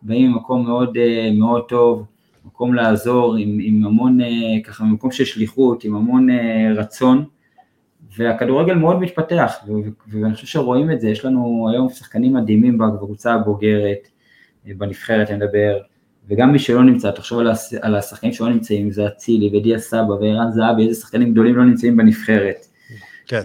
באים 0.02 0.32
ממקום 0.32 0.66
מאוד, 0.66 0.98
מאוד 1.32 1.64
טוב, 1.68 2.06
מקום 2.44 2.74
לעזור, 2.74 3.36
עם, 3.36 3.58
עם 3.62 3.84
המון, 3.86 4.20
אה, 4.20 4.26
ככה, 4.64 4.84
מקום 4.84 5.10
של 5.10 5.24
שליחות, 5.24 5.84
עם 5.84 5.96
המון 5.96 6.30
אה, 6.30 6.72
רצון, 6.76 7.24
והכדורגל 8.16 8.74
מאוד 8.74 9.00
מתפתח, 9.00 9.52
ואני 10.08 10.34
חושב 10.34 10.46
שרואים 10.46 10.90
את 10.90 11.00
זה, 11.00 11.08
יש 11.08 11.24
לנו 11.24 11.68
היום 11.72 11.88
שחקנים 11.88 12.32
מדהימים 12.32 12.78
בקבוצה 12.78 13.34
הבוגרת, 13.34 14.08
אה, 14.66 14.72
בנבחרת 14.76 15.30
אני 15.30 15.36
מדבר, 15.36 15.78
וגם 16.28 16.52
מי 16.52 16.58
שלא 16.58 16.82
נמצא, 16.82 17.10
תחשוב 17.10 17.40
על 17.82 17.96
השחקנים 17.96 18.32
שלא 18.32 18.48
נמצאים, 18.48 18.90
זה 18.90 19.06
אצילי 19.06 19.58
ודיה 19.58 19.78
סבא 19.78 20.12
וערן 20.12 20.50
זהבי, 20.52 20.88
איזה 20.88 21.00
שחקנים 21.00 21.32
גדולים 21.32 21.56
לא 21.56 21.64
נמצאים 21.64 21.96
בנבחרת. 21.96 22.66
כן. 23.26 23.40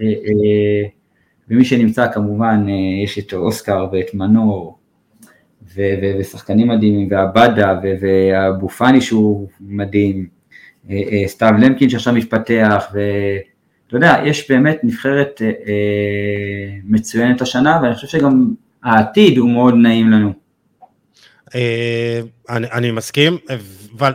ומי 1.49 1.65
שנמצא 1.65 2.11
כמובן, 2.11 2.65
יש 3.03 3.19
את 3.19 3.33
אוסקר 3.33 3.87
ואת 3.91 4.13
מנור, 4.13 4.79
ושחקנים 5.75 6.67
מדהימים, 6.67 7.07
ועבדה, 7.11 7.79
ואבו 8.01 8.69
פאני 8.69 9.01
שהוא 9.01 9.47
מדהים, 9.61 10.27
אה, 10.89 10.95
אה, 10.95 11.27
סתיו 11.27 11.53
למקין 11.61 11.89
שעכשיו 11.89 12.13
מתפתח, 12.13 12.93
ואתה 13.89 13.97
יודע, 13.97 14.15
יש 14.25 14.51
באמת 14.51 14.79
נבחרת 14.83 15.41
אה, 15.41 15.47
מצוינת 16.83 17.41
השנה, 17.41 17.79
ואני 17.83 17.95
חושב 17.95 18.07
שגם 18.07 18.53
העתיד 18.83 19.37
הוא 19.37 19.49
מאוד 19.49 19.73
נעים 19.73 20.11
לנו. 20.11 20.33
אני, 22.49 22.67
אני 22.71 22.91
מסכים, 22.91 23.37
אבל 23.97 24.13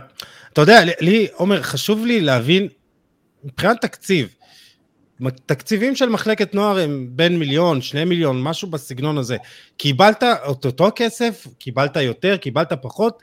אתה 0.53 0.61
יודע, 0.61 0.79
לי, 1.01 1.27
עומר, 1.33 1.61
חשוב 1.61 2.05
לי 2.05 2.21
להבין, 2.21 2.67
מבחינת 3.43 3.81
תקציב, 3.81 4.35
תקציבים 5.45 5.95
של 5.95 6.09
מחלקת 6.09 6.55
נוער 6.55 6.79
הם 6.79 7.07
בין 7.09 7.39
מיליון, 7.39 7.81
שני 7.81 8.05
מיליון, 8.05 8.43
משהו 8.43 8.69
בסגנון 8.69 9.17
הזה. 9.17 9.37
קיבלת 9.77 10.23
את 10.23 10.65
אותו 10.65 10.89
כסף, 10.95 11.47
קיבלת 11.59 11.95
יותר, 11.95 12.37
קיבלת 12.37 12.73
פחות, 12.81 13.19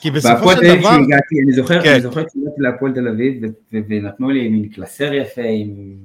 כי 0.00 0.10
בסופו 0.10 0.52
של 0.52 0.78
דבר... 0.78 0.90
שהגעתי, 0.90 1.34
אני 1.44 1.52
זוכר, 1.52 1.82
כן. 1.82 1.92
אני 1.92 2.00
זוכר 2.00 2.20
שהגעתי 2.20 2.60
להפועל 2.60 2.92
תל 2.92 3.08
אביב 3.08 3.42
ונתנו 3.72 4.30
לי 4.30 4.48
מין 4.48 4.68
קלסר 4.68 5.14
יפה 5.14 5.42
עם 5.44 5.96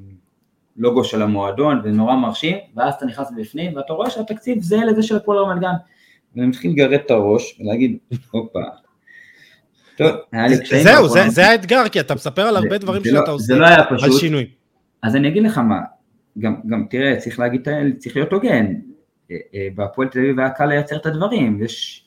לוגו 0.78 1.04
של 1.04 1.22
המועדון 1.22 1.82
ונורא 1.84 2.16
מרשים, 2.16 2.58
ואז 2.76 2.94
אתה 2.94 3.06
נכנס 3.06 3.28
בפנים 3.38 3.76
ואתה 3.76 3.94
רואה 3.94 4.10
שהתקציב 4.10 4.62
זהה 4.62 4.86
לזה 4.86 5.04
של 5.04 5.16
הפועל 5.16 5.38
רמת 5.38 5.62
גן. 5.62 5.74
ואני 6.36 6.48
מתחיל 6.48 6.72
לגרד 6.72 6.94
את 6.94 7.12
הראש 7.12 7.60
ולהגיד, 7.60 7.98
הופה. 8.32 8.60
טוב, 9.98 10.12
היה 10.32 10.48
לי 10.48 10.60
קשיים. 10.60 10.84
זהו, 10.84 11.08
זה 11.30 11.48
האתגר, 11.48 11.90
כי 11.92 12.00
אתה 12.00 12.16
מספר 12.16 12.42
על 12.42 12.56
הרבה 12.56 12.78
דברים 12.78 13.04
שאתה 13.04 13.20
לא- 13.20 13.32
עושה, 13.34 13.54
על 14.04 14.12
שינוי. 14.12 14.46
אז 15.04 15.16
אני 15.16 15.28
אגיד 15.28 15.44
לך 15.44 15.58
מה, 15.58 15.80
גם, 16.40 16.56
גם 16.68 16.86
תראה, 16.90 17.16
צריך 17.18 17.40
להגיד, 17.40 17.68
צריך 17.98 18.16
להיות 18.16 18.34
הוגן, 18.34 18.66
אה, 19.32 19.38
אה, 19.56 19.68
בהפועל 19.76 20.08
תל 20.08 20.20
אביב 20.20 20.40
היה 20.40 20.50
קל 20.50 20.66
לייצר 20.66 20.96
את 20.96 21.06
הדברים, 21.06 21.64
יש, 21.64 22.06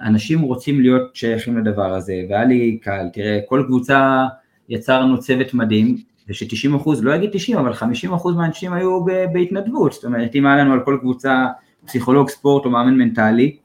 אנשים 0.00 0.40
רוצים 0.40 0.80
להיות 0.80 1.16
שייכים 1.16 1.58
לדבר 1.58 1.94
הזה, 1.94 2.22
והיה 2.30 2.44
לי 2.44 2.78
קל, 2.82 3.06
תראה, 3.12 3.38
כל 3.48 3.64
קבוצה 3.66 4.26
יצרנו 4.68 5.20
צוות 5.20 5.54
מדהים, 5.54 5.96
וש-90 6.28 6.76
אחוז, 6.76 7.04
לא 7.04 7.14
אגיד 7.14 7.30
90, 7.32 7.58
אבל 7.58 7.72
50 7.72 8.12
אחוז 8.12 8.36
מהאנשים 8.36 8.72
היו 8.72 9.04
בהתנדבות, 9.32 9.92
זאת 9.92 10.04
אומרת, 10.04 10.34
אם 10.34 10.46
היה 10.46 10.56
לנו 10.56 10.72
על 10.72 10.80
כל 10.84 10.98
קבוצה 11.00 11.46
פסיכולוג 11.86 12.28
ספורט 12.28 12.64
או 12.64 12.70
מאמן 12.70 12.94
מנטלי, 12.98 13.56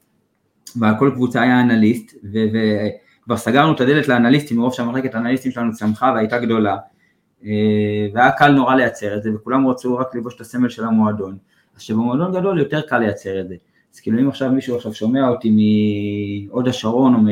ועל 0.76 0.94
כל 0.98 1.10
קבוצה 1.14 1.42
היה 1.42 1.60
אנליסט, 1.60 2.14
וכבר 2.24 3.36
סגרנו 3.36 3.72
את 3.72 3.80
הדלת 3.80 4.08
לאנליסטים, 4.08 4.56
מרוב 4.56 4.72
שהמחלקת 4.72 5.14
האנליסטים 5.14 5.52
שלנו 5.52 5.72
צמחה 5.72 6.12
והייתה 6.14 6.38
גדולה, 6.38 6.76
אה, 7.44 7.50
והיה 8.14 8.32
קל 8.32 8.52
נורא 8.52 8.74
לייצר 8.74 9.16
את 9.16 9.22
זה, 9.22 9.30
וכולם 9.34 9.66
רצו 9.66 9.96
רק 9.96 10.14
לבוש 10.14 10.34
את 10.34 10.40
הסמל 10.40 10.68
של 10.68 10.84
המועדון. 10.84 11.36
אז 11.76 11.82
שבמועדון 11.82 12.32
גדול 12.32 12.58
יותר 12.58 12.80
קל 12.80 12.98
לייצר 12.98 13.40
את 13.40 13.48
זה. 13.48 13.54
אז 13.96 14.00
כאילו 14.00 14.20
אם 14.20 14.28
עכשיו 14.28 14.52
מישהו 14.52 14.76
עכשיו 14.76 14.94
שומע 14.94 15.28
אותי 15.28 15.50
מהוד 16.48 16.68
השרון 16.68 17.14
או 17.14 17.18
מ... 17.20 17.26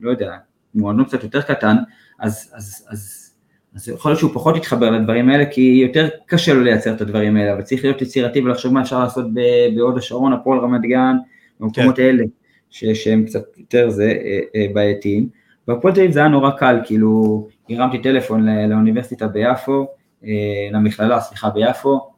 לא 0.00 0.10
יודע, 0.10 0.36
מועדון 0.74 1.04
קצת 1.04 1.22
יותר 1.22 1.42
קטן, 1.42 1.76
אז, 2.20 2.52
אז, 2.54 2.86
אז, 2.90 3.32
אז 3.74 3.88
יכול 3.88 4.10
להיות 4.10 4.18
שהוא 4.18 4.30
פחות 4.34 4.56
יתחבר 4.56 4.90
לדברים 4.90 5.28
האלה, 5.28 5.44
כי 5.46 5.60
יותר 5.60 6.08
קשה 6.26 6.54
לו 6.54 6.60
לייצר 6.60 6.94
את 6.94 7.00
הדברים 7.00 7.36
האלה, 7.36 7.52
אבל 7.52 7.62
צריך 7.62 7.84
להיות 7.84 8.02
יצירתי 8.02 8.40
ולחשוב 8.40 8.72
מה 8.72 8.82
אפשר 8.82 9.00
לעשות 9.00 9.26
בהוד 9.76 9.98
השרון, 9.98 10.32
הפועל 10.32 10.58
רמת 10.58 10.80
גן, 10.80 11.16
במקומות 11.60 11.96
כן. 11.96 12.02
האלה, 12.02 12.24
ש, 12.70 12.84
שהם 12.84 13.24
קצת 13.24 13.58
יותר 13.58 13.90
זה 13.90 14.14
אה, 14.24 14.40
אה, 14.56 14.66
בעייתיים. 14.74 15.28
בהפועל 15.68 15.94
תל 15.94 16.00
אביב 16.00 16.12
זה 16.12 16.18
היה 16.18 16.28
נורא 16.28 16.50
קל, 16.50 16.80
כאילו 16.84 17.48
הרמתי 17.70 17.98
טלפון 17.98 18.46
לאוניברסיטה 18.68 19.28
ביפו, 19.28 19.86
אה, 20.24 20.68
למכללה, 20.72 21.20
סליחה, 21.20 21.50
ביפו, 21.50 22.10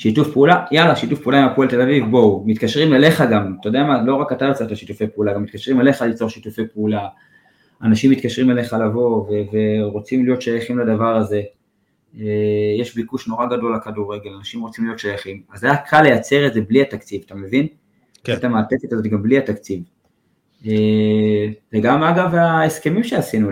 שיתוף 0.00 0.32
פעולה, 0.32 0.64
יאללה, 0.70 0.96
שיתוף 0.96 1.20
פעולה 1.20 1.38
עם 1.38 1.48
הפועל 1.48 1.68
תל 1.68 1.80
אביב, 1.80 2.04
בואו, 2.10 2.44
מתקשרים 2.46 2.94
אליך 2.94 3.24
גם, 3.30 3.54
אתה 3.60 3.68
יודע 3.68 3.82
מה, 3.82 4.02
לא 4.02 4.14
רק 4.14 4.32
אתה 4.32 4.44
יוצא 4.44 4.64
את 4.64 4.72
השיתופי 4.72 5.06
פעולה, 5.06 5.34
גם 5.34 5.42
מתקשרים 5.42 5.80
אליך 5.80 6.02
ליצור 6.02 6.28
שיתופי 6.28 6.62
פעולה, 6.74 7.08
אנשים 7.82 8.10
מתקשרים 8.10 8.50
אליך 8.50 8.72
לבוא 8.72 9.16
ו- 9.16 9.30
ורוצים 9.52 10.24
להיות 10.24 10.42
שייכים 10.42 10.78
לדבר 10.78 11.16
הזה, 11.16 11.42
אה, 12.20 12.24
יש 12.78 12.94
ביקוש 12.94 13.28
נורא 13.28 13.46
גדול 13.46 13.76
לכדורגל, 13.76 14.30
אנשים 14.38 14.60
רוצים 14.60 14.84
להיות 14.84 14.98
שייכים, 14.98 15.42
אז 15.52 15.64
היה 15.64 15.76
קל 15.76 16.02
לייצר 16.02 16.46
את 16.46 16.54
זה 16.54 16.60
בלי 16.60 16.82
התקציב, 16.82 17.22
אתה 17.26 17.34
מבין? 17.34 17.66
כן. 18.24 18.32
את 18.32 18.44
המעטפת 18.44 18.92
הזאת 18.92 19.06
גם 19.06 19.22
בלי 19.22 19.38
התקציב. 19.38 19.82
אה, 20.66 21.46
וגם 21.72 22.02
אגב 22.02 22.34
ההסכמים 22.34 23.04
שעשינו, 23.04 23.50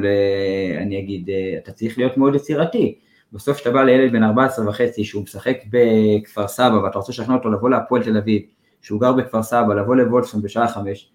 אני 0.78 0.98
אגיד, 0.98 1.30
אה, 1.30 1.58
אתה 1.58 1.72
צריך 1.72 1.98
להיות 1.98 2.16
מאוד 2.16 2.34
יצירתי. 2.34 2.98
בסוף 3.32 3.56
כשאתה 3.56 3.70
בא 3.70 3.82
לילד 3.82 4.12
בן 4.12 4.22
14 4.22 4.68
וחצי 4.68 5.04
שהוא 5.04 5.22
משחק 5.22 5.58
בכפר 5.70 6.48
סבא 6.48 6.74
ואתה 6.74 6.98
רוצה 6.98 7.12
לשכנע 7.12 7.34
אותו 7.34 7.50
לבוא 7.50 7.70
להפועל 7.70 8.04
תל 8.04 8.16
אביב, 8.16 8.42
שהוא 8.82 9.00
גר 9.00 9.12
בכפר 9.12 9.42
סבא, 9.42 9.74
לבוא 9.74 9.96
לוולפסון 9.96 10.42
בשעה 10.42 10.68
חמש, 10.68 11.10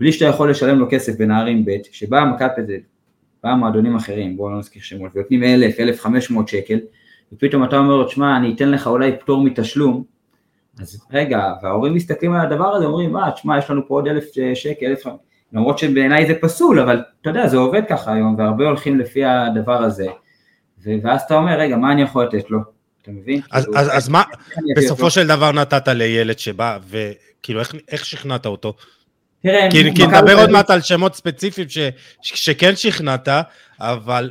בלי 0.00 0.12
שאתה 0.12 0.24
יכול 0.24 0.50
לשלם 0.50 0.78
לו 0.78 0.86
כסף 0.90 1.18
בנערים 1.18 1.64
ב', 1.64 1.70
כשבאה 1.90 2.24
מכבי, 2.24 2.80
באה 3.44 3.56
מועדונים 3.56 3.96
אחרים, 3.96 4.36
בואו 4.36 4.50
לא 4.50 4.58
נזכיר 4.58 4.82
שמות, 4.82 5.12
ונותנים 5.14 5.42
אלף, 5.42 5.80
אלף 5.80 6.00
חמש 6.00 6.30
מאות 6.30 6.48
שקל, 6.48 6.78
ופתאום 7.32 7.64
אתה 7.64 7.76
אומר 7.78 7.96
לו, 7.96 8.04
תשמע, 8.04 8.36
אני 8.36 8.54
אתן 8.54 8.70
לך 8.70 8.86
אולי 8.86 9.16
פטור 9.18 9.44
מתשלום, 9.44 10.04
אז 10.80 11.06
רגע, 11.12 11.52
וההורים 11.62 11.94
מסתכלים 11.94 12.32
על 12.32 12.46
הדבר 12.46 12.74
הזה, 12.74 12.84
אומרים, 12.84 13.12
מה, 13.12 13.30
תשמע, 13.30 13.58
יש 13.58 13.70
לנו 13.70 13.88
פה 13.88 13.94
עוד 13.94 14.08
אלף 14.08 14.24
שקל, 14.54 14.86
אלף 14.86 15.02
למרות 15.52 15.78
שבעיניי 15.78 16.26
זה 16.26 16.34
פסול, 16.40 16.80
אבל 16.80 17.02
אתה 17.20 17.30
יודע, 17.30 17.46
זה 17.46 17.56
עובד 17.56 17.82
ככה 17.88 18.12
היום, 18.12 18.34
והרבה 18.38 18.64
הולכים 18.64 18.98
לפי 18.98 19.24
הדבר 19.24 19.82
הזה, 19.82 20.06
ואז 21.02 21.22
אתה 21.22 21.34
אומר, 21.34 21.58
רגע, 21.58 21.76
מה 21.76 21.92
אני 21.92 22.02
יכול 22.02 22.24
לתת 22.24 22.50
לו? 22.50 22.58
אתה 23.02 23.10
מבין? 23.10 23.40
אז, 23.50 23.64
כאילו, 23.64 23.78
אז, 23.78 23.96
אז 23.96 24.08
מה, 24.08 24.22
בסופו 24.76 25.10
של 25.10 25.26
דבר 25.26 25.52
נתת 25.52 25.88
לילד 25.88 26.38
שבא, 26.38 26.78
וכאילו, 26.88 27.60
איך, 27.60 27.74
איך 27.88 28.04
שכנעת 28.04 28.46
אותו? 28.46 28.74
תראה, 29.42 29.68
כי, 29.70 29.94
כי 29.94 30.06
נדבר 30.06 30.38
עוד 30.38 30.50
מעט 30.50 30.70
על 30.70 30.80
שמות 30.80 31.14
ספציפיים 31.14 31.68
ש, 31.68 31.78
שכן 32.22 32.76
שכנעת, 32.76 33.28
אבל 33.80 34.30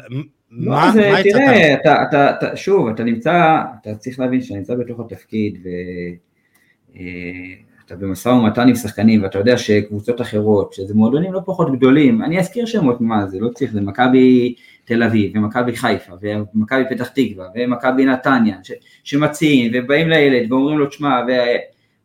לא, 0.51 0.72
מה, 0.76 0.91
זה, 0.91 1.12
מה 1.12 1.24
תראה, 1.24 1.74
אתה, 1.74 2.03
אתה, 2.10 2.32
אתה, 2.32 2.58
שוב, 2.58 2.88
אתה 2.88 3.03
נמצא, 3.03 3.58
אתה 3.82 3.95
צריך 3.95 4.20
להבין 4.20 4.41
שאתה 4.41 4.56
נמצא 4.56 4.76
בתוך 4.76 4.99
התפקיד, 4.99 5.58
ואתה 5.64 7.01
אתה 7.86 7.96
במשא 7.96 8.30
ומתן 8.30 8.68
עם 8.68 8.76
שחקנים 8.76 9.24
ואתה 9.24 9.40
יודע 9.40 9.58
שקבוצות 9.58 10.22
אחרות, 10.22 10.74
שזה 10.74 10.94
מועדונים 10.94 11.34
לא 11.34 11.42
פחות 11.46 11.78
גדולים, 11.78 12.22
אני 12.22 12.40
אזכיר 12.40 12.66
שמות 12.66 13.02
מה 13.02 13.28
זה, 13.28 13.40
לא 13.40 13.50
צריך, 13.50 13.72
זה 13.72 13.82
מכבי 13.82 14.56
תל 14.86 15.04
אביב 15.04 15.32
ומכבי 15.36 15.76
חיפה 15.76 16.14
ומכבי 16.22 16.84
פתח 16.90 17.08
תקווה 17.08 17.48
ומכבי 17.56 18.06
נתניה, 18.06 18.58
ש, 18.64 18.72
שמציעים 19.04 19.72
ובאים 19.74 20.10
לילד 20.10 20.52
ואומרים 20.52 20.78
לו 20.78 20.86
תשמע, 20.86 21.22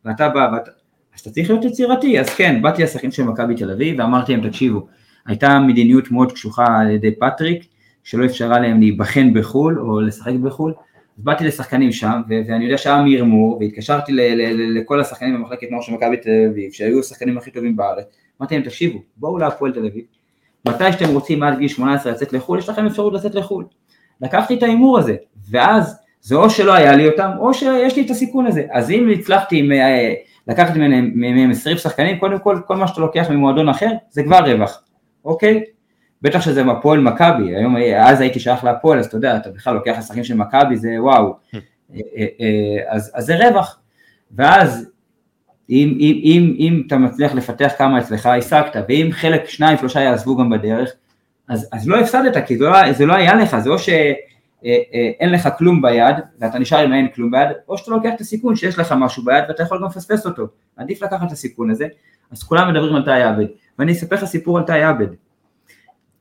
ואתה 0.05 0.29
בא, 0.29 0.49
ואתה, 0.53 0.71
אז 1.15 1.21
אתה 1.21 1.29
צריך 1.29 1.49
להיות 1.49 1.65
יצירתי, 1.65 2.19
אז 2.19 2.29
כן, 2.29 2.61
באתי 2.61 2.83
לשחקנים 2.83 3.11
של 3.11 3.23
מכבי 3.23 3.55
תל 3.55 3.71
אביב 3.71 3.99
ואמרתי 3.99 4.35
להם 4.35 4.49
תקשיבו, 4.49 4.87
הייתה 5.25 5.59
מדיניות 5.59 6.11
מאוד 6.11 6.31
קשוחה 6.31 6.79
על 6.79 6.89
ידי 6.89 7.15
פטריק, 7.15 7.65
שלא 8.03 8.25
אפשרה 8.25 8.59
להם 8.59 8.79
להיבחן 8.79 9.33
בחו"ל 9.33 9.79
או 9.79 10.01
לשחק 10.01 10.33
בחו"ל, 10.33 10.73
אז 11.17 11.23
באתי 11.23 11.43
לשחקנים 11.43 11.91
שם, 11.91 12.21
ואני 12.27 12.65
יודע 12.65 12.77
שהיה 12.77 13.01
מרמור, 13.01 13.57
והתקשרתי 13.57 14.11
לכל 14.75 15.01
השחקנים 15.01 15.35
במחלקת 15.35 15.71
נוער 15.71 15.81
של 15.81 15.93
מכבי 15.93 16.17
תל 16.17 16.47
אביב, 16.51 16.71
שהיו 16.71 16.99
השחקנים 16.99 17.37
הכי 17.37 17.51
טובים 17.51 17.75
בארץ, 17.75 18.05
אמרתי 18.41 18.55
להם, 18.55 18.63
תקשיבו, 18.63 18.99
בואו 19.17 19.37
להפועל 19.37 19.73
תל 19.73 19.85
אביב, 19.85 20.03
מתי 20.67 20.91
שאתם 20.91 21.13
רוצים 21.13 21.43
עד 21.43 21.59
גיל 21.59 21.67
18 21.67 22.11
לצאת 22.11 22.33
לחו"ל, 22.33 22.59
יש 22.59 22.69
לכם 22.69 22.85
אפשרות 22.85 23.13
לצאת 23.13 23.35
לחו"ל. 23.35 23.65
לקחתי 24.21 24.57
את 24.57 24.63
ההימור 24.63 24.99
הזה, 24.99 25.15
ואז 25.49 25.97
זה 26.21 26.35
או 26.35 26.49
שלא 26.49 26.73
היה 26.73 26.95
לי 26.95 27.07
אותם, 27.07 27.31
או 27.39 27.53
שיש 27.53 27.95
לי 27.95 28.05
את 28.05 28.09
הסיכון 28.09 28.45
הזה. 28.45 28.65
אז 28.71 28.91
אם 28.91 29.09
הצלחתי 29.19 29.71
אה, 29.71 30.13
לקחת 30.47 30.75
מהם 30.75 31.51
20 31.51 31.77
שחקנים, 31.77 32.19
קודם 32.19 32.39
כל, 32.39 32.59
כל 32.67 32.75
מה 32.75 32.87
שאתה 32.87 33.01
לוקח 33.01 33.29
ממועדון 33.29 33.69
אחר, 33.69 33.89
זה 34.09 34.23
כבר 34.23 34.39
רווח, 34.39 34.83
אוקיי? 35.25 35.63
בטח 36.21 36.41
שזה 36.41 36.61
הפועל 36.71 36.99
מכבי, 36.99 37.55
היום, 37.55 37.75
אז 37.97 38.21
הייתי 38.21 38.39
שייך 38.39 38.63
להפועל, 38.63 38.99
אז 38.99 39.05
אתה 39.05 39.17
יודע, 39.17 39.37
אתה 39.37 39.49
בכלל 39.49 39.73
לוקח 39.73 39.95
לשחקים 39.97 40.23
של 40.23 40.35
מכבי, 40.35 40.77
זה 40.77 40.89
וואו, 40.99 41.35
אה, 41.53 41.59
אה, 42.17 42.25
אה, 42.39 42.95
אז, 42.95 43.11
אז 43.13 43.25
זה 43.25 43.47
רווח, 43.47 43.79
ואז 44.35 44.89
אם, 45.69 45.97
אם, 45.99 46.21
אם, 46.23 46.55
אם 46.59 46.83
אתה 46.87 46.97
מצליח 46.97 47.33
לפתח 47.33 47.71
כמה 47.77 47.99
אצלך, 47.99 48.25
השגת, 48.25 48.75
ואם 48.89 49.09
חלק, 49.11 49.49
שניים, 49.49 49.77
שלושה 49.77 49.99
יעזבו 49.99 50.37
גם 50.37 50.49
בדרך, 50.49 50.91
אז, 51.47 51.69
אז 51.71 51.87
לא 51.87 51.99
הפסדת, 51.99 52.47
כי 52.47 52.57
זה 52.57 52.65
לא, 52.65 52.91
זה 52.93 53.05
לא 53.05 53.13
היה 53.13 53.35
לך, 53.35 53.59
זה 53.59 53.69
או 53.69 53.79
שאין 53.79 55.29
לך 55.31 55.49
כלום 55.57 55.81
ביד, 55.81 56.15
ואתה 56.39 56.59
נשאר 56.59 56.79
עם 56.79 56.93
אין 56.93 57.07
כלום 57.15 57.31
ביד, 57.31 57.47
או 57.67 57.77
שאתה 57.77 57.91
לוקח 57.91 58.09
את 58.15 58.21
הסיכון 58.21 58.55
שיש 58.55 58.79
לך 58.79 58.95
משהו 58.97 59.25
ביד 59.25 59.43
ואתה 59.47 59.63
יכול 59.63 59.77
גם 59.77 59.85
לפספס 59.85 60.25
אותו, 60.25 60.47
עדיף 60.77 61.03
לקחת 61.03 61.27
את 61.27 61.31
הסיכון 61.31 61.71
הזה, 61.71 61.87
אז 62.31 62.43
כולם 62.43 62.73
מדברים 62.73 62.95
על 62.95 63.05
תאי 63.05 63.23
עבד, 63.23 63.45
ואני 63.79 63.91
אספר 63.91 64.15
לך 64.15 64.25
סיפור 64.25 64.57
על 64.57 64.63
תאי 64.63 64.83
עבד. 64.83 65.07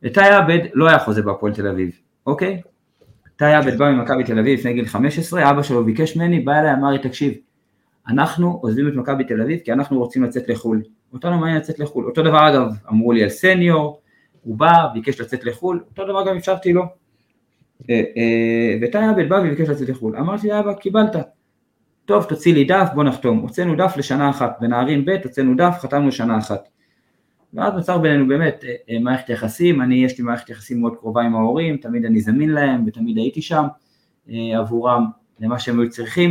איתי 0.04 0.20
עבד 0.20 0.58
לא 0.74 0.88
היה 0.88 0.98
חוזה 0.98 1.22
בהפועל 1.22 1.54
תל 1.54 1.66
אביב, 1.66 1.90
אוקיי? 2.26 2.60
איתי 3.26 3.44
עבד 3.44 3.78
בא 3.78 3.90
ממכבי 3.90 4.24
תל 4.24 4.38
אביב 4.38 4.58
לפני 4.58 4.72
גיל 4.72 4.86
15, 4.86 5.50
אבא 5.50 5.62
שלו 5.62 5.84
ביקש 5.84 6.16
ממני, 6.16 6.40
בא 6.40 6.60
אליי, 6.60 6.72
אמר 6.72 6.90
לי, 6.90 6.98
תקשיב, 6.98 7.32
אנחנו 8.08 8.58
עוזבים 8.62 8.88
את 8.88 8.94
מכבי 8.94 9.24
תל 9.24 9.40
אביב 9.42 9.60
כי 9.64 9.72
אנחנו 9.72 9.98
רוצים 9.98 10.24
לצאת 10.24 10.48
לחו"ל. 10.48 10.82
אותנו 11.12 11.38
מעניין 11.38 11.56
לצאת 11.56 11.78
לחו"ל. 11.78 12.04
אותו 12.04 12.22
דבר 12.22 12.48
אגב, 12.48 12.68
אמרו 12.88 13.12
לי 13.12 13.22
על 13.22 13.28
סניור, 13.28 14.00
הוא 14.42 14.56
בא, 14.56 14.86
ביקש 14.94 15.20
לצאת 15.20 15.44
לחו"ל, 15.44 15.84
אותו 15.90 16.04
דבר 16.04 16.26
גם 16.28 16.36
אפשרתי 16.36 16.72
לו. 16.72 16.82
אה, 17.90 18.02
אה, 18.16 18.78
ואיתי 18.80 18.98
עבד 18.98 19.28
בא 19.28 19.34
וביקש 19.34 19.68
לצאת 19.68 19.88
לחו"ל. 19.88 20.16
אמרתי 20.16 20.48
לאבא, 20.48 20.72
קיבלת. 20.72 21.16
טוב, 22.04 22.24
תוציא 22.24 22.54
לי 22.54 22.64
דף, 22.64 22.88
בוא 22.94 23.04
נחתום. 23.04 23.38
הוצאנו 23.38 23.76
דף 23.76 23.94
לשנה 23.96 24.30
אחת. 24.30 24.56
בנערים 24.60 25.04
ב' 25.04 25.16
הוצאנו 25.24 25.54
דף, 25.56 25.76
חתמנו 25.80 26.12
שנה 26.12 26.38
אחת. 26.38 26.68
ואז 27.54 27.74
נוצר 27.74 27.98
בינינו 27.98 28.28
באמת 28.28 28.64
אה, 28.64 28.74
אה, 28.90 28.98
מערכת 28.98 29.30
יחסים, 29.30 29.82
אני 29.82 29.94
יש 29.94 30.18
לי 30.18 30.24
מערכת 30.24 30.50
יחסים 30.50 30.80
מאוד 30.80 30.96
קרובה 30.96 31.22
עם 31.22 31.34
ההורים, 31.34 31.76
תמיד 31.76 32.04
אני 32.04 32.20
זמין 32.20 32.50
להם 32.50 32.84
ותמיד 32.86 33.16
הייתי 33.16 33.42
שם 33.42 33.64
אה, 34.30 34.58
עבורם 34.58 35.06
למה 35.40 35.58
שהם 35.58 35.80
היו 35.80 35.90
צריכים, 35.90 36.30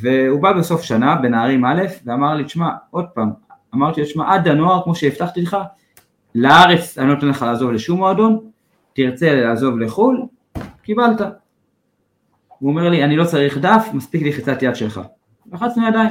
והוא 0.00 0.42
בא 0.42 0.52
בסוף 0.52 0.82
שנה 0.82 1.16
בנערים 1.16 1.64
א' 1.64 1.82
ואמר 2.04 2.34
לי, 2.34 2.44
תשמע, 2.44 2.68
עוד 2.90 3.04
פעם, 3.14 3.30
אמרתי 3.74 4.00
לו, 4.00 4.06
תשמע, 4.06 4.34
עד 4.34 4.48
הנוער, 4.48 4.82
כמו 4.84 4.94
שהבטחתי 4.94 5.42
לך, 5.42 5.56
לארץ 6.34 6.98
אני 6.98 7.08
לא 7.08 7.14
נותן 7.14 7.28
לך 7.28 7.42
לעזוב 7.42 7.72
לשום 7.72 7.98
מועדון, 7.98 8.38
תרצה 8.92 9.34
לעזוב 9.34 9.78
לחו"ל, 9.78 10.22
קיבלת. 10.82 11.20
הוא 12.58 12.70
אומר 12.70 12.88
לי, 12.88 13.04
אני 13.04 13.16
לא 13.16 13.24
צריך 13.24 13.58
דף, 13.58 13.88
מספיק 13.92 14.22
לי 14.22 14.32
חיצת 14.32 14.62
יד 14.62 14.76
שלך. 14.76 15.00
לחצנו 15.52 15.88
ידיים. 15.88 16.10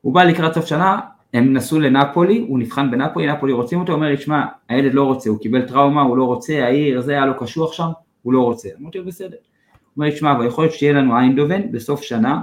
הוא 0.00 0.14
בא 0.14 0.22
לקראת 0.24 0.54
סוף 0.54 0.66
שנה, 0.66 1.00
הם 1.34 1.52
נסעו 1.52 1.80
לנפולי, 1.80 2.44
הוא 2.48 2.58
נבחן 2.58 2.90
בנפולי, 2.90 3.32
נפולי 3.32 3.52
רוצים 3.52 3.80
אותו, 3.80 3.92
הוא 3.92 3.96
אומר 3.96 4.08
לי, 4.08 4.16
שמע, 4.16 4.44
הילד 4.68 4.94
לא 4.94 5.04
רוצה, 5.04 5.30
הוא 5.30 5.38
קיבל 5.38 5.62
טראומה, 5.68 6.02
הוא 6.02 6.16
לא 6.16 6.24
רוצה, 6.24 6.64
העיר, 6.64 7.00
זה 7.00 7.12
היה 7.12 7.26
לו 7.26 7.38
קשוח 7.38 7.72
שם, 7.72 7.88
הוא 8.22 8.32
לא 8.32 8.42
רוצה. 8.42 8.68
אמרתי 8.80 8.98
לו, 8.98 9.04
בסדר. 9.04 9.36
הוא 9.36 9.76
אומר 9.96 10.06
לי, 10.06 10.16
שמע, 10.16 10.32
אבל 10.32 10.46
יכול 10.46 10.64
להיות 10.64 10.74
שיהיה 10.74 10.92
לנו 10.92 11.16
איינדובן 11.16 11.72
בסוף 11.72 12.02
שנה. 12.02 12.40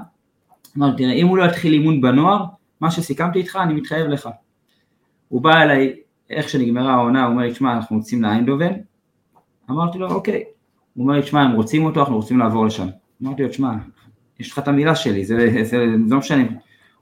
אמרתי, 0.78 1.04
תראה, 1.04 1.14
אם 1.14 1.28
הוא 1.28 1.38
לא 1.38 1.44
יתחיל 1.44 1.74
אימון 1.74 2.02
בנוער, 2.02 2.46
מה 2.82 2.92
שסיכמתי 2.92 3.40
איתך, 3.40 3.60
אני 3.64 3.74
מתחייב 3.74 4.08
לך. 4.08 4.30
הוא 5.30 5.42
בא 5.42 5.62
אליי, 5.62 5.96
איך 6.30 6.50
שנגמרה 6.50 6.94
העונה, 6.94 7.24
הוא 7.24 7.32
אומר 7.32 7.44
לי, 7.44 7.54
שמע, 7.54 7.74
אנחנו 7.74 7.98
רוצים 7.98 8.24
לאיינדובן. 8.24 8.74
אמרתי 9.70 9.98
לו, 9.98 10.12
אוקיי. 10.12 10.44
הוא 10.94 11.04
אומר 11.04 11.14
לי, 11.14 11.24
שמע, 11.24 11.42
הם 11.42 11.52
רוצים 11.52 11.86
אותו, 11.86 12.00
אנחנו 12.00 12.16
רוצים 12.16 12.40
לעבור 12.40 12.66
לשם. 12.66 12.88
אמרתי 13.24 13.44
לו, 13.44 13.54
שמע, 13.54 13.72
יש 14.40 14.52
לך 14.52 14.60
את 14.60 14.68
המילה 14.68 14.96
שלי, 14.96 15.26
זה, 15.26 15.36
זה, 15.38 15.64
זה, 15.64 15.64
זה 15.64 15.86
לא 16.10 16.18
משנה. 16.18 16.42
הוא 16.42 16.48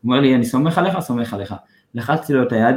אומר 0.04 0.20
לי, 0.20 0.36
אני 0.36 0.46
סומך 0.46 0.78
עליך, 0.78 1.00
סומך 1.00 1.34
עליך. 1.34 1.56
לחצתי 1.96 2.34
לו 2.34 2.44
את 2.44 2.52
היד, 2.52 2.76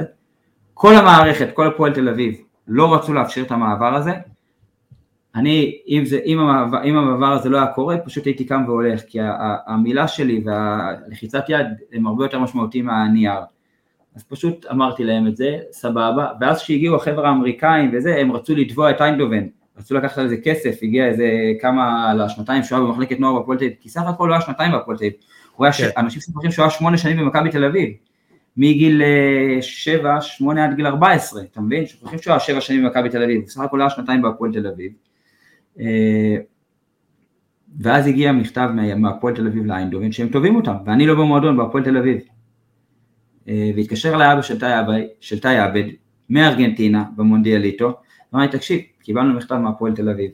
כל 0.74 0.94
המערכת, 0.94 1.48
כל 1.54 1.66
הפועל 1.66 1.94
תל 1.94 2.08
אביב, 2.08 2.34
לא 2.68 2.94
רצו 2.94 3.14
לאפשר 3.14 3.42
את 3.42 3.50
המעבר 3.50 3.94
הזה, 3.94 4.12
אני, 5.34 5.78
אם, 5.88 6.04
זה, 6.04 6.18
אם, 6.24 6.38
המעבר, 6.38 6.84
אם 6.84 6.96
המעבר 6.96 7.32
הזה 7.32 7.48
לא 7.48 7.56
היה 7.56 7.66
קורה, 7.66 7.98
פשוט 7.98 8.24
הייתי 8.24 8.44
קם 8.44 8.64
והולך, 8.66 9.00
כי 9.06 9.18
המילה 9.66 10.08
שלי 10.08 10.42
והלחיצת 10.44 11.44
יד 11.48 11.66
הם 11.92 12.06
הרבה 12.06 12.24
יותר 12.24 12.38
משמעותיים 12.38 12.86
מהנייר. 12.86 13.40
אז 14.16 14.24
פשוט 14.24 14.66
אמרתי 14.70 15.04
להם 15.04 15.26
את 15.26 15.36
זה, 15.36 15.58
סבבה, 15.72 16.28
ואז 16.40 16.62
כשהגיעו 16.62 16.96
החבר'ה 16.96 17.28
האמריקאים 17.28 17.90
וזה, 17.92 18.16
הם 18.16 18.32
רצו 18.32 18.54
לתבוע 18.54 18.90
את 18.90 19.00
איינדובן, 19.00 19.46
רצו 19.78 19.94
לקחת 19.94 20.18
על 20.18 20.28
זה 20.28 20.36
כסף, 20.44 20.78
הגיע 20.82 21.06
איזה 21.06 21.28
כמה, 21.60 22.14
לשנתיים 22.14 22.62
שהוא 22.62 22.78
היה 22.78 22.86
במחלקת 22.86 23.20
נוער 23.20 23.42
בפועל 23.42 23.58
תל 23.58 23.64
אביב, 23.64 23.76
כי 23.80 23.88
סך 23.88 24.02
הכל 24.06 24.28
הוא 24.28 24.34
היה 24.34 24.40
שנתיים 24.40 24.72
בפועל 24.72 24.96
תל 24.96 25.04
אביב, 25.04 25.16
כן. 25.76 25.88
אנשים 25.96 26.20
שמחים 26.20 26.50
שהוא 26.50 26.62
היה 26.62 26.70
שמונה 26.70 26.98
שנים 26.98 27.16
במכבי 27.16 27.50
תל 27.50 27.64
אביב, 27.64 27.88
מגיל 28.58 29.02
7, 29.60 30.20
8 30.20 30.64
עד 30.64 30.76
גיל 30.76 30.86
14, 30.86 31.42
אתה 31.42 31.60
מבין? 31.60 31.86
שוכחים 31.86 32.18
שהוא 32.18 32.32
היה 32.32 32.40
7 32.40 32.60
שנים 32.60 32.84
במכבי 32.84 33.08
תל 33.08 33.22
אביב, 33.22 33.42
בסך 33.44 33.60
הכל 33.60 33.80
היה 33.80 33.90
שנתיים 33.90 34.22
בהפועל 34.22 34.52
תל 34.52 34.66
אביב. 34.66 34.92
אה, 35.80 36.36
ואז 37.80 38.06
הגיע 38.06 38.32
מכתב 38.32 38.68
מהפועל 38.96 39.36
תל 39.36 39.46
אביב 39.46 39.66
לאיינדובן 39.66 40.12
שהם 40.12 40.28
תובעים 40.28 40.56
אותם, 40.56 40.74
ואני 40.86 41.06
לא 41.06 41.14
במועדון 41.14 41.56
בהפועל 41.56 41.84
תל 41.84 41.96
אביב. 41.96 42.18
אה, 43.48 43.70
והתקשר 43.76 44.16
לאבא 44.16 44.40
של 45.20 45.40
תאי 45.40 45.58
עבד 45.58 45.84
מארגנטינה 46.30 47.04
במונדיאליטו, 47.16 47.92
ואמר 48.32 48.44
לי 48.44 48.52
תקשיב, 48.52 48.80
קיבלנו 49.02 49.34
מכתב 49.34 49.54
מהפועל 49.54 49.94
תל 49.94 50.08
אביב, 50.08 50.30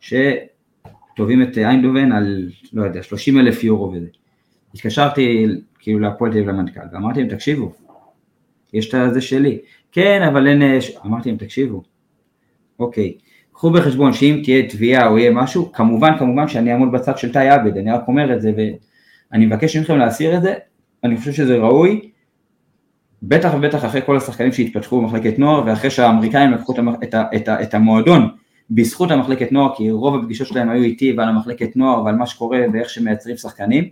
שתובעים 0.00 1.42
את 1.42 1.58
איינדובן 1.58 2.12
על, 2.12 2.48
לא 2.72 2.84
יודע, 2.84 3.02
30 3.02 3.38
אלף 3.38 3.64
יורו 3.64 3.92
וזה. 3.92 4.06
התקשרתי 4.78 5.46
כאילו 5.78 5.98
להפועל 5.98 6.32
תל 6.32 6.38
אביב 6.38 6.48
למנכ"ל, 6.48 6.80
ואמרתי 6.92 7.20
להם 7.20 7.28
תקשיבו, 7.28 7.72
יש 8.72 8.94
את 8.94 9.14
זה 9.14 9.20
שלי, 9.20 9.58
כן 9.92 10.22
אבל 10.22 10.46
אין, 10.46 10.62
אמרתי 11.06 11.28
להם 11.28 11.38
תקשיבו, 11.38 11.82
אוקיי, 12.78 13.14
קחו 13.52 13.70
בחשבון 13.70 14.12
שאם 14.12 14.40
תהיה 14.44 14.68
תביעה 14.68 15.08
או 15.08 15.18
יהיה 15.18 15.30
משהו, 15.30 15.72
כמובן 15.72 16.18
כמובן 16.18 16.48
שאני 16.48 16.72
אעמוד 16.72 16.92
בצד 16.92 17.18
של 17.18 17.32
תאי 17.32 17.48
עבד, 17.48 17.76
אני 17.76 17.92
רק 17.92 18.08
אומר 18.08 18.36
את 18.36 18.42
זה 18.42 18.52
ואני 18.56 19.46
מבקש 19.46 19.76
מכם 19.76 19.96
להסיר 19.96 20.36
את 20.36 20.42
זה, 20.42 20.54
אני 21.04 21.16
חושב 21.16 21.32
שזה 21.32 21.56
ראוי, 21.56 22.10
בטח 23.22 23.54
ובטח 23.54 23.84
אחרי 23.84 24.00
כל 24.06 24.16
השחקנים 24.16 24.52
שהתפתחו 24.52 25.00
במחלקת 25.00 25.38
נוער 25.38 25.62
ואחרי 25.66 25.90
שהאמריקאים 25.90 26.52
לקחו 26.52 26.72
את, 26.72 26.78
את, 27.04 27.14
את, 27.36 27.48
את 27.48 27.74
המועדון 27.74 28.28
בזכות 28.70 29.10
המחלקת 29.10 29.52
נוער, 29.52 29.74
כי 29.76 29.90
רוב 29.90 30.14
הפגישות 30.14 30.46
שלהם 30.46 30.70
היו 30.70 30.82
איתי 30.82 31.12
ועל 31.12 31.28
המחלקת 31.28 31.76
נוער 31.76 32.04
ועל 32.04 32.16
מה 32.16 32.26
שקורה 32.26 32.60
ואיך 32.72 32.90
שמייצרים 32.90 33.36
שחקנים, 33.36 33.88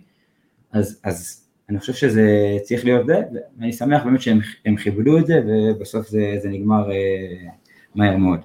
אז, 0.73 0.99
אז 1.03 1.47
אני 1.69 1.79
חושב 1.79 1.93
שזה 1.93 2.57
צריך 2.63 2.85
להיות 2.85 3.05
זה, 3.05 3.21
ואני 3.59 3.73
שמח 3.73 4.03
באמת 4.03 4.21
שהם 4.21 4.75
כיבדו 4.83 5.17
את 5.17 5.27
זה, 5.27 5.41
ובסוף 5.47 6.09
זה, 6.09 6.35
זה 6.41 6.49
נגמר 6.49 6.91
אה, 6.91 7.49
מהר 7.95 8.17
מאוד. 8.17 8.39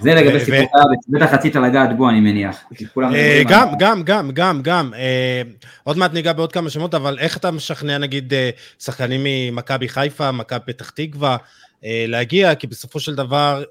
זה 0.00 0.14
לגבי 0.14 0.40
סיפור 0.40 0.80
בטח 1.08 1.32
רצית 1.32 1.56
לגעת 1.56 1.96
בו 1.96 2.08
אני 2.08 2.20
מניח. 2.20 2.64
אה, 3.14 3.42
גם, 3.48 3.68
גם, 3.78 4.02
גם, 4.02 4.30
גם, 4.32 4.62
גם. 4.62 4.94
אה, 4.94 5.42
עוד 5.84 5.98
מעט 5.98 6.12
ניגע 6.12 6.32
בעוד 6.32 6.52
כמה 6.52 6.70
שמות, 6.70 6.94
אבל 6.94 7.18
איך 7.18 7.36
אתה 7.36 7.50
משכנע 7.50 7.98
נגיד 7.98 8.32
שחקנים 8.78 9.20
ממכבי 9.24 9.88
חיפה, 9.88 10.32
מכבי 10.32 10.60
פתח 10.66 10.90
תקווה, 10.90 11.36
להגיע, 11.82 12.54
כי 12.54 12.66
בסופו 12.66 13.00
של 13.00 13.14
דבר, 13.14 13.64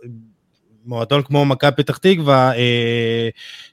מועדון 0.85 1.23
כמו 1.23 1.45
מכבי 1.45 1.71
פתח 1.71 1.97
תקווה, 1.97 2.51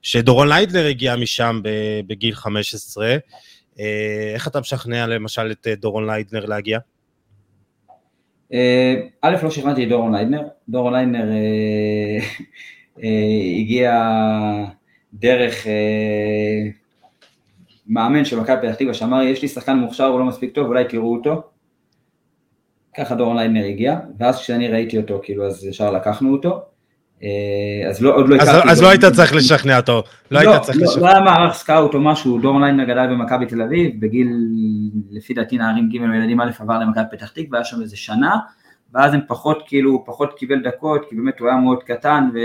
שדורון 0.02 0.48
ליידנר 0.48 0.86
הגיע 0.86 1.16
משם 1.16 1.60
בגיל 2.06 2.34
15, 2.34 3.06
אה, 3.06 3.16
איך 4.34 4.48
אתה 4.48 4.60
משכנע 4.60 5.06
למשל 5.06 5.50
את 5.50 5.66
אה, 5.66 5.74
דורון 5.74 6.06
ליידנר 6.06 6.44
להגיע? 6.44 6.78
אה, 8.52 8.94
א', 9.22 9.36
לא 9.42 9.50
שכנעתי 9.50 9.84
את 9.84 9.88
דורון 9.88 10.14
ליידנר, 10.14 10.42
דורון 10.68 10.92
ליידנר 10.92 11.28
הגיע 13.58 14.04
דרך 15.14 15.66
מאמן 17.86 18.24
של 18.24 18.40
מכבי 18.40 18.56
פתח 18.62 18.74
תקווה 18.74 18.94
שאמר 18.94 19.22
יש 19.22 19.42
לי 19.42 19.48
שחקן 19.48 19.76
מוכשר 19.76 20.04
הוא 20.04 20.18
לא 20.18 20.24
מספיק 20.24 20.54
טוב 20.54 20.66
אולי 20.66 20.84
תראו 20.84 21.14
אותו 21.14 21.42
ככה 22.96 23.14
דורון 23.14 23.36
ליידנר 23.36 23.64
הגיע, 23.64 23.98
ואז 24.18 24.38
כשאני 24.38 24.68
ראיתי 24.68 24.98
אותו, 24.98 25.20
כאילו, 25.22 25.46
אז 25.46 25.64
ישר 25.64 25.90
לקחנו 25.90 26.32
אותו. 26.32 26.62
אה, 27.22 27.88
אז 27.88 28.02
לא, 28.02 28.16
עוד 28.16 28.28
לא 28.28 28.36
הכרתי. 28.36 28.70
אז 28.70 28.82
לא 28.82 28.88
היית 28.88 29.04
צריך 29.04 29.34
לשכנע 29.34 29.76
אותו. 29.76 30.02
לא 30.30 30.38
היית 30.38 30.62
צריך 30.62 30.78
לא, 30.78 30.84
לשכנע. 30.84 31.02
לא 31.02 31.08
היה 31.08 31.20
מערך 31.20 31.54
scout 31.54 31.94
או 31.94 32.00
משהו, 32.00 32.38
דורון 32.38 32.62
ליידנר 32.62 32.84
גדל 32.84 33.06
במכבי 33.10 33.46
תל 33.46 33.62
אביב, 33.62 34.00
בגיל, 34.00 34.28
לפי 35.10 35.34
דעתי 35.34 35.58
נערים 35.58 35.88
ג' 35.88 36.00
וילדים 36.00 36.40
א' 36.40 36.50
עבר 36.60 36.78
למכבי 36.78 37.04
פתח 37.10 37.28
תקווה, 37.28 37.58
היה 37.58 37.64
שם 37.64 37.82
איזה 37.82 37.96
שנה, 37.96 38.36
ואז 38.94 39.14
הם 39.14 39.20
פחות, 39.28 39.62
כאילו, 39.66 40.04
פחות 40.06 40.34
קיבל 40.38 40.62
דקות, 40.62 41.06
כי 41.08 41.16
באמת 41.16 41.40
הוא 41.40 41.48
היה 41.48 41.56
מאוד 41.56 41.82
קטן, 41.82 42.28
ו... 42.34 42.38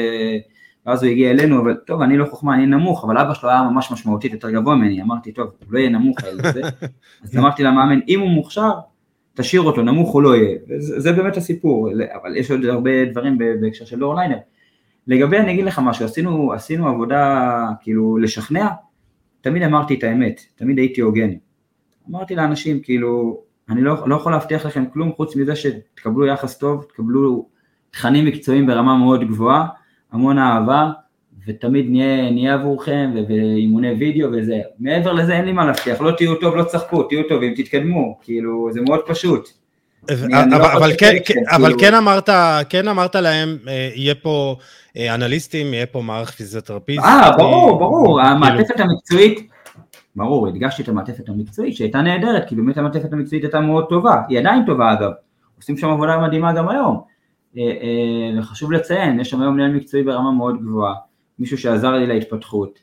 ואז 0.86 1.04
הוא 1.04 1.12
הגיע 1.12 1.32
אלינו, 1.32 1.62
אבל 1.62 1.74
טוב, 1.86 2.02
אני 2.02 2.18
לא 2.18 2.26
חוכמה, 2.26 2.56
אני 2.56 2.66
נמוך, 2.66 3.04
אבל 3.04 3.18
אבא 3.18 3.34
שלו 3.34 3.50
היה 3.50 3.62
ממש 3.62 3.92
משמעותית 3.92 4.34
יותר 4.34 4.50
גבוה 4.50 4.76
ממני, 4.76 5.02
אמרתי, 5.02 5.32
טוב, 5.32 5.48
הוא 5.66 5.74
לא 5.74 5.80
יהיה 5.80 5.90
נמוך 5.90 6.18
על 6.24 6.52
זה, 6.54 6.62
אז 7.24 7.38
אמרתי 7.38 7.64
למאמן, 7.64 8.00
אם 8.08 8.20
הוא 8.20 8.30
מוכשר, 8.30 8.72
תשאיר 9.34 9.62
אותו, 9.62 9.82
נמוך 9.82 10.12
הוא 10.12 10.22
לא 10.22 10.36
יהיה, 10.36 10.58
זה, 10.78 11.00
זה 11.00 11.12
באמת 11.12 11.38
הסיפור, 11.38 11.90
אבל 12.22 12.38
יש 12.38 12.52
עוד 12.52 12.66
הרבה 12.66 13.06
דברים 13.12 13.38
בהקשר 13.62 13.86
של 13.86 14.00
דור 14.00 14.16
ליינר. 14.16 14.38
לגבי, 15.08 15.38
אני 15.38 15.52
אגיד 15.54 15.66
לך 15.66 15.80
משהו, 15.84 16.06
עשינו, 16.06 16.54
עשינו 16.54 16.88
עבודה, 16.88 17.66
כאילו, 17.82 18.18
לשכנע, 18.18 18.68
תמיד 19.42 19.64
אמרתי 19.64 19.94
את 19.94 20.04
האמת, 20.04 20.42
תמיד 20.56 20.78
הייתי 20.78 21.02
הוגן. 21.02 21.30
אמרתי 22.10 22.36
לאנשים, 22.36 22.80
כאילו, 22.80 23.42
אני 23.70 23.82
לא, 23.82 24.08
לא 24.08 24.16
יכול 24.16 24.32
להבטיח 24.32 24.66
לכם 24.66 24.86
כלום 24.94 25.12
חוץ 25.12 25.36
מזה 25.36 25.56
שתקבלו 25.56 26.26
יחס 26.26 26.58
טוב, 26.58 26.84
תקבלו 26.84 27.46
תכנים 27.92 28.26
מקצועיים 28.26 28.68
ברמה 28.68 28.98
מאוד 28.98 29.28
גבוהה, 29.28 29.68
המון 30.12 30.38
אהבה, 30.38 30.92
ותמיד 31.48 31.90
נהיה, 31.90 32.32
נהיה 32.32 32.54
עבורכם, 32.54 33.14
ואימוני 33.30 33.92
וידאו 33.92 34.30
וזה. 34.32 34.62
מעבר 34.80 35.14
לזה 35.14 35.34
אין 35.34 35.46
לי 35.46 35.52
מה 35.52 35.66
להבטיח, 35.66 36.02
לא 36.02 36.12
תהיו 36.12 36.36
טוב, 36.36 36.56
לא 36.56 36.64
תשחקו, 36.64 37.04
תהיו 37.04 37.24
טובים, 37.30 37.54
תתקדמו, 37.56 38.18
כאילו, 38.22 38.70
זה 38.72 38.82
מאוד 38.82 39.00
פשוט. 39.08 39.50
אבל, 40.08 40.92
כן, 40.98 41.16
כן, 41.26 41.34
אבל 41.52 41.66
כאילו- 41.66 41.80
כן, 41.80 41.94
אמרת, 41.94 42.30
כן 42.70 42.88
אמרת 42.88 43.16
להם, 43.16 43.58
אה, 43.68 43.90
יהיה 43.96 44.16
פה 44.16 44.56
אה, 44.98 45.16
אנליסטים, 45.16 45.74
יהיה 45.74 45.86
פה 45.86 46.02
מערך 46.02 46.32
פיזיותרפיסט. 46.32 47.04
אה, 47.04 47.32
ברור, 47.38 47.80
ברור, 47.80 48.06
כאילו- 48.06 48.20
המעטפת 48.20 48.80
המקצועית, 48.80 49.50
ברור, 50.16 50.48
הדגשתי 50.48 50.82
את 50.82 50.90
המעטפת 50.90 51.30
המקצועית 51.30 51.76
שהייתה 51.76 52.02
נהדרת, 52.02 52.48
כי 52.48 52.56
באמת 52.56 52.78
המעטפת 52.78 53.14
המקצועית 53.14 53.44
הייתה 53.44 53.60
מאוד 53.60 53.86
טובה, 53.90 54.22
היא 54.30 54.40
עדיין 54.40 54.66
טובה 54.66 54.94
אגב, 54.94 55.12
עושים 55.58 55.78
שם 55.78 55.88
עבודה 55.88 56.18
מדהימה 56.18 56.54
גם 56.54 56.70
היום. 56.70 57.02
אה, 57.58 57.64
אה, 57.64 58.40
וחשוב 58.40 58.72
לציין, 58.72 59.20
יש 59.20 59.30
שם 59.30 59.42
היום 59.42 59.54
מנהל 59.56 59.72
מקצועי 59.72 60.04
ברמה 60.04 60.32
מאוד 60.32 60.56
גבוהה, 60.62 60.94
מישהו 61.40 61.58
שעזר 61.58 61.92
לי 61.92 62.08
להתפתחות, 62.08 62.80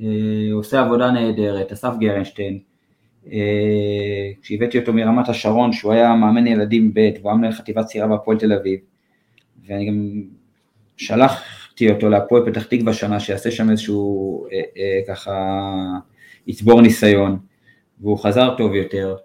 אה, 0.00 0.06
עושה 0.52 0.80
עבודה 0.80 1.10
נהדרת, 1.10 1.72
אסף 1.72 1.92
גרנשטיין, 1.98 2.58
כשהבאתי 4.42 4.78
אותו 4.78 4.92
מרמת 4.92 5.28
השרון, 5.28 5.72
שהוא 5.72 5.92
היה 5.92 6.14
מאמן 6.14 6.46
ילדים 6.46 6.90
ב' 6.94 7.10
והוא 7.22 7.32
היה 7.42 7.52
חטיבת 7.52 7.86
צעירה 7.86 8.06
בהפועל 8.06 8.38
תל 8.38 8.52
אביב, 8.52 8.80
ואני 9.66 9.86
גם 9.86 10.22
שלחתי 10.96 11.90
אותו 11.90 12.08
להפועל 12.08 12.46
פתח 12.46 12.64
תקווה 12.64 12.92
שנה, 12.92 13.20
שיעשה 13.20 13.50
שם 13.50 13.70
איזשהו 13.70 14.46
ככה, 15.08 15.32
יצבור 16.46 16.80
ניסיון, 16.80 17.38
והוא 18.00 18.18
חזר 18.18 18.54
טוב 18.56 18.74
יותר, 18.74 19.16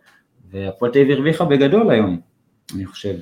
והפועל 0.52 0.92
תל 0.92 1.00
אביב 1.00 1.12
הרוויחה 1.12 1.46
בגדול 1.46 1.92
היום, 1.92 2.20
אני 2.76 2.86
חושב. 2.86 3.16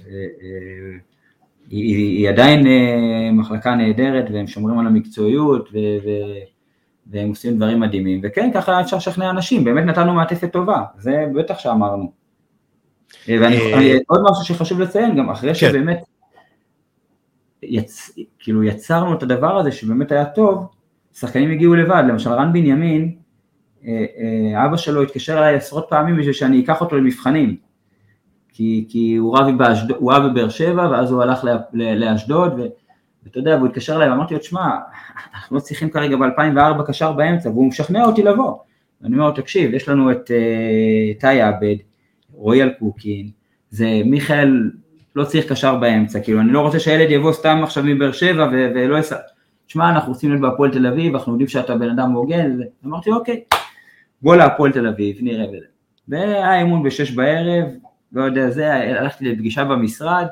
היא, 1.70 1.96
היא 1.96 2.30
עדיין 2.30 2.68
אה, 2.68 3.32
מחלקה 3.32 3.76
נהדרת 3.76 4.26
והם 4.34 4.48
שומרים 4.48 4.80
על 4.80 4.88
המקצועיות 4.88 5.70
ו, 5.74 5.78
והם 7.08 7.30
עושים 7.30 7.58
דברים 7.58 7.80
מדהימים, 7.80 8.22
וכן, 8.24 8.52
ככה 8.54 8.82
אפשר 8.82 8.98
לשכנע 8.98 9.30
אנשים, 9.30 9.64
באמת 9.64 9.86
נתנו 9.86 10.14
מעטפת 10.14 10.52
טובה, 10.52 10.84
זה 10.98 11.26
בטח 11.36 11.60
שאמרנו. 11.60 12.12
אה, 13.30 13.38
ועוד 14.10 14.22
משהו 14.32 14.46
שחשוב 14.46 14.80
לציין, 14.80 15.16
גם 15.16 15.30
אחרי 15.30 15.50
כן. 15.50 15.56
שבאמת, 15.56 16.04
יצ, 17.64 18.12
כאילו 18.40 18.64
יצרנו 18.64 19.14
את 19.14 19.24
הדבר 19.24 19.58
הזה 19.58 19.72
שבאמת 19.72 20.12
היה 20.12 20.26
טוב, 20.26 20.68
שחקנים 21.14 21.52
הגיעו 21.52 21.76
לבד, 21.76 22.04
למשל 22.08 22.30
רן 22.30 22.54
בנימין, 22.54 23.16
אה, 23.88 24.66
אבא 24.66 24.78
שלו 24.78 25.02
התקשר 25.02 25.38
אליי 25.38 25.56
עשרות 25.56 25.86
פעמים 25.90 26.18
בשביל 26.18 26.34
שאני 26.34 26.64
אקח 26.64 26.82
אותו 26.82 26.96
למבחנים, 26.98 27.56
כי, 28.54 28.86
כי 28.90 29.16
הוא 29.16 29.38
רב 29.38 29.58
באשדוד, 29.58 29.98
הוא 30.00 30.14
רב 30.14 30.32
בבאר 30.32 30.50
שבע, 30.50 30.90
ואז 30.92 31.12
הוא 31.12 31.22
הלך 31.22 31.46
לאשדוד, 31.74 32.60
ואתה 33.26 33.40
יודע, 33.40 33.56
והוא 33.56 33.68
התקשר 33.68 33.96
אליי, 33.96 34.10
ואמרתי 34.10 34.34
לו, 34.34 34.40
תשמע, 34.40 34.78
אנחנו 35.36 35.56
לא 35.56 35.62
צריכים 35.62 35.90
כרגע 35.90 36.18
ב-2004 36.18 36.84
קשר 36.88 37.12
באמצע, 37.12 37.50
והוא 37.50 37.68
משכנע 37.68 38.06
אותי 38.06 38.24
לבוא. 38.24 38.58
ואני 39.02 39.16
אומר 39.16 39.26
לו, 39.26 39.32
תקשיב, 39.32 39.74
יש 39.74 39.90
לנו 39.90 40.12
את 40.12 40.32
uh, 40.32 41.20
טי 41.20 41.42
עבד, 41.42 41.76
רועי 42.34 42.64
אלקוקין, 42.64 43.30
זה 43.70 44.02
מיכאל, 44.06 44.72
לא 45.16 45.24
צריך 45.24 45.52
קשר 45.52 45.76
באמצע, 45.76 46.20
כאילו, 46.20 46.40
אני 46.40 46.52
לא 46.52 46.62
רוצה 46.62 46.80
שהילד 46.80 47.12
יבוא 47.12 47.34
סתם 47.34 47.60
עכשיו 47.64 47.84
מבאר 47.84 48.12
שבע 48.12 48.50
ו- 48.52 48.72
ולא 48.76 48.98
יס... 48.98 49.14
תשמע, 49.68 49.90
אנחנו 49.90 50.12
רוצים 50.12 50.30
להיות 50.30 50.42
בהפועל 50.42 50.72
תל 50.72 50.88
אביב, 50.88 51.16
אנחנו 51.16 51.32
יודעים 51.32 51.48
שאתה 51.48 51.76
בן 51.76 51.90
אדם 51.90 52.12
הוגן, 52.12 52.52
אמרתי, 52.86 53.12
אוקיי, 53.12 53.44
בוא 54.22 54.36
להפועל 54.36 54.72
תל 54.72 54.88
אביב, 54.88 55.18
נראה 55.22 55.46
וזה. 55.50 55.66
והיה 56.08 56.60
אימון 56.60 56.84
בשש 56.84 57.12
בערב, 57.12 57.66
לא 58.12 58.24
יודע 58.24 58.50
זה, 58.50 58.74
הלכתי 58.74 59.26
לפגישה 59.26 59.64
במשרד, 59.64 60.26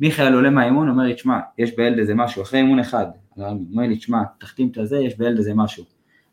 מיכאל 0.00 0.34
עולה 0.34 0.50
מהאימון, 0.50 0.88
אומר 0.88 1.04
לי, 1.04 1.14
תשמע, 1.14 1.38
יש 1.58 1.76
בילד 1.76 1.98
איזה 1.98 2.14
משהו, 2.14 2.42
אחרי 2.42 2.60
אימון 2.60 2.78
אחד, 2.78 3.06
אומר 3.38 3.82
לי, 3.82 3.96
תשמע, 3.96 4.22
תחתים 4.38 4.68
את 4.72 4.78
הזה, 4.78 4.98
יש 4.98 5.18
בילד 5.18 5.36
איזה 5.38 5.54
משהו. 5.54 5.84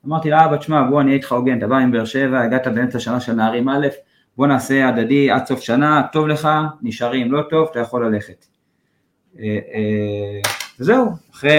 אמרתי 0.05 0.29
לאבא, 0.29 0.57
תשמע, 0.57 0.89
בוא 0.89 1.01
אני 1.01 1.07
אהיה 1.07 1.17
איתך 1.17 1.31
הוגן, 1.31 1.57
אתה 1.57 1.67
בא 1.67 1.77
עם 1.77 1.91
באר 1.91 2.05
שבע, 2.05 2.41
הגעת 2.41 2.67
באמצע 2.67 2.99
שנה 2.99 3.19
של 3.19 3.33
נערים 3.33 3.69
א', 3.69 3.87
בוא 4.37 4.47
נעשה 4.47 4.87
הדדי 4.89 5.31
עד 5.31 5.45
סוף 5.45 5.61
שנה, 5.61 6.03
טוב 6.11 6.27
לך, 6.27 6.49
נשארים, 6.81 7.31
לא 7.31 7.41
טוב, 7.49 7.67
אתה 7.71 7.79
יכול 7.79 8.05
ללכת. 8.05 8.45
אה, 9.39 9.43
אה, 9.45 10.51
וזהו, 10.79 11.11
אחרי 11.33 11.51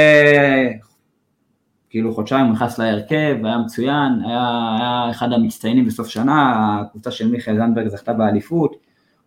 כאילו 1.90 2.14
חודשיים 2.14 2.46
הוא 2.46 2.52
נכנס 2.52 2.78
להרכב, 2.78 3.36
היה 3.44 3.58
מצוין, 3.58 4.12
היה, 4.24 4.76
היה 4.78 5.10
אחד 5.10 5.32
המצטיינים 5.32 5.86
בסוף 5.86 6.08
שנה, 6.08 6.78
הקבוצה 6.80 7.10
של 7.10 7.28
מיכאל 7.28 7.56
זנדברג 7.56 7.88
זכתה 7.88 8.12
באליפות, 8.12 8.76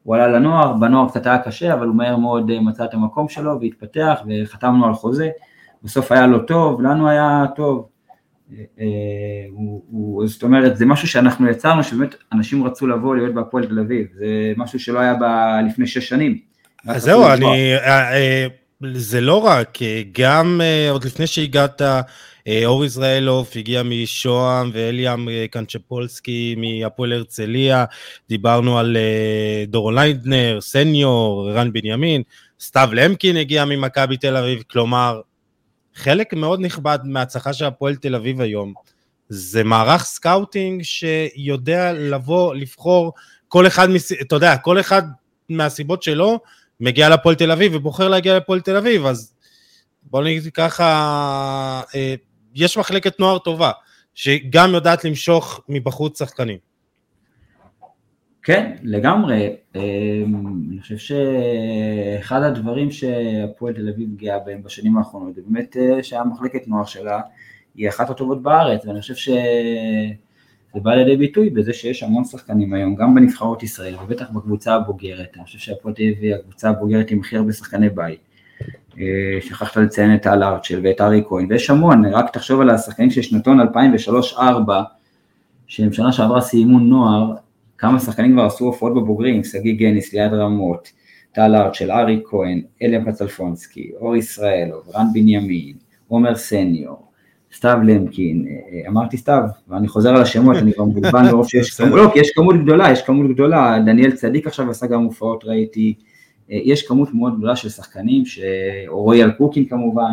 הוא 0.03 0.15
עלה 0.15 0.27
לנוער, 0.27 0.73
בנוער 0.73 1.09
קצת 1.09 1.25
היה 1.25 1.37
קשה, 1.37 1.73
אבל 1.73 1.87
הוא 1.87 1.95
מהר 1.95 2.17
מאוד 2.17 2.49
אה, 2.49 2.59
מצא 2.59 2.85
את 2.85 2.93
המקום 2.93 3.29
שלו 3.29 3.61
והתפתח 3.61 4.21
וחתמנו 4.27 4.85
על 4.85 4.93
חוזה, 4.93 5.29
בסוף 5.83 6.11
היה 6.11 6.27
לו 6.27 6.39
טוב, 6.39 6.81
לנו 6.81 7.09
היה 7.09 7.45
טוב, 7.55 7.89
אה, 8.51 8.63
אה, 8.79 8.85
הוא, 9.49 9.83
הוא, 9.89 10.27
זאת 10.27 10.43
אומרת 10.43 10.77
זה 10.77 10.85
משהו 10.85 11.07
שאנחנו 11.07 11.49
יצרנו, 11.49 11.83
שבאמת 11.83 12.15
אנשים 12.33 12.63
רצו 12.63 12.87
לבוא 12.87 13.15
להיות 13.15 13.33
בהפועל 13.33 13.65
תל 13.65 13.79
אביב, 13.79 14.07
זה 14.13 14.53
משהו 14.57 14.79
שלא 14.79 14.99
היה 14.99 15.13
ב, 15.13 15.23
לפני 15.67 15.87
שש 15.87 16.09
שנים. 16.09 16.37
אז 16.87 17.03
זהו, 17.03 17.27
אני, 17.27 17.73
זה 18.93 19.21
לא 19.21 19.45
רק, 19.45 19.77
גם 20.11 20.61
עוד 20.89 21.05
לפני 21.05 21.27
שהגעת, 21.27 21.82
אור 22.65 22.86
ישראלוף 22.86 23.55
הגיע 23.55 23.84
משוהם 23.84 24.69
ואליאם 24.73 25.27
קנצ'פולסקי 25.51 26.55
מהפועל 26.57 27.13
הרצליה, 27.13 27.86
דיברנו 28.30 28.80
על 28.80 28.97
דורון 29.67 29.95
ליידנר, 29.95 30.61
סניור, 30.61 31.51
רן 31.51 31.73
בנימין, 31.73 32.23
סתיו 32.61 32.89
למקין 32.93 33.38
הגיע 33.38 33.65
ממכבי 33.65 34.17
תל 34.17 34.38
אביב, 34.38 34.63
כלומר, 34.71 35.21
חלק 35.95 36.34
מאוד 36.34 36.59
נכבד 36.61 36.99
מההצלחה 37.03 37.53
של 37.53 37.65
הפועל 37.65 37.95
תל 37.95 38.15
אביב 38.15 38.41
היום, 38.41 38.73
זה 39.30 39.63
מערך 39.63 40.03
scouting 40.03 40.82
שיודע 40.84 41.93
לבוא, 41.93 42.55
לבחור 42.55 43.13
כל 43.47 43.67
אחד, 43.67 43.88
אתה 44.21 44.36
יודע, 44.36 44.57
כל 44.57 44.80
אחד 44.80 45.03
מהסיבות 45.49 46.03
שלו, 46.03 46.39
מגיע 46.80 47.09
לפועל 47.09 47.36
תל 47.36 47.51
אביב 47.51 47.75
ובוחר 47.75 48.07
להגיע 48.07 48.38
לפועל 48.38 48.61
תל 48.61 48.75
אביב, 48.75 49.05
אז 49.05 49.34
בוא 50.03 50.23
נגיד 50.23 50.43
ככה, 50.53 51.82
יש 52.55 52.77
מחלקת 52.77 53.19
נוער 53.19 53.39
טובה, 53.39 53.71
שגם 54.15 54.73
יודעת 54.73 55.05
למשוך 55.05 55.61
מבחוץ 55.69 56.19
שחקנים. 56.19 56.57
כן, 58.43 58.75
לגמרי. 58.84 59.55
אמ, 59.75 59.82
אני 60.71 60.82
חושב 60.82 60.97
שאחד 60.97 62.43
הדברים 62.43 62.91
שהפועל 62.91 63.73
תל 63.73 63.89
אביב 63.89 64.15
גאה 64.15 64.39
בהם 64.39 64.63
בשנים 64.63 64.97
האחרונות, 64.97 65.36
זה 65.36 65.41
באמת 65.47 65.77
אה, 65.77 66.03
שהמחלקת 66.03 66.67
נוער 66.67 66.86
שלה 66.86 67.21
היא 67.75 67.89
אחת 67.89 68.09
הטובות 68.09 68.43
בארץ, 68.43 68.86
ואני 68.86 69.01
חושב 69.01 69.15
שזה 70.72 70.80
בא 70.80 70.91
לידי 70.91 71.17
ביטוי 71.17 71.49
בזה 71.49 71.74
שיש 71.74 72.03
המון 72.03 72.24
שחקנים 72.24 72.74
היום, 72.74 72.95
גם 72.95 73.15
בנבחרות 73.15 73.63
ישראל, 73.63 73.95
ובטח 74.03 74.30
בקבוצה 74.30 74.76
הבוגרת. 74.76 75.28
אני 75.36 75.43
חושב 75.43 75.59
שהפועל 75.59 75.93
תל 75.93 76.03
אביב 76.03 76.17
היא 76.22 76.36
הקבוצה 76.36 76.70
הבוגרת 76.70 77.11
עם 77.11 77.20
הכי 77.20 77.38
הרבה 77.38 77.51
שחקני 77.51 77.89
בית. 77.89 78.20
אה, 78.99 79.41
שכחת 79.41 79.78
לציין 79.78 80.15
את 80.15 80.22
טל 80.22 80.43
ארצ'ל 80.43 80.80
ואת 80.84 81.01
ארי 81.01 81.24
כהן, 81.30 81.45
ויש 81.49 81.70
המון, 81.70 82.05
רק 82.05 82.34
תחשוב 82.34 82.61
על 82.61 82.70
השחקנים 82.70 83.11
של 83.11 83.22
שנתון 83.22 83.59
2003-2004, 83.61 84.39
שהם 85.67 85.93
שנה 85.93 86.11
שעברה 86.11 86.41
סיימו 86.41 86.80
נוער, 86.80 87.36
כמה 87.78 87.99
שחקנים 87.99 88.34
כבר 88.34 88.45
עשו 88.45 88.65
הופעות 88.65 88.93
בבוגרים, 88.93 89.43
שגיא 89.43 89.74
גניס, 89.74 90.13
ליעד 90.13 90.34
רמות, 90.34 90.91
טל 91.32 91.55
ארצ'ל, 91.55 91.91
ארי 91.91 92.22
כהן, 92.26 92.61
אליאם 92.82 93.11
פצלפונסקי, 93.11 93.91
אור 93.95 94.15
ישראלוב, 94.15 94.89
רן 94.95 95.05
בנימין, 95.13 95.76
עומר 96.07 96.36
סניור, 96.36 97.09
סתיו 97.55 97.77
למקין, 97.83 98.45
אה, 98.47 98.53
אה, 98.53 98.89
אמרתי 98.89 99.17
סתיו, 99.17 99.43
ואני 99.67 99.87
חוזר 99.87 100.09
על 100.09 100.21
השמות, 100.21 100.57
אני 100.57 100.73
כבר 100.73 100.85
מבולבן 100.85 101.25
מרוב 101.25 101.47
שיש 101.47 101.71
כמות, 101.71 101.99
לא, 101.99 102.09
כי 102.13 102.19
יש 102.19 102.31
כמות 102.35 102.55
גדולה, 102.63 102.91
יש 102.91 103.01
כמות 103.01 103.31
גדולה, 103.31 103.79
דניאל 103.85 104.11
צדיק 104.11 104.47
עכשיו 104.47 104.69
עשה 104.69 104.87
גם 104.87 105.03
הופעות, 105.03 105.43
ראיתי, 105.45 105.93
יש 106.49 106.87
כמות 106.87 107.13
מאוד 107.13 107.37
גדולה 107.37 107.55
של 107.55 107.69
שחקנים, 107.69 108.23
רויאל 108.87 109.31
קוקין 109.31 109.65
כמובן, 109.65 110.11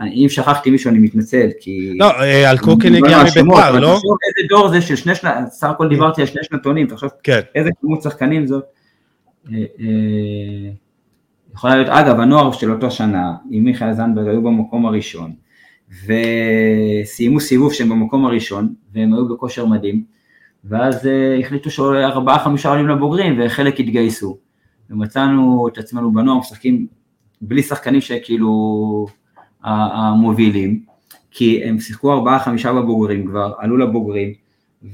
אם 0.00 0.26
שכחתי 0.28 0.70
מישהו 0.70 0.90
אני 0.90 0.98
מתנצל, 0.98 1.48
כי... 1.60 1.94
לא, 1.98 2.06
על 2.48 2.58
קוקין 2.58 2.94
הגיע 2.94 3.22
מביתר, 3.22 3.80
לא? 3.80 3.92
איזה 3.92 4.48
דור 4.48 4.68
זה 4.68 4.80
של 4.80 4.96
שני 4.96 5.14
שנתונים, 5.14 5.46
סך 5.50 5.68
הכל 5.68 5.88
דיברתי 5.88 6.20
על 6.20 6.26
שני 6.26 6.44
שנתונים, 6.44 6.86
תחשוב 6.86 7.10
כן. 7.22 7.40
איזה 7.54 7.70
כמות 7.80 8.02
שחקנים 8.02 8.46
זאת. 8.46 8.64
יכולה 11.54 11.76
להיות, 11.76 11.88
אגב, 11.88 12.20
הנוער 12.20 12.52
של 12.52 12.72
אותו 12.72 12.90
שנה, 12.90 13.32
עם 13.50 13.64
מיכאל 13.64 13.92
זנדברג 13.92 14.28
היו 14.28 14.42
במקום 14.42 14.86
הראשון, 14.86 15.32
וסיימו 15.90 17.40
סיבוב 17.40 17.72
שהם 17.72 17.88
במקום 17.88 18.24
הראשון, 18.24 18.74
והם 18.94 19.14
היו 19.14 19.28
בכושר 19.28 19.66
מדהים, 19.66 20.04
ואז 20.64 21.06
uh, 21.06 21.44
החליטו 21.44 21.70
שארבעה 21.70 22.38
חמישה 22.38 22.68
עולים 22.68 22.88
לבוגרים, 22.88 23.40
וחלק 23.40 23.80
התגייסו. 23.80 24.38
ומצאנו 24.90 25.68
את 25.68 25.78
עצמנו 25.78 26.12
בנוער 26.12 26.38
משחקים 26.38 26.86
בלי 27.40 27.62
שחקנים 27.62 28.00
שכאילו 28.00 29.06
המובילים, 29.62 30.80
כי 31.30 31.64
הם 31.64 31.80
שיחקו 31.80 32.12
ארבעה 32.12 32.38
חמישה 32.38 32.72
בבוגרים 32.72 33.26
כבר, 33.26 33.52
עלו 33.58 33.76
לבוגרים, 33.76 34.32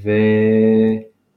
ו... 0.03 0.09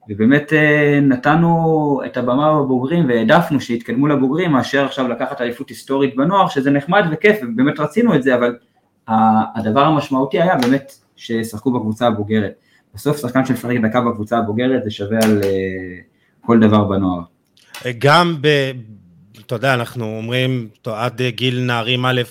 ובאמת 0.09 0.53
אה, 0.53 1.01
נתנו 1.03 2.01
את 2.07 2.17
הבמה 2.17 2.63
בבוגרים 2.63 3.09
והעדפנו 3.09 3.61
שיתקדמו 3.61 4.07
לבוגרים 4.07 4.51
מאשר 4.51 4.85
עכשיו 4.85 5.09
לקחת 5.09 5.41
אליפות 5.41 5.69
היסטורית 5.69 6.17
בנוער, 6.17 6.49
שזה 6.49 6.71
נחמד 6.71 7.05
וכיף, 7.13 7.39
ובאמת 7.43 7.81
רצינו 7.81 8.15
את 8.15 8.23
זה, 8.23 8.35
אבל 8.35 8.57
הדבר 9.09 9.81
המשמעותי 9.81 10.41
היה 10.43 10.57
באמת 10.57 10.95
ששחקו 11.17 11.73
בקבוצה 11.73 12.07
הבוגרת. 12.07 12.53
בסוף 12.95 13.21
שחקן 13.21 13.47
שמשחק 13.47 13.77
דקה 13.89 14.01
בקבוצה 14.01 14.39
הבוגרת 14.39 14.85
זה 14.85 14.91
שווה 14.91 15.19
על 15.23 15.41
אה, 15.45 15.49
כל 16.41 16.61
דבר 16.61 16.85
בנוער. 16.85 17.21
גם 17.99 18.37
ב... 18.41 18.73
אתה 19.47 19.55
יודע, 19.55 19.75
אנחנו 19.75 20.17
אומרים, 20.17 20.69
עד 20.87 21.23
גיל 21.23 21.61
נערים 21.61 22.07
א', 22.07 22.23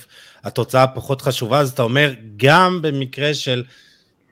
התוצאה 0.43 0.87
פחות 0.87 1.21
חשובה, 1.21 1.59
אז 1.59 1.71
אתה 1.71 1.81
אומר, 1.81 2.13
גם 2.37 2.79
במקרה 2.81 3.33
של, 3.33 3.63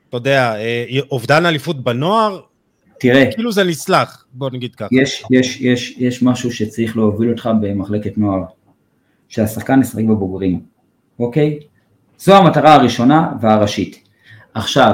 אתה 0.10 0.18
יודע, 0.18 0.56
אה, 0.56 0.86
אובדן 1.12 1.46
אליפות 1.46 1.84
בנוער, 1.84 2.42
תראה, 3.00 3.32
כאילו 3.32 3.52
זה 3.52 3.64
נסלח, 3.64 4.26
בוא 4.34 4.50
נגיד 4.54 4.76
ככה. 4.76 4.88
יש, 4.92 5.24
יש, 5.32 5.62
יש, 5.62 5.96
יש 5.98 6.24
משהו 6.24 6.52
שצריך 6.52 6.98
להוביל 6.98 7.30
אותך 7.30 7.50
במחלקת 7.62 8.18
נוער, 8.18 8.44
שהשחקן 9.30 9.82
ישחק 9.82 10.04
בבוגרים, 10.04 10.62
אוקיי? 11.20 11.60
זו 12.20 12.36
המטרה 12.36 12.74
הראשונה 12.74 13.32
והראשית. 13.42 14.08
עכשיו, 14.54 14.94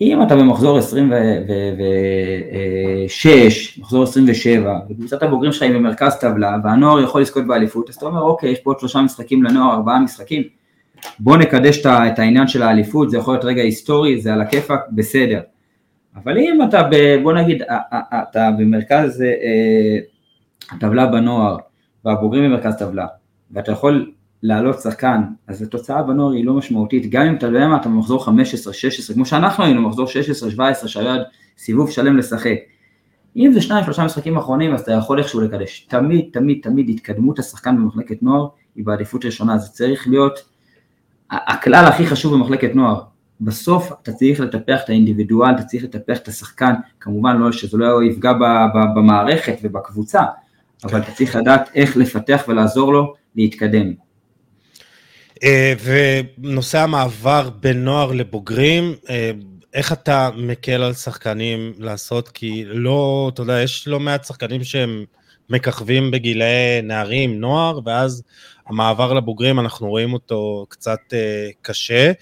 אם 0.00 0.22
אתה 0.22 0.36
במחזור 0.36 0.78
26, 0.78 3.78
מחזור 3.78 4.02
27, 4.02 4.78
וקבוצת 4.90 5.22
הבוגרים 5.22 5.52
שלך 5.52 5.62
היא 5.62 5.74
במרכז 5.74 6.14
טבלה, 6.14 6.56
והנוער 6.64 7.00
יכול 7.00 7.20
לזכות 7.20 7.46
באליפות, 7.46 7.88
אז 7.88 7.94
אתה 7.94 8.06
אומר, 8.06 8.22
אוקיי, 8.22 8.50
יש 8.50 8.60
פה 8.60 8.70
עוד 8.70 8.80
שלושה 8.80 9.02
משחקים 9.02 9.42
לנוער, 9.42 9.74
ארבעה 9.74 10.00
משחקים, 10.00 10.42
בוא 11.18 11.36
נקדש 11.36 11.86
את 11.86 12.18
העניין 12.18 12.48
של 12.48 12.62
האליפות, 12.62 13.10
זה 13.10 13.18
יכול 13.18 13.34
להיות 13.34 13.44
רגע 13.44 13.62
היסטורי, 13.62 14.20
זה 14.20 14.32
על 14.32 14.40
הכיפאק, 14.40 14.80
בסדר. 14.92 15.40
אבל 16.16 16.38
אם 16.38 16.58
אתה, 16.68 16.82
ב, 16.90 17.22
בוא 17.22 17.32
נגיד, 17.32 17.62
אתה 18.30 18.50
במרכז 18.58 19.22
אה, 19.22 19.98
הטבלה 20.72 21.06
בנוער, 21.06 21.56
והבוגרים 22.04 22.44
במרכז 22.44 22.76
טבלה, 22.76 23.06
ואתה 23.50 23.72
יכול 23.72 24.12
לעלות 24.42 24.80
שחקן, 24.80 25.22
אז 25.46 25.62
התוצאה 25.62 26.02
בנוער 26.02 26.32
היא 26.32 26.44
לא 26.44 26.54
משמעותית, 26.54 27.10
גם 27.10 27.26
אם 27.26 27.34
אתה 27.34 27.46
יודע 27.46 27.68
מה, 27.68 27.76
אתה 27.76 27.88
במחזור 27.88 28.24
15, 28.24 28.72
16, 28.72 29.14
כמו 29.14 29.26
שאנחנו 29.26 29.64
היינו 29.64 29.82
במחזור 29.82 30.06
16, 30.06 30.50
17, 30.50 30.88
שהיה 30.88 31.16
סיבוב 31.58 31.90
שלם 31.90 32.16
לשחק. 32.16 32.56
אם 33.36 33.50
זה 33.52 33.60
שניים, 33.60 33.84
שלושה 33.84 34.04
משחקים 34.04 34.36
אחרונים, 34.36 34.74
אז 34.74 34.80
אתה 34.80 34.92
יכול 34.92 35.18
איכשהו 35.18 35.40
לקדש. 35.40 35.86
תמיד, 35.88 36.24
תמיד, 36.32 36.58
תמיד 36.62 36.88
התקדמות 36.88 37.38
השחקן 37.38 37.76
במחלקת 37.76 38.22
נוער 38.22 38.48
היא 38.76 38.84
בעדיפות 38.86 39.24
ראשונה, 39.24 39.58
זה 39.58 39.68
צריך 39.68 40.08
להיות 40.08 40.38
הכלל 41.30 41.84
הכי 41.86 42.06
חשוב 42.06 42.34
במחלקת 42.34 42.74
נוער. 42.74 43.00
בסוף 43.40 43.92
אתה 44.02 44.12
צריך 44.12 44.40
לטפח 44.40 44.80
את 44.84 44.88
האינדיבידואל, 44.88 45.54
אתה 45.54 45.62
צריך 45.62 45.84
לטפח 45.84 46.18
את 46.18 46.28
השחקן, 46.28 46.74
כמובן 47.00 47.36
לא, 47.36 47.52
שזה 47.52 47.78
לא 47.78 48.02
יפגע 48.02 48.32
במערכת 48.96 49.58
ובקבוצה, 49.62 50.22
אבל 50.84 51.00
אתה 51.00 51.12
צריך 51.12 51.36
לדעת 51.36 51.70
איך 51.74 51.96
לפתח 51.96 52.44
ולעזור 52.48 52.92
לו 52.92 53.14
להתקדם. 53.36 53.92
אה, 55.44 55.74
ונושא 55.84 56.78
המעבר 56.78 57.50
בין 57.60 57.84
נוער 57.84 58.12
לבוגרים, 58.12 58.94
אה, 59.10 59.30
איך 59.74 59.92
אתה 59.92 60.30
מקל 60.36 60.82
על 60.82 60.94
שחקנים 60.94 61.72
לעשות? 61.78 62.28
כי 62.28 62.64
לא, 62.66 63.30
אתה 63.34 63.42
יודע, 63.42 63.62
יש 63.62 63.88
לא 63.88 64.00
מעט 64.00 64.24
שחקנים 64.24 64.64
שהם 64.64 65.04
מככבים 65.50 66.10
בגילאי 66.10 66.82
נערים, 66.82 67.40
נוער, 67.40 67.80
ואז 67.84 68.22
המעבר 68.66 69.12
לבוגרים, 69.12 69.60
אנחנו 69.60 69.88
רואים 69.88 70.12
אותו 70.12 70.66
קצת 70.68 71.00
אה, 71.12 71.48
קשה. 71.62 72.12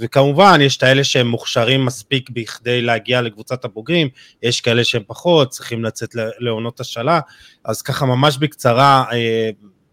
וכמובן, 0.00 0.58
יש 0.62 0.76
את 0.76 0.82
האלה 0.82 1.04
שהם 1.04 1.26
מוכשרים 1.26 1.84
מספיק 1.84 2.30
בכדי 2.30 2.82
להגיע 2.82 3.20
לקבוצת 3.20 3.64
הבוגרים, 3.64 4.08
יש 4.42 4.60
כאלה 4.60 4.84
שהם 4.84 5.02
פחות, 5.06 5.48
צריכים 5.48 5.84
לצאת 5.84 6.10
לעונות 6.38 6.80
השאלה, 6.80 7.20
אז 7.64 7.82
ככה 7.82 8.06
ממש 8.06 8.36
בקצרה 8.36 9.04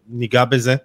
ניגע 0.08 0.44
בזה. 0.44 0.76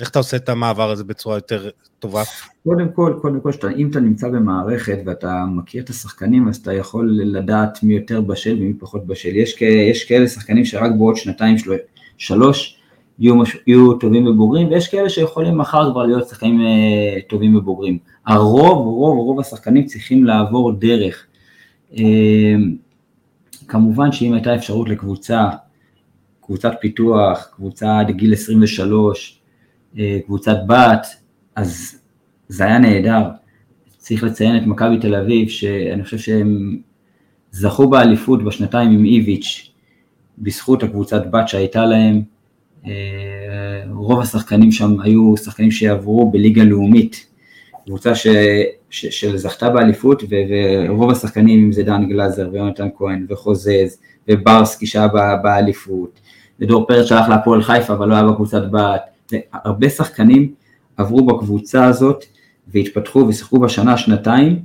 איך 0.00 0.10
אתה 0.10 0.18
עושה 0.18 0.36
את 0.36 0.48
המעבר 0.48 0.90
הזה 0.90 1.04
בצורה 1.04 1.36
יותר 1.36 1.70
טובה? 1.98 2.22
קודם 2.64 2.88
כל, 2.94 3.14
קודם 3.22 3.40
כל, 3.40 3.52
שאתה, 3.52 3.70
אם 3.70 3.90
אתה 3.90 4.00
נמצא 4.00 4.28
במערכת 4.28 4.98
ואתה 5.06 5.44
מכיר 5.54 5.82
את 5.82 5.90
השחקנים, 5.90 6.48
אז 6.48 6.56
אתה 6.56 6.72
יכול 6.72 7.10
לדעת 7.22 7.82
מי 7.82 7.94
יותר 7.94 8.20
בשל 8.20 8.56
ומי 8.60 8.74
פחות 8.74 9.06
בשל. 9.06 9.36
יש, 9.36 9.62
יש 9.62 10.04
כאלה 10.04 10.28
שחקנים 10.28 10.64
שרק 10.64 10.92
בעוד 10.98 11.16
שנתיים, 11.16 11.58
של, 11.58 11.72
שלוש, 12.18 12.80
יהיו, 13.18 13.36
מש, 13.36 13.56
יהיו 13.66 13.92
טובים 13.92 14.26
ובוגרים, 14.26 14.68
ויש 14.68 14.88
כאלה 14.88 15.08
שיכולים 15.08 15.58
מחר 15.58 15.90
כבר 15.92 16.06
להיות 16.06 16.28
שחקנים 16.28 16.60
אה, 16.60 17.20
טובים 17.28 17.56
ובוגרים. 17.56 17.98
הרוב, 18.26 18.86
רוב, 18.86 19.18
רוב 19.18 19.40
השחקנים 19.40 19.86
צריכים 19.86 20.24
לעבור 20.24 20.72
דרך. 20.72 21.26
אה, 21.98 22.54
כמובן 23.68 24.12
שאם 24.12 24.32
הייתה 24.32 24.54
אפשרות 24.54 24.88
לקבוצה, 24.88 25.48
קבוצת 26.40 26.72
פיתוח, 26.80 27.48
קבוצה 27.56 27.98
עד 27.98 28.10
גיל 28.10 28.32
23, 28.32 29.36
אה, 29.36 29.39
קבוצת 30.26 30.56
בת, 30.66 31.06
אז 31.56 31.98
זה 32.48 32.64
היה 32.64 32.78
נהדר. 32.78 33.22
צריך 33.96 34.24
לציין 34.24 34.56
את 34.56 34.66
מכבי 34.66 34.98
תל 34.98 35.14
אביב, 35.14 35.48
שאני 35.48 36.04
חושב 36.04 36.18
שהם 36.18 36.78
זכו 37.50 37.88
באליפות 37.88 38.44
בשנתיים 38.44 38.90
עם 38.90 39.04
איביץ', 39.04 39.70
בזכות 40.38 40.82
הקבוצת 40.82 41.26
בת 41.30 41.48
שהייתה 41.48 41.86
להם. 41.86 42.22
אה, 42.86 43.82
רוב 43.90 44.20
השחקנים 44.20 44.72
שם 44.72 45.00
היו 45.00 45.36
שחקנים 45.36 45.70
שעברו 45.70 46.30
בליגה 46.30 46.64
לאומית, 46.64 47.26
קבוצה 47.86 48.14
ש, 48.14 48.26
ש, 48.90 49.06
שזכתה 49.06 49.70
באליפות, 49.70 50.22
ורוב 50.28 51.10
השחקנים, 51.10 51.64
אם 51.64 51.72
זה 51.72 51.82
דן 51.82 52.08
גלאזר 52.08 52.48
ויונתן 52.52 52.88
כהן 52.98 53.26
וחוזז 53.28 53.98
וברסקי 54.28 54.86
שהיה 54.86 55.08
באליפות, 55.42 56.20
ודור 56.60 56.86
פרץ 56.86 57.06
שהלך 57.06 57.28
להפועל 57.28 57.62
חיפה 57.62 57.92
אבל 57.92 58.08
לא 58.08 58.14
היה 58.14 58.24
בקבוצת 58.24 58.62
בת, 58.70 59.02
הרבה 59.52 59.88
שחקנים 59.88 60.54
עברו 60.96 61.26
בקבוצה 61.26 61.84
הזאת 61.84 62.24
והתפתחו 62.68 63.18
ושיחקו 63.28 63.60
בשנה, 63.60 63.96
שנתיים, 63.96 64.62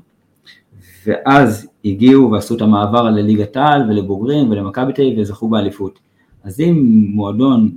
ואז 1.06 1.68
הגיעו 1.86 2.32
ועשו 2.32 2.56
את 2.56 2.62
המעבר 2.62 3.10
לליגת 3.10 3.58
העל 3.58 3.90
ולבוגרים 3.90 4.50
ולמכבי 4.50 4.94
תל 4.94 5.02
אביב 5.02 5.20
וזכו 5.20 5.48
באליפות. 5.48 6.00
אז 6.44 6.60
אם 6.60 7.06
מועדון 7.10 7.72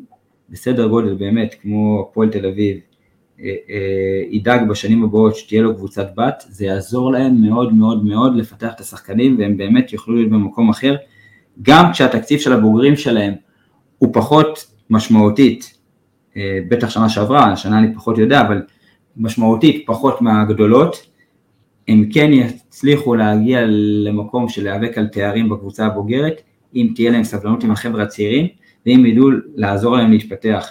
בסדר 0.51 0.86
גודל 0.86 1.14
באמת 1.14 1.55
כמו 1.62 2.07
הפועל 2.11 2.30
תל 2.30 2.47
אביב 2.47 2.76
אה, 3.41 3.55
אה, 3.70 4.22
ידאג 4.30 4.68
בשנים 4.68 5.05
הבאות 5.05 5.36
שתהיה 5.36 5.62
לו 5.62 5.76
קבוצת 5.76 6.09
בת, 6.16 6.45
זה 6.49 6.64
יעזור 6.64 7.12
להם 7.12 7.43
מאוד 7.43 7.74
מאוד 7.74 8.05
מאוד 8.05 8.36
לפתח 8.36 8.72
את 8.74 8.80
השחקנים 8.80 9.36
והם 9.39 9.57
באמת 9.57 9.93
יוכלו 9.93 10.14
להיות 10.14 10.30
במקום 10.30 10.68
אחר, 10.68 10.97
גם 11.62 11.93
כשהתקציב 11.93 12.41
של 12.41 12.53
הבוגרים 12.53 12.97
שלהם 12.97 13.34
הוא 13.99 14.11
פחות 14.12 14.66
משמעותית 14.91 15.78
בטח 16.68 16.91
שנה 16.91 17.09
שעברה, 17.09 17.53
השנה 17.53 17.79
אני 17.79 17.95
פחות 17.95 18.18
יודע, 18.18 18.41
אבל 18.41 18.62
משמעותית 19.16 19.85
פחות 19.87 20.22
מהגדולות, 20.22 21.07
הם 21.89 22.05
כן 22.12 22.31
יצליחו 22.33 23.14
להגיע 23.14 23.61
למקום 24.05 24.49
של 24.49 24.64
להיאבק 24.64 24.99
על 24.99 25.07
תארים 25.07 25.49
בקבוצה 25.49 25.87
הבוגרת, 25.87 26.43
אם 26.74 26.93
תהיה 26.95 27.11
להם 27.11 27.24
סבלנות 27.24 27.64
עם 27.64 27.70
החבר'ה 27.70 28.03
הצעירים, 28.03 28.47
ואם 28.87 29.07
ידעו 29.07 29.29
לעזור 29.55 29.97
להם 29.97 30.11
להתפתח. 30.11 30.68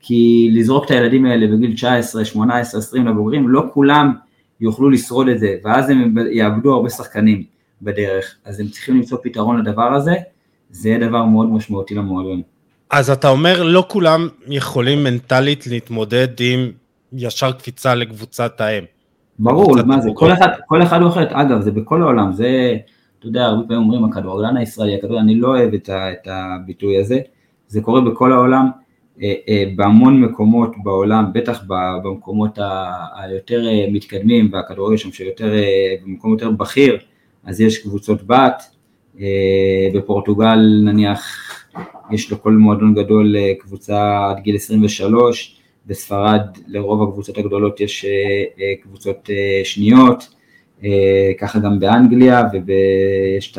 כי 0.00 0.50
לזרוק 0.52 0.84
את 0.84 0.90
הילדים 0.90 1.26
האלה 1.26 1.46
בגיל 1.46 1.74
19, 1.74 2.24
18, 2.24 2.80
20 2.80 3.06
לבוגרים, 3.06 3.48
לא 3.48 3.62
כולם 3.72 4.12
יוכלו 4.60 4.90
לשרוד 4.90 5.28
את 5.28 5.38
זה, 5.38 5.56
ואז 5.64 5.90
הם 5.90 6.14
יאבדו 6.32 6.74
הרבה 6.74 6.90
שחקנים 6.90 7.42
בדרך. 7.82 8.36
אז 8.44 8.60
הם 8.60 8.68
צריכים 8.68 8.96
למצוא 8.96 9.18
פתרון 9.22 9.60
לדבר 9.60 9.94
הזה, 9.94 10.14
זה 10.70 10.88
יהיה 10.88 11.08
דבר 11.08 11.24
מאוד 11.24 11.50
משמעותי 11.50 11.94
למועדון. 11.94 12.42
אז 12.94 13.10
אתה 13.10 13.28
אומר, 13.28 13.62
לא 13.62 13.84
כולם 13.88 14.28
יכולים 14.46 15.04
מנטלית 15.04 15.66
להתמודד 15.66 16.28
עם 16.40 16.70
ישר 17.12 17.52
קפיצה 17.52 17.94
לקבוצת 17.94 18.60
האם. 18.60 18.84
ברור, 19.38 19.82
מה 19.82 20.00
זה, 20.00 20.10
כל 20.14 20.32
אחד, 20.32 20.48
כל 20.66 20.82
אחד 20.82 21.00
הוא 21.00 21.08
אחרת, 21.08 21.28
אגב, 21.32 21.60
זה 21.60 21.70
בכל 21.70 22.02
העולם, 22.02 22.32
זה, 22.32 22.76
אתה 23.18 23.26
יודע, 23.26 23.44
הרבה 23.44 23.62
פעמים 23.68 23.82
אומרים 23.82 24.04
הכדורגלן 24.04 24.56
הישראלי, 24.56 24.94
הכדורגלן, 24.94 25.22
אני 25.22 25.34
לא 25.34 25.48
אוהב 25.48 25.74
את, 25.74 25.88
ה, 25.88 26.12
את 26.12 26.28
הביטוי 26.30 26.98
הזה, 26.98 27.18
זה 27.68 27.80
קורה 27.80 28.00
בכל 28.00 28.32
העולם, 28.32 28.70
בהמון 29.76 30.20
מקומות 30.20 30.72
בעולם, 30.82 31.32
בטח 31.32 31.62
במקומות 32.02 32.58
היותר 33.16 33.62
מתקדמים 33.92 34.50
והכדורגל 34.52 34.96
שם 34.96 35.12
שיותר, 35.12 35.52
במקום 36.04 36.32
יותר 36.32 36.50
בכיר, 36.50 36.98
אז 37.44 37.60
יש 37.60 37.78
קבוצות 37.78 38.22
בת, 38.22 38.62
בפורטוגל 39.94 40.82
נניח 40.84 41.24
יש 42.10 42.32
לכל 42.32 42.52
מועדון 42.52 42.94
גדול 42.94 43.36
קבוצה 43.58 44.30
עד 44.30 44.40
גיל 44.42 44.56
23, 44.56 45.56
בספרד 45.86 46.40
לרוב 46.66 47.08
הקבוצות 47.08 47.38
הגדולות 47.38 47.80
יש 47.80 48.06
קבוצות 48.82 49.30
שניות, 49.64 50.34
ככה 51.38 51.58
גם 51.58 51.78
באנגליה 51.80 52.42
ויש 52.66 53.52
את 53.52 53.58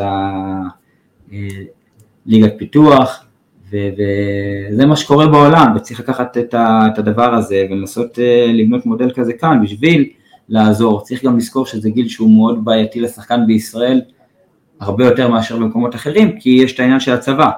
הליגת 2.26 2.54
פיתוח, 2.58 3.26
וזה 3.70 4.86
מה 4.86 4.96
שקורה 4.96 5.28
בעולם, 5.28 5.76
וצריך 5.76 6.00
לקחת 6.00 6.38
את 6.54 6.98
הדבר 6.98 7.34
הזה 7.34 7.66
ולנסות 7.70 8.20
לבנות 8.54 8.86
מודל 8.86 9.12
כזה 9.16 9.34
כאן 9.34 9.60
בשביל 9.64 10.10
לעזור. 10.50 11.02
צריך 11.02 11.26
גם 11.26 11.38
לזכור 11.38 11.66
שזה 11.66 11.89
גיל 11.89 12.08
שהוא 12.08 12.32
מאוד 12.32 12.66
בעייתי 12.66 13.00
לשחקן 13.00 13.48
בישראל, 13.48 14.02
הרבה 14.80 15.06
יותר 15.06 15.28
מאשר 15.28 15.58
במקומות 15.58 15.96
אחרים, 15.96 16.39
כי 16.39 16.50
יש 16.50 16.74
את 16.74 16.80
העניין 16.80 17.00
של 17.00 17.12
הצבא, 17.12 17.50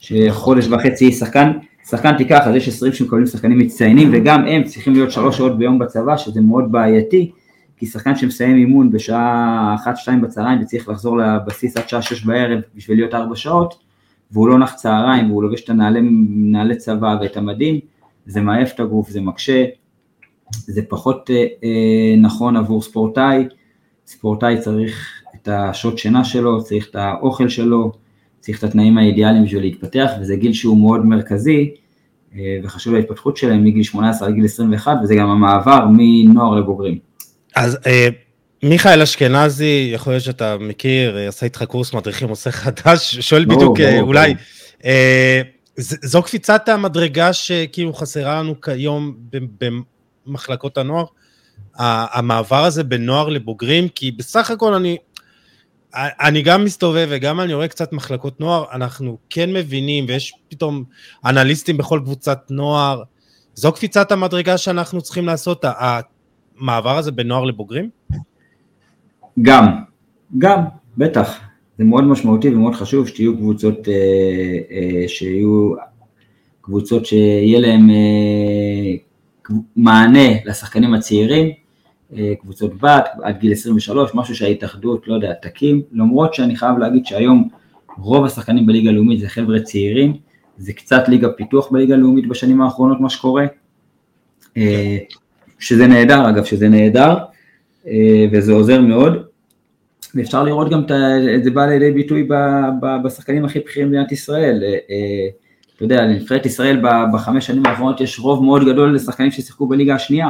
שחודש 0.00 0.68
וחצי 0.68 1.12
שחקן, 1.12 1.52
שחקן 1.88 2.16
תיקח, 2.16 2.40
אז 2.46 2.54
יש 2.54 2.68
20 2.68 2.92
שמקבלים 2.92 3.26
שחקנים 3.26 3.58
מצטיינים, 3.58 4.10
וגם 4.12 4.46
הם 4.46 4.64
צריכים 4.64 4.92
להיות 4.92 5.10
שלוש 5.10 5.36
שעות 5.36 5.58
ביום 5.58 5.78
בצבא, 5.78 6.16
שזה 6.16 6.40
מאוד 6.40 6.72
בעייתי, 6.72 7.30
כי 7.76 7.86
שחקן 7.86 8.16
שמסיים 8.16 8.56
אימון 8.56 8.90
בשעה 8.90 9.76
1-2 10.06 10.10
בצהריים 10.22 10.62
וצריך 10.62 10.88
לחזור 10.88 11.18
לבסיס 11.18 11.76
עד 11.76 11.88
שעה 11.88 12.02
6 12.02 12.24
בערב 12.24 12.60
בשביל 12.74 12.98
להיות 12.98 13.14
4 13.14 13.36
שעות, 13.36 13.74
והוא 14.30 14.48
לא 14.48 14.58
נח 14.58 14.74
צהריים 14.74 15.30
והוא 15.30 15.42
לובש 15.42 15.64
את 15.64 15.70
הנעלי 15.70 16.76
צבא 16.76 17.16
ואת 17.20 17.36
המדים, 17.36 17.80
זה 18.26 18.40
מעייף 18.40 18.74
את 18.74 18.80
הגוף, 18.80 19.10
זה 19.10 19.20
מקשה, 19.20 19.64
זה 20.52 20.82
פחות 20.88 21.30
אה, 21.30 21.36
אה, 21.64 22.16
נכון 22.20 22.56
עבור 22.56 22.82
ספורטאי, 22.82 23.44
ספורטאי 24.06 24.58
צריך 24.58 25.22
את 25.34 25.48
השעות 25.48 25.98
שינה 25.98 26.24
שלו, 26.24 26.64
צריך 26.64 26.88
את 26.90 26.96
האוכל 26.96 27.48
שלו, 27.48 27.92
צריך 28.50 28.64
את 28.64 28.68
התנאים 28.68 28.98
האידיאליים 28.98 29.44
בשביל 29.44 29.62
להתפתח, 29.62 30.10
וזה 30.20 30.36
גיל 30.36 30.52
שהוא 30.52 30.78
מאוד 30.78 31.06
מרכזי, 31.06 31.70
אה, 32.34 32.58
וחשוב 32.64 32.94
להתפתחות 32.94 33.36
שלהם 33.36 33.64
מגיל 33.64 33.82
18 33.82 34.28
עד 34.28 34.34
גיל 34.34 34.44
21, 34.44 34.96
וזה 35.02 35.14
גם 35.14 35.28
המעבר 35.28 35.86
מנוער 35.92 36.54
לבוגרים. 36.54 36.98
אז 37.56 37.78
אה, 37.86 38.08
מיכאל 38.62 39.02
אשכנזי, 39.02 39.90
יכול 39.94 40.12
להיות 40.12 40.24
שאתה 40.24 40.56
מכיר, 40.60 41.18
אה, 41.18 41.28
עשה 41.28 41.46
איתך 41.46 41.62
קורס 41.62 41.94
מדריכים, 41.94 42.28
עושה 42.28 42.50
חדש, 42.50 43.18
שואל 43.18 43.44
בוא, 43.44 43.56
בדיוק, 43.56 43.80
אה, 43.80 44.00
אולי, 44.00 44.34
בוא. 44.34 44.40
אה, 44.84 45.40
זו 45.78 46.22
קפיצת 46.22 46.68
המדרגה 46.68 47.32
שכאילו 47.32 47.94
חסרה 47.94 48.38
לנו 48.42 48.60
כיום 48.60 49.14
במחלקות 50.26 50.78
הנוער? 50.78 51.04
המעבר 51.78 52.64
הזה 52.64 52.84
בין 52.84 53.06
נוער 53.06 53.28
לבוגרים, 53.28 53.88
כי 53.88 54.10
בסך 54.10 54.50
הכל 54.50 54.74
אני, 54.74 54.96
אני 55.94 56.42
גם 56.42 56.64
מסתובב 56.64 57.06
וגם 57.10 57.40
אני 57.40 57.54
רואה 57.54 57.68
קצת 57.68 57.92
מחלקות 57.92 58.40
נוער, 58.40 58.64
אנחנו 58.72 59.18
כן 59.30 59.52
מבינים, 59.52 60.04
ויש 60.08 60.32
פתאום 60.48 60.84
אנליסטים 61.24 61.76
בכל 61.76 62.00
קבוצת 62.04 62.38
נוער, 62.50 63.02
זו 63.54 63.72
קפיצת 63.72 64.12
המדרגה 64.12 64.58
שאנחנו 64.58 65.02
צריכים 65.02 65.26
לעשות, 65.26 65.64
המעבר 65.64 66.96
הזה 66.98 67.12
בין 67.12 67.28
נוער 67.28 67.44
לבוגרים? 67.44 67.90
גם, 69.42 69.66
גם, 70.38 70.64
בטח. 70.98 71.40
זה 71.78 71.84
מאוד 71.84 72.04
משמעותי 72.04 72.48
ומאוד 72.48 72.74
חשוב 72.74 73.08
שתהיו 73.08 73.36
קבוצות, 73.36 73.88
אה, 73.88 73.94
אה, 74.70 75.08
שיהיו 75.08 75.72
קבוצות 76.60 77.06
שיהיה 77.06 77.60
להם 77.60 77.90
אה, 77.90 78.96
מענה 79.76 80.28
לשחקנים 80.44 80.94
הצעירים, 80.94 81.50
קבוצות 82.40 82.74
בת 82.74 83.08
עד 83.22 83.38
גיל 83.38 83.52
23, 83.52 84.10
משהו 84.14 84.34
שההתאחדות, 84.34 85.08
לא 85.08 85.14
יודע, 85.14 85.32
תקים, 85.42 85.82
למרות 85.92 86.34
שאני 86.34 86.56
חייב 86.56 86.78
להגיד 86.78 87.06
שהיום 87.06 87.48
רוב 87.98 88.24
השחקנים 88.24 88.66
בליגה 88.66 88.90
הלאומית 88.90 89.20
זה 89.20 89.28
חבר'ה 89.28 89.60
צעירים, 89.60 90.16
זה 90.58 90.72
קצת 90.72 91.08
ליגה 91.08 91.28
פיתוח 91.32 91.72
בליגה 91.72 91.94
הלאומית 91.94 92.28
בשנים 92.28 92.60
האחרונות 92.60 93.00
מה 93.00 93.10
שקורה, 93.10 93.46
אה, 94.56 94.98
שזה 95.58 95.86
נהדר 95.86 96.28
אגב, 96.28 96.44
שזה 96.44 96.68
נהדר, 96.68 97.16
אה, 97.86 98.26
וזה 98.32 98.52
עוזר 98.52 98.80
מאוד, 98.80 99.12
ואפשר 100.14 100.42
לראות 100.42 100.70
גם 100.70 100.82
את 101.36 101.44
זה 101.44 101.50
בא 101.50 101.66
לידי 101.66 101.90
ביטוי 101.90 102.28
בשחקנים 103.04 103.44
הכי 103.44 103.60
בכירים 103.60 103.88
במדינת 103.88 104.12
ישראל. 104.12 104.64
אתה 105.76 105.84
יודע, 105.84 106.02
לנבחרת 106.02 106.46
ישראל 106.46 106.82
בחמש 107.12 107.46
שנים 107.46 107.66
האחרונות 107.66 108.00
יש 108.00 108.18
רוב 108.18 108.44
מאוד 108.44 108.64
גדול 108.64 108.94
לשחקנים 108.94 109.30
ששיחקו 109.30 109.66
בליגה 109.66 109.94
השנייה. 109.94 110.28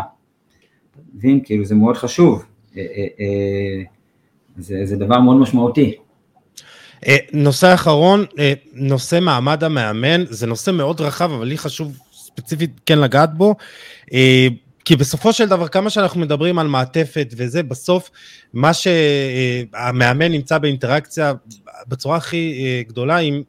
מבין? 1.14 1.40
כאילו 1.44 1.64
זה 1.64 1.74
מאוד 1.74 1.96
חשוב. 1.96 2.44
זה, 4.58 4.86
זה 4.86 4.96
דבר 4.96 5.20
מאוד 5.20 5.36
משמעותי. 5.36 5.94
נושא 7.32 7.74
אחרון, 7.74 8.24
נושא 8.72 9.20
מעמד 9.20 9.64
המאמן, 9.64 10.24
זה 10.28 10.46
נושא 10.46 10.70
מאוד 10.70 11.00
רחב, 11.00 11.32
אבל 11.32 11.46
לי 11.46 11.58
חשוב 11.58 11.98
ספציפית 12.12 12.70
כן 12.86 12.98
לגעת 12.98 13.34
בו. 13.34 13.54
כי 14.84 14.96
בסופו 14.96 15.32
של 15.32 15.48
דבר, 15.48 15.68
כמה 15.68 15.90
שאנחנו 15.90 16.20
מדברים 16.20 16.58
על 16.58 16.66
מעטפת 16.66 17.34
וזה, 17.36 17.62
בסוף 17.62 18.10
מה 18.54 18.70
שהמאמן 18.74 20.32
נמצא 20.32 20.58
באינטראקציה 20.58 21.32
בצורה 21.88 22.16
הכי 22.16 22.84
גדולה, 22.88 23.16
עם, 23.16 23.42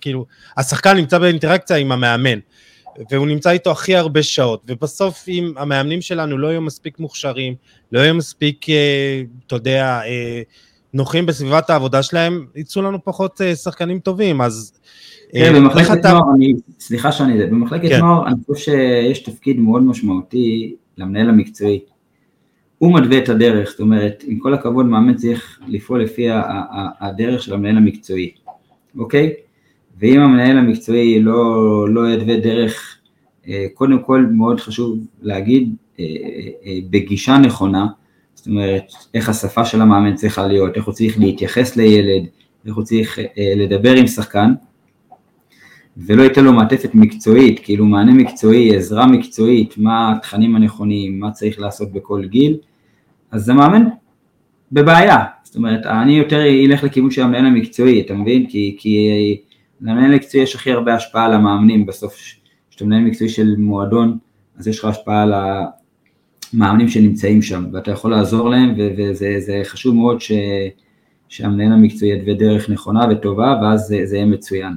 כאילו, 0.00 0.26
השחקן 0.56 0.96
נמצא 0.96 1.18
באינטראקציה 1.18 1.76
עם 1.76 1.92
המאמן, 1.92 2.38
והוא 3.10 3.26
נמצא 3.26 3.50
איתו 3.50 3.70
הכי 3.70 3.96
הרבה 3.96 4.22
שעות, 4.22 4.62
ובסוף 4.68 5.28
אם 5.28 5.52
המאמנים 5.56 6.00
שלנו 6.00 6.38
לא 6.38 6.48
יהיו 6.48 6.60
מספיק 6.60 6.98
מוכשרים, 6.98 7.54
לא 7.92 8.00
יהיו 8.00 8.14
מספיק, 8.14 8.66
אתה 9.46 9.56
יודע, 9.56 10.00
נוחים 10.94 11.26
בסביבת 11.26 11.70
העבודה 11.70 12.02
שלהם, 12.02 12.46
יצאו 12.56 12.82
לנו 12.82 13.04
פחות 13.04 13.40
שחקנים 13.62 13.98
טובים, 13.98 14.40
אז... 14.40 14.72
כן, 15.32 15.54
במחלקת 15.54 16.00
אתה... 16.00 16.12
נוער, 16.12 16.34
אני, 16.34 16.54
סליחה 16.80 17.12
שאני, 17.12 17.38
זה, 17.38 17.46
במחלקת 17.46 17.88
כן. 17.88 18.00
נוער 18.00 18.26
אני 18.26 18.36
חושב 18.46 18.64
שיש 18.64 19.18
תפקיד 19.18 19.58
מאוד 19.58 19.82
משמעותי 19.82 20.74
למנהל 20.98 21.28
המקצועי. 21.28 21.80
הוא 22.78 23.00
מתווה 23.00 23.18
את 23.18 23.28
הדרך, 23.28 23.70
זאת 23.70 23.80
אומרת, 23.80 24.24
עם 24.26 24.38
כל 24.38 24.54
הכבוד 24.54 24.86
מאמן 24.86 25.14
צריך 25.14 25.58
לפעול 25.68 26.02
לפי 26.02 26.26
הדרך 27.00 27.42
של 27.42 27.54
המנהל 27.54 27.76
המקצועי, 27.76 28.30
אוקיי? 28.98 29.32
ואם 29.98 30.20
המנהל 30.20 30.58
המקצועי 30.58 31.20
לא, 31.20 31.88
לא 31.88 32.10
יתווה 32.10 32.36
דרך, 32.36 32.98
אה, 33.48 33.66
קודם 33.74 34.02
כל 34.02 34.26
מאוד 34.32 34.60
חשוב 34.60 34.98
להגיד, 35.22 35.74
אה, 36.00 36.04
אה, 36.66 36.78
בגישה 36.90 37.38
נכונה, 37.38 37.86
זאת 38.34 38.46
אומרת, 38.46 38.92
איך 39.14 39.28
השפה 39.28 39.64
של 39.64 39.82
המאמן 39.82 40.14
צריכה 40.14 40.46
להיות, 40.46 40.76
איך 40.76 40.84
הוא 40.84 40.94
צריך 40.94 41.18
להתייחס 41.18 41.76
לילד, 41.76 42.26
איך 42.66 42.76
הוא 42.76 42.84
צריך 42.84 43.18
לדבר 43.56 43.94
עם 43.94 44.06
שחקן, 44.06 44.52
ולא 45.96 46.22
ייתן 46.22 46.44
לו 46.44 46.52
מעטפת 46.52 46.94
מקצועית, 46.94 47.60
כאילו 47.62 47.86
מענה 47.86 48.12
מקצועי, 48.12 48.76
עזרה 48.76 49.06
מקצועית, 49.06 49.78
מה 49.78 50.12
התכנים 50.12 50.56
הנכונים, 50.56 51.20
מה 51.20 51.30
צריך 51.30 51.60
לעשות 51.60 51.92
בכל 51.92 52.24
גיל, 52.24 52.56
אז 53.30 53.44
זה 53.44 53.54
מאמן 53.54 53.84
בבעיה, 54.72 55.24
זאת 55.42 55.56
אומרת, 55.56 55.86
אני 55.86 56.12
יותר 56.18 56.42
אלך 56.42 56.84
לכיוון 56.84 57.10
של 57.10 57.22
המנהל 57.22 57.46
המקצועי, 57.46 58.00
אתה 58.00 58.14
מבין? 58.14 58.46
כי, 58.46 58.76
כי 58.78 59.10
למנהל 59.80 60.12
המקצועי 60.12 60.42
יש 60.42 60.54
הכי 60.54 60.72
הרבה 60.72 60.94
השפעה 60.94 61.24
על 61.24 61.32
המאמנים, 61.32 61.86
בסוף 61.86 62.16
כשאתה 62.70 62.84
מנהל 62.84 63.02
מקצועי 63.02 63.30
של 63.30 63.54
מועדון, 63.58 64.18
אז 64.58 64.68
יש 64.68 64.78
לך 64.78 64.84
השפעה 64.84 65.22
על 65.22 65.34
המאמנים 66.52 66.88
שנמצאים 66.88 67.42
שם, 67.42 67.64
ואתה 67.72 67.90
יכול 67.90 68.10
לעזור 68.10 68.50
להם, 68.50 68.74
וזה 68.98 69.60
חשוב 69.64 69.94
מאוד 69.94 70.20
ש, 70.20 70.32
שהמנהל 71.28 71.72
המקצועי 71.72 72.12
יתווה 72.12 72.34
דרך 72.34 72.70
נכונה 72.70 73.06
וטובה, 73.10 73.54
ואז 73.62 73.80
זה, 73.80 74.00
זה 74.04 74.16
יהיה 74.16 74.26
מצוין. 74.26 74.72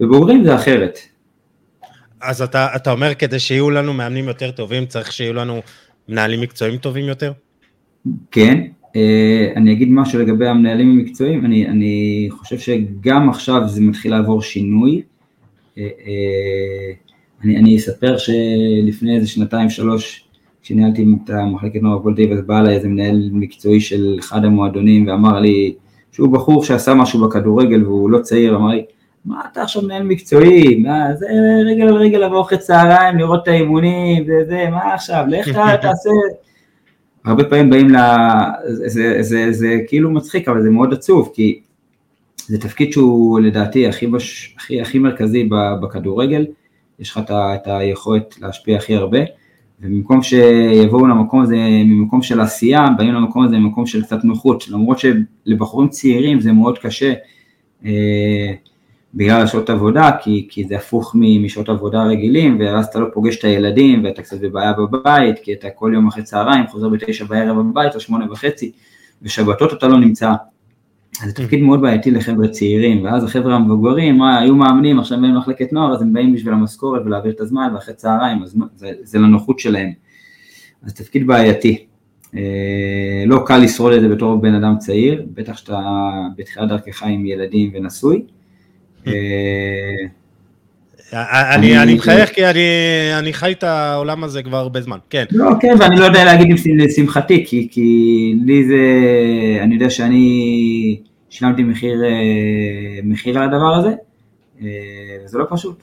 בבוגרים 0.00 0.44
זה 0.44 0.54
אחרת. 0.54 0.98
אז 2.20 2.42
אתה, 2.42 2.68
אתה 2.76 2.92
אומר 2.92 3.14
כדי 3.14 3.38
שיהיו 3.38 3.70
לנו 3.70 3.92
מאמנים 3.92 4.28
יותר 4.28 4.50
טובים, 4.50 4.86
צריך 4.86 5.12
שיהיו 5.12 5.32
לנו 5.32 5.60
מנהלים 6.08 6.40
מקצועיים 6.40 6.78
טובים 6.78 7.04
יותר? 7.04 7.32
כן, 8.30 8.66
אני 9.56 9.72
אגיד 9.72 9.88
משהו 9.90 10.18
לגבי 10.18 10.48
המנהלים 10.48 10.90
המקצועיים, 10.90 11.44
אני, 11.44 11.66
אני 11.68 12.26
חושב 12.30 12.58
שגם 12.58 13.30
עכשיו 13.30 13.62
זה 13.66 13.80
מתחיל 13.80 14.10
לעבור 14.10 14.42
שינוי. 14.42 15.02
אה, 15.78 15.82
אה, 15.82 16.92
אני, 17.44 17.56
אני 17.56 17.76
אספר 17.76 18.16
שלפני 18.18 19.16
איזה 19.16 19.26
שנתיים 19.26 19.70
שלוש, 19.70 20.28
כשניהלתי 20.62 21.06
את 21.24 21.30
המחלקת 21.30 21.82
נוער 21.82 21.96
הפועל 21.96 22.14
תל 22.14 22.40
בא 22.40 22.60
אליי 22.60 22.74
איזה 22.74 22.88
מנהל 22.88 23.30
מקצועי 23.32 23.80
של 23.80 24.16
אחד 24.20 24.44
המועדונים 24.44 25.06
ואמר 25.06 25.40
לי 25.40 25.74
שהוא 26.12 26.32
בחור 26.32 26.64
שעשה 26.64 26.94
משהו 26.94 27.20
בכדורגל 27.20 27.84
והוא 27.84 28.10
לא 28.10 28.18
צעיר, 28.18 28.56
אמר 28.56 28.68
לי, 28.68 28.84
מה 29.24 29.40
אתה 29.52 29.62
עכשיו 29.62 29.82
מנהל 29.82 30.02
מקצועי, 30.02 30.76
מה 30.76 31.14
זה 31.14 31.26
רגל 31.66 31.88
על 31.88 31.94
רגל 31.94 32.18
לבוא 32.18 32.40
אחרי 32.40 32.58
צהריים, 32.58 33.18
לראות 33.18 33.42
את 33.42 33.48
האימונים, 33.48 34.24
זה 34.26 34.44
זה, 34.44 34.70
מה 34.70 34.94
עכשיו, 34.94 35.24
לך 35.28 35.48
תעשה, 35.82 36.10
הרבה 37.26 37.44
פעמים 37.44 37.70
באים 37.70 37.90
ל... 37.90 37.96
זה, 38.66 38.88
זה, 38.88 39.22
זה, 39.22 39.52
זה 39.52 39.78
כאילו 39.88 40.10
מצחיק, 40.10 40.48
אבל 40.48 40.62
זה 40.62 40.70
מאוד 40.70 40.92
עצוב, 40.92 41.30
כי 41.34 41.60
זה 42.46 42.60
תפקיד 42.60 42.92
שהוא 42.92 43.40
לדעתי 43.40 43.86
הכי, 43.86 44.06
בש, 44.06 44.54
הכי, 44.58 44.80
הכי 44.80 44.98
מרכזי 44.98 45.48
בכדורגל, 45.82 46.46
יש 46.98 47.10
לך 47.10 47.20
את 47.30 47.66
היכולת 47.66 48.34
להשפיע 48.40 48.76
הכי 48.76 48.94
הרבה, 48.96 49.18
ובמקום 49.80 50.22
שיבואו 50.22 51.06
למקום 51.06 51.40
הזה 51.40 51.56
ממקום 51.84 52.22
של 52.22 52.40
עשייה, 52.40 52.86
באים 52.98 53.14
למקום 53.14 53.44
הזה 53.44 53.58
ממקום 53.58 53.86
של 53.86 54.02
קצת 54.02 54.24
נוחות, 54.24 54.68
למרות 54.68 54.98
שלבחורים 54.98 55.88
צעירים 55.88 56.40
זה 56.40 56.52
מאוד 56.52 56.78
קשה 56.78 57.12
אה, 57.84 58.52
בגלל 59.16 59.42
השעות 59.42 59.70
עבודה, 59.70 60.10
כי, 60.22 60.46
כי 60.50 60.64
זה 60.64 60.76
הפוך 60.76 61.16
משעות 61.18 61.68
עבודה 61.68 62.04
רגילים, 62.04 62.60
ואז 62.60 62.86
אתה 62.86 62.98
לא 62.98 63.06
פוגש 63.12 63.38
את 63.38 63.44
הילדים, 63.44 64.04
ואתה 64.04 64.22
קצת 64.22 64.40
בבעיה 64.40 64.72
בבית, 64.72 65.38
כי 65.38 65.52
אתה 65.52 65.70
כל 65.70 65.90
יום 65.94 66.08
אחרי 66.08 66.22
צהריים 66.22 66.66
חוזר 66.66 66.88
בתשע 66.88 67.24
בערב 67.24 67.56
בבית, 67.58 67.94
או 67.94 68.00
שמונה 68.00 68.32
וחצי, 68.32 68.72
ושבתות 69.22 69.72
אתה 69.72 69.88
לא 69.88 69.98
נמצא. 69.98 70.32
אז 71.22 71.28
זה 71.28 71.34
תפקיד 71.34 71.60
מאוד 71.60 71.80
בעייתי 71.80 72.10
לחבר'ה 72.10 72.48
צעירים, 72.48 73.04
ואז 73.04 73.24
החבר'ה 73.24 73.54
המבוגרים, 73.54 74.18
מה, 74.18 74.38
היו 74.38 74.56
מאמנים, 74.56 74.98
עכשיו 74.98 75.20
באים 75.20 75.34
למחלקת 75.34 75.72
נוער, 75.72 75.94
אז 75.94 76.02
הם 76.02 76.12
באים 76.12 76.34
בשביל 76.34 76.54
המשכורת 76.54 77.02
ולהעביר 77.04 77.32
את 77.32 77.40
הזמן, 77.40 77.70
ואחרי 77.74 77.94
צהריים, 77.94 78.42
אז 78.42 78.56
זה, 78.76 78.90
זה 79.02 79.18
לנוחות 79.18 79.58
שלהם. 79.58 79.92
אז 80.82 80.94
תפקיד 80.94 81.26
בעייתי. 81.26 81.86
אה, 82.34 83.24
לא 83.26 83.42
קל 83.46 83.58
לשרוד 83.58 83.92
את 83.92 84.00
זה 84.00 84.08
בתור 84.08 84.36
בן 84.36 84.54
אדם 84.54 84.78
צעיר, 84.78 85.26
בטח 85.34 85.56
שאתה 85.56 85.80
בתחילת 86.36 86.68
דרכך 86.68 87.02
עם 87.02 87.26
ילדים 87.26 87.70
ונשוי. 87.74 88.22
אה, 91.14 91.54
אני, 91.54 91.94
מחייך 91.94 92.30
כי 92.30 92.46
אני, 93.18 93.32
חי 93.32 93.52
את 93.52 93.64
העולם 93.64 94.24
הזה 94.24 94.42
כבר 94.42 94.56
הרבה 94.56 94.80
זמן, 94.80 94.98
כן. 95.10 95.24
לא, 95.30 95.50
כן, 95.60 95.74
ואני 95.80 95.96
לא 95.96 96.04
יודע 96.04 96.24
להגיד 96.24 96.56
לשמחתי, 96.76 97.44
כי, 97.46 97.68
כי 97.70 98.34
לי 98.44 98.64
זה, 98.64 98.76
אני 99.62 99.74
יודע 99.74 99.90
שאני 99.90 101.00
שילמתי 101.30 101.62
מחיר, 101.62 102.04
אה, 103.36 103.40
על 103.42 103.42
הדבר 103.42 103.74
הזה, 103.74 103.90
אה, 104.62 104.66
זה 105.24 105.38
לא 105.38 105.44
פשוט. 105.50 105.82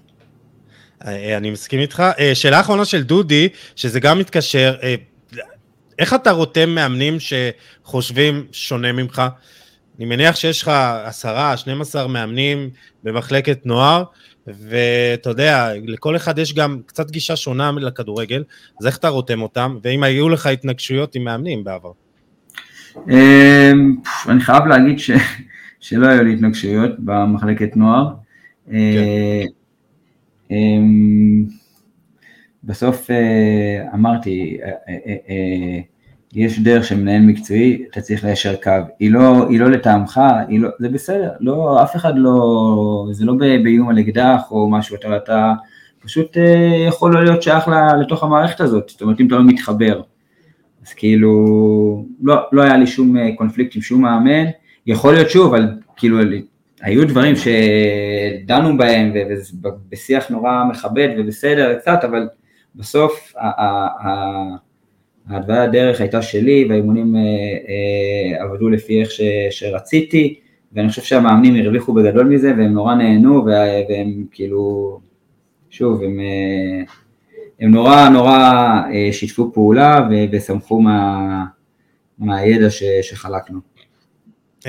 אני 1.37 1.51
מסכים 1.51 1.79
איתך. 1.79 2.03
שאלה 2.33 2.59
אחרונה 2.59 2.85
של 2.85 3.03
דודי, 3.03 3.49
שזה 3.75 3.99
גם 3.99 4.19
מתקשר, 4.19 4.75
איך 5.99 6.13
אתה 6.13 6.31
רותם 6.31 6.69
מאמנים 6.69 7.17
שחושבים 7.19 8.45
שונה 8.51 8.91
ממך? 8.91 9.21
אני 9.97 10.05
מניח 10.05 10.35
שיש 10.35 10.61
לך 10.61 10.71
עשרה, 11.05 11.57
12 11.57 12.07
מאמנים 12.07 12.69
במחלקת 13.03 13.65
נוער, 13.65 14.03
ואתה 14.47 15.29
יודע, 15.29 15.69
לכל 15.85 16.15
אחד 16.15 16.39
יש 16.39 16.53
גם 16.53 16.79
קצת 16.85 17.11
גישה 17.11 17.35
שונה 17.35 17.71
לכדורגל, 17.71 18.43
אז 18.79 18.87
איך 18.87 18.97
אתה 18.97 19.07
רותם 19.07 19.41
אותם, 19.41 19.77
ואם 19.83 20.03
היו 20.03 20.29
לך 20.29 20.45
התנגשויות 20.45 21.15
עם 21.15 21.23
מאמנים 21.23 21.63
בעבר? 21.63 21.91
אמ, 23.09 23.95
אני 24.29 24.39
חייב 24.39 24.65
להגיד 24.65 24.99
ש, 24.99 25.11
שלא 25.79 26.07
היו 26.07 26.23
לי 26.23 26.33
התנגשויות 26.33 26.91
במחלקת 26.99 27.75
נוער. 27.75 28.07
כן. 28.65 28.73
אמ, 30.51 31.45
בסוף 32.63 33.11
אה, 33.11 33.93
אמרתי, 33.93 34.57
אה, 34.63 34.69
אה, 35.29 35.79
יש 36.35 36.59
דרך 36.59 36.83
של 36.83 36.95
מנהל 36.95 37.21
מקצועי, 37.21 37.85
אתה 37.91 38.01
צריך 38.01 38.23
ליישר 38.23 38.55
קו. 38.55 38.71
היא 38.99 39.11
לא, 39.11 39.49
היא 39.49 39.59
לא 39.59 39.71
לטעמך, 39.71 40.21
היא 40.47 40.59
לא, 40.59 40.69
זה 40.79 40.89
בסדר, 40.89 41.31
לא, 41.39 41.83
אף 41.83 41.95
אחד 41.95 42.13
לא, 42.17 43.07
זה 43.11 43.25
לא 43.25 43.33
באיום 43.33 43.89
על 43.89 43.99
אקדח 43.99 44.41
או 44.51 44.69
משהו, 44.69 44.95
אתה, 44.95 45.17
אתה 45.17 45.53
פשוט 45.99 46.37
אה, 46.37 46.85
יכול 46.87 47.13
לא 47.13 47.23
להיות 47.23 47.43
שייך 47.43 47.67
לתוך 48.01 48.23
המערכת 48.23 48.61
הזאת, 48.61 48.89
זאת 48.89 49.01
אומרת 49.01 49.19
אם 49.19 49.27
אתה 49.27 49.35
לא 49.35 49.43
מתחבר. 49.43 50.01
אז 50.85 50.93
כאילו, 50.93 52.05
לא, 52.21 52.35
לא 52.51 52.61
היה 52.61 52.77
לי 52.77 52.87
שום 52.87 53.17
אה, 53.17 53.29
קונפליקט 53.35 53.75
עם 53.75 53.81
שום 53.81 54.01
מאמן, 54.01 54.45
יכול 54.87 55.13
להיות 55.13 55.29
שוב, 55.29 55.53
אבל 55.53 55.67
כאילו, 55.95 56.17
היו 56.81 57.07
דברים 57.07 57.35
שדנו 57.35 58.77
בהם 58.77 59.13
ובשיח 59.63 60.29
נורא 60.29 60.63
מכבד 60.69 61.09
ובסדר 61.17 61.79
קצת, 61.79 61.99
אבל 62.03 62.27
בסוף, 62.75 63.33
ההתוויה 65.29 65.63
הדרך 65.63 66.01
הייתה 66.01 66.21
שלי 66.21 66.65
והאימונים 66.69 67.15
אה, 67.15 67.21
אה, 67.21 68.43
עבדו 68.43 68.69
לפי 68.69 69.01
איך 69.01 69.09
שרציתי 69.49 70.39
ואני 70.73 70.89
חושב 70.89 71.01
שהמאמנים 71.01 71.55
הרוויחו 71.55 71.93
בגדול 71.93 72.27
מזה 72.27 72.53
והם 72.57 72.73
נורא 72.73 72.95
נהנו 72.95 73.45
והם 73.45 74.25
כאילו, 74.31 74.99
שוב, 75.69 76.03
הם, 76.03 76.19
אה, 76.19 76.83
הם 77.59 77.71
נורא 77.71 78.09
נורא 78.09 78.81
שיתפו 79.11 79.51
פעולה 79.53 80.07
ושמחו 80.31 80.81
מה, 80.81 81.45
מהידע 82.19 82.69
ש, 82.69 82.83
שחלקנו. 83.01 83.72
Uh, 84.63 84.65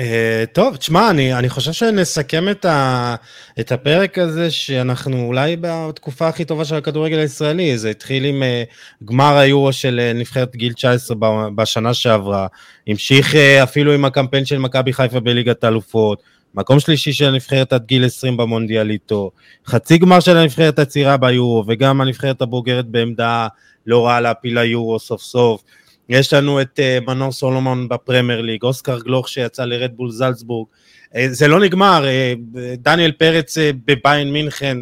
טוב, 0.53 0.75
תשמע, 0.75 1.09
אני, 1.09 1.33
אני 1.33 1.49
חושב 1.49 1.71
שנסכם 1.71 2.49
את, 2.49 2.65
ה, 2.65 3.15
את 3.59 3.71
הפרק 3.71 4.17
הזה, 4.17 4.51
שאנחנו 4.51 5.25
אולי 5.25 5.57
בתקופה 5.61 6.27
הכי 6.27 6.45
טובה 6.45 6.65
של 6.65 6.75
הכדורגל 6.75 7.19
הישראלי, 7.19 7.77
זה 7.77 7.89
התחיל 7.89 8.25
עם 8.25 8.43
uh, 8.43 9.05
גמר 9.05 9.37
היורו 9.37 9.73
של 9.73 9.99
uh, 9.99 10.17
נבחרת 10.17 10.55
גיל 10.55 10.73
19 10.73 11.17
בשנה 11.55 11.93
שעברה, 11.93 12.47
המשיך 12.87 13.33
uh, 13.33 13.37
אפילו 13.63 13.93
עם 13.93 14.05
הקמפיין 14.05 14.45
של 14.45 14.57
מכבי 14.57 14.93
חיפה 14.93 15.19
בליגת 15.19 15.63
האלופות, 15.63 16.23
מקום 16.55 16.79
שלישי 16.79 17.13
של 17.13 17.25
הנבחרת 17.25 17.73
עד 17.73 17.85
גיל 17.85 18.05
20 18.05 18.37
במונדיאליטו, 18.37 19.31
חצי 19.67 19.97
גמר 19.97 20.19
של 20.19 20.37
הנבחרת 20.37 20.79
הצעירה 20.79 21.17
ביורו, 21.17 21.63
וגם 21.67 22.01
הנבחרת 22.01 22.41
הבוגרת 22.41 22.85
בעמדה 22.85 23.47
לא 23.85 24.05
רעה 24.05 24.21
להפיל 24.21 24.59
ליורו 24.59 24.99
סוף 24.99 25.21
סוף. 25.21 25.63
יש 26.09 26.33
לנו 26.33 26.61
את 26.61 26.79
uh, 26.79 27.05
מנור 27.05 27.31
סולומון 27.31 27.89
בפרמייר 27.89 28.41
ליג, 28.41 28.63
אוסקר 28.63 28.99
גלוך 28.99 29.29
שיצא 29.29 29.65
לרדבול 29.65 30.11
זלצבורג. 30.11 30.67
Uh, 30.67 31.17
זה 31.29 31.47
לא 31.47 31.59
נגמר, 31.59 32.03
uh, 32.03 32.57
דניאל 32.77 33.11
פרץ 33.11 33.57
בביין 33.85 34.33
מינכן, 34.33 34.77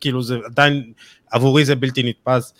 כאילו 0.00 0.22
זה 0.22 0.36
עדיין, 0.44 0.92
עבורי 1.30 1.64
זה 1.64 1.74
בלתי 1.76 2.02
נתפס. 2.02 2.54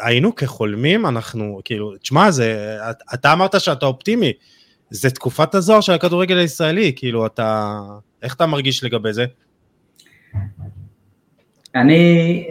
היינו 0.00 0.34
כחולמים, 0.34 1.06
אנחנו, 1.06 1.60
כאילו, 1.64 1.96
תשמע, 1.96 2.30
זה, 2.30 2.76
אתה 3.14 3.32
אמרת 3.32 3.60
שאתה 3.60 3.86
אופטימי, 3.86 4.32
זה 4.90 5.10
תקופת 5.10 5.54
הזוהר 5.54 5.80
של 5.80 5.92
הכדורגל 5.92 6.38
הישראלי, 6.38 6.92
כאילו, 6.96 7.26
אתה, 7.26 7.80
איך 8.22 8.34
אתה 8.34 8.46
מרגיש 8.46 8.84
לגבי 8.84 9.12
זה? 9.12 9.24
אני, 11.74 12.44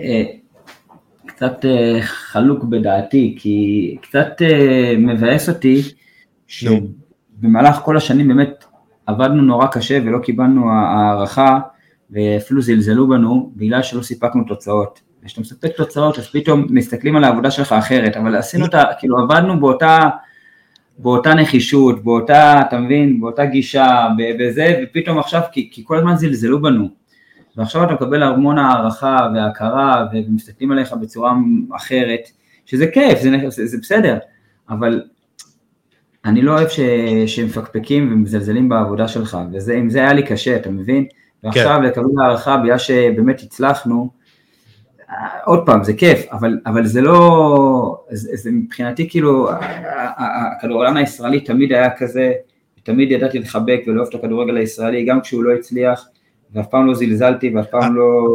קצת 1.40 1.66
אה, 1.66 2.00
חלוק 2.02 2.64
בדעתי, 2.64 3.36
כי 3.40 3.98
קצת 4.02 4.42
אה, 4.42 4.94
מבאס 4.98 5.50
אותי 5.50 5.82
שבמהלך 6.48 7.76
כל 7.76 7.98
השנים 7.98 8.28
באמת 8.28 8.66
עבדנו 9.06 9.42
נורא 9.42 9.68
קשה 9.68 10.00
ולא 10.06 10.20
קיבלנו 10.20 10.72
הערכה 10.72 11.60
ואפילו 12.12 12.62
זלזלו 12.62 13.08
בנו 13.08 13.52
בגלל 13.56 13.82
שלא 13.82 14.02
סיפקנו 14.02 14.44
תוצאות. 14.44 15.02
כשאתה 15.26 15.42
מספק 15.42 15.72
תוצאות 15.78 16.20
אז 16.20 16.28
פתאום 16.28 16.66
מסתכלים 16.70 17.16
על 17.16 17.24
העבודה 17.24 17.52
שלך 17.52 17.72
אחרת, 17.72 18.18
אבל 18.18 18.36
עשינו 18.36 18.66
את 18.66 18.74
ה... 18.74 18.84
כאילו 19.00 19.18
עבדנו 19.20 19.60
באותה, 19.60 20.00
באותה 20.98 21.34
נחישות, 21.34 22.04
באותה, 22.04 22.62
אתה 22.62 22.80
מבין, 22.80 23.22
באותה 23.22 23.46
גישה, 23.46 24.08
בזה, 24.40 24.82
ופתאום 24.84 25.20
עכשיו, 25.20 25.42
כי, 25.52 25.70
כי 25.72 25.84
כל 25.86 25.98
הזמן 25.98 26.16
זלזלו 26.16 26.62
בנו. 26.62 26.99
ועכשיו 27.58 27.84
אתה 27.84 27.94
מקבל 27.94 28.24
המון 28.24 28.58
הערכה 28.58 29.30
והכרה 29.36 30.08
ומסתכלים 30.14 30.72
עליך 30.72 30.94
בצורה 30.94 31.34
אחרת, 31.76 32.30
שזה 32.66 32.88
כיף, 32.88 33.20
זה, 33.22 33.30
זה, 33.50 33.68
זה 33.68 33.78
בסדר, 33.82 34.18
אבל 34.70 35.04
אני 36.26 36.42
לא 36.42 36.52
אוהב 36.52 36.68
ש, 36.68 36.80
שמפקפקים 37.28 38.14
ומזלזלים 38.14 38.70
בעבודה 38.70 39.08
שלך, 39.08 39.38
ועם 39.68 39.90
זה 39.90 40.00
היה 40.00 40.14
לי 40.14 40.24
קשה, 40.24 40.56
אתה 40.56 40.70
מבין? 40.70 41.06
ועכשיו 41.44 41.78
כן. 41.80 41.84
לקבל 41.84 42.22
הערכה 42.22 42.58
בגלל 42.58 42.78
שבאמת 42.78 43.42
הצלחנו, 43.42 44.10
עוד 45.46 45.66
פעם, 45.66 45.84
זה 45.84 45.94
כיף, 45.94 46.26
אבל, 46.32 46.60
אבל 46.66 46.86
זה 46.86 47.02
לא, 47.02 48.04
זה, 48.10 48.30
זה 48.34 48.52
מבחינתי 48.52 49.10
כאילו, 49.10 49.50
הכדורגלן 50.18 50.98
הישראלי 50.98 51.40
תמיד 51.40 51.74
היה 51.74 51.98
כזה, 51.98 52.34
תמיד 52.84 53.12
ידעתי 53.12 53.40
לחבק 53.40 53.80
ולאהוב 53.88 54.08
את 54.10 54.16
הכדורגל 54.16 54.58
הישראלי, 54.58 55.06
גם 55.06 55.22
כשהוא 55.22 55.44
לא 55.44 55.54
הצליח, 55.54 56.08
ואף 56.54 56.68
פעם 56.68 56.88
לא 56.88 56.94
זלזלתי 56.94 57.50
ואף 57.56 57.68
פעם 57.68 57.96
לא, 57.96 58.28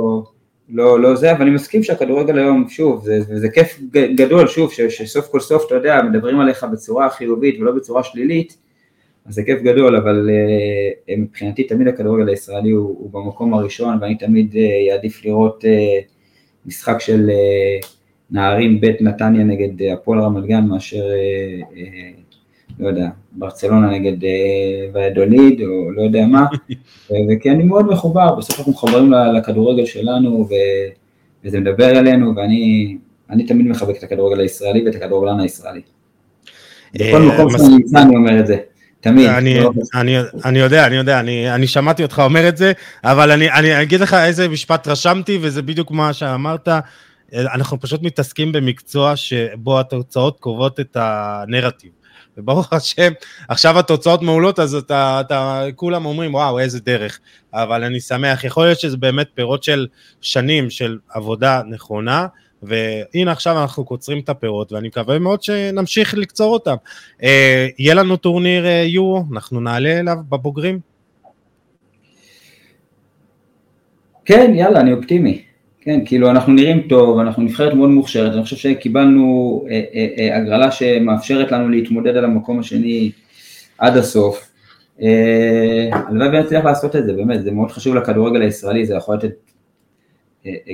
לא, 0.68 1.00
לא 1.00 1.14
זה, 1.14 1.32
אבל 1.32 1.42
אני 1.42 1.50
מסכים 1.50 1.82
שהכדורגל 1.82 2.38
היום, 2.38 2.68
שוב, 2.68 3.04
זה, 3.04 3.20
זה, 3.20 3.38
זה 3.38 3.48
כיף 3.48 3.80
גדול, 3.92 4.46
שוב, 4.46 4.72
ש, 4.72 4.80
שסוף 4.80 5.26
כל 5.26 5.40
סוף, 5.40 5.66
אתה 5.66 5.74
יודע, 5.74 6.02
מדברים 6.02 6.40
עליך 6.40 6.66
בצורה 6.72 7.10
חיובית 7.10 7.60
ולא 7.60 7.72
בצורה 7.72 8.02
שלילית, 8.02 8.56
אז 9.26 9.34
זה 9.34 9.42
כיף 9.42 9.62
גדול, 9.62 9.96
אבל 9.96 10.30
uh, 10.30 11.12
מבחינתי 11.18 11.64
תמיד 11.64 11.88
הכדורגל 11.88 12.28
הישראלי 12.28 12.70
הוא, 12.70 12.96
הוא 12.98 13.10
במקום 13.12 13.54
הראשון, 13.54 13.98
ואני 14.00 14.18
תמיד 14.18 14.54
אעדיף 14.92 15.20
uh, 15.20 15.26
לראות 15.26 15.64
uh, 15.64 16.04
משחק 16.66 17.00
של 17.00 17.30
uh, 17.30 17.86
נערים 18.30 18.80
בית 18.80 19.02
נתניה 19.02 19.44
נגד 19.44 19.82
הפועל 19.92 20.20
רמת 20.20 20.44
גן 20.44 20.64
מאשר 20.68 21.04
uh, 21.04 21.74
uh, 21.74 22.23
לא 22.78 22.88
יודע, 22.88 23.08
ברצלונה 23.32 23.90
נגד 23.90 24.24
אה, 24.24 24.30
ויאדוליד, 24.92 25.60
או 25.60 25.92
לא 25.92 26.02
יודע 26.02 26.26
מה, 26.26 26.46
וכי 27.28 27.50
אני 27.50 27.62
מאוד 27.62 27.86
מחובר, 27.86 28.34
בסוף 28.34 28.58
אנחנו 28.58 28.72
מחוברים 28.72 29.12
לכדורגל 29.12 29.86
שלנו, 29.86 30.48
וזה 31.44 31.60
מדבר 31.60 31.98
אלינו, 31.98 32.32
ואני 32.36 33.46
תמיד 33.46 33.66
מחבק 33.66 33.98
את 33.98 34.02
הכדורגל 34.02 34.40
הישראלי 34.40 34.84
ואת 34.86 34.94
הכדורגלן 34.94 35.40
הישראלי. 35.40 35.80
בכל 36.94 37.22
אה, 37.22 37.34
מקום 37.34 37.50
שאני 37.50 37.68
נמצא 37.68 38.02
אני 38.02 38.16
אומר 38.16 38.40
את 38.40 38.46
זה. 38.46 38.56
תמיד. 39.00 39.28
אני, 39.28 39.60
לא- 39.60 39.72
אני, 39.94 40.16
אני 40.44 40.58
יודע, 40.58 40.86
אני 40.86 40.96
יודע, 40.96 41.20
אני, 41.20 41.54
אני 41.54 41.66
שמעתי 41.66 42.02
אותך 42.02 42.22
אומר 42.24 42.48
את 42.48 42.56
זה, 42.56 42.72
אבל 43.04 43.30
אני, 43.30 43.50
אני 43.50 43.82
אגיד 43.82 44.00
לך 44.00 44.14
איזה 44.14 44.48
משפט 44.48 44.88
רשמתי, 44.88 45.38
וזה 45.42 45.62
בדיוק 45.62 45.90
מה 45.90 46.12
שאמרת. 46.12 46.68
אנחנו 47.34 47.80
פשוט 47.80 48.02
מתעסקים 48.02 48.52
במקצוע 48.52 49.16
שבו 49.16 49.80
התוצאות 49.80 50.40
קובעות 50.40 50.80
את 50.80 50.96
הנרטיב. 51.00 51.90
וברוך 52.38 52.72
השם, 52.72 53.12
עכשיו 53.48 53.78
התוצאות 53.78 54.22
מעולות, 54.22 54.58
אז 54.58 54.74
אתה, 54.74 55.20
אתה, 55.20 55.64
כולם 55.76 56.06
אומרים, 56.06 56.34
וואו, 56.34 56.58
איזה 56.58 56.80
דרך. 56.80 57.20
אבל 57.54 57.84
אני 57.84 58.00
שמח, 58.00 58.44
יכול 58.44 58.64
להיות 58.64 58.80
שזה 58.80 58.96
באמת 58.96 59.26
פירות 59.34 59.62
של 59.62 59.86
שנים 60.20 60.70
של 60.70 60.98
עבודה 61.08 61.62
נכונה, 61.70 62.26
והנה 62.62 63.32
עכשיו 63.32 63.62
אנחנו 63.62 63.84
קוצרים 63.84 64.18
את 64.18 64.28
הפירות, 64.28 64.72
ואני 64.72 64.88
מקווה 64.88 65.18
מאוד 65.18 65.42
שנמשיך 65.42 66.14
לקצור 66.14 66.52
אותם. 66.52 66.76
אה, 67.22 67.66
יהיה 67.78 67.94
לנו 67.94 68.16
טורניר 68.16 68.66
אה, 68.66 68.84
יורו, 68.86 69.24
אנחנו 69.32 69.60
נעלה 69.60 69.98
אליו 70.00 70.16
בבוגרים? 70.28 70.80
כן, 74.24 74.52
יאללה, 74.54 74.80
אני 74.80 74.92
אופטימי. 74.92 75.53
כן, 75.84 76.00
כאילו 76.04 76.30
אנחנו 76.30 76.52
נראים 76.52 76.88
טוב, 76.88 77.18
אנחנו 77.18 77.42
נבחרת 77.42 77.74
מאוד 77.74 77.90
מוכשרת, 77.90 78.32
אני 78.32 78.42
חושב 78.42 78.56
שקיבלנו 78.56 79.64
אה, 79.70 79.82
אה, 79.94 80.06
אה, 80.18 80.36
הגרלה 80.36 80.70
שמאפשרת 80.70 81.52
לנו 81.52 81.68
להתמודד 81.68 82.16
על 82.16 82.24
המקום 82.24 82.58
השני 82.58 83.10
עד 83.78 83.96
הסוף. 83.96 84.50
הלוואי 85.92 86.28
ונצליח 86.28 86.64
לעשות 86.64 86.96
את 86.96 87.06
זה, 87.06 87.12
באמת, 87.12 87.42
זה 87.42 87.50
מאוד 87.50 87.70
חשוב 87.70 87.94
לכדורגל 87.94 88.42
הישראלי, 88.42 88.86
זה 88.86 88.94
יכול 88.94 89.16
לתת 89.16 89.32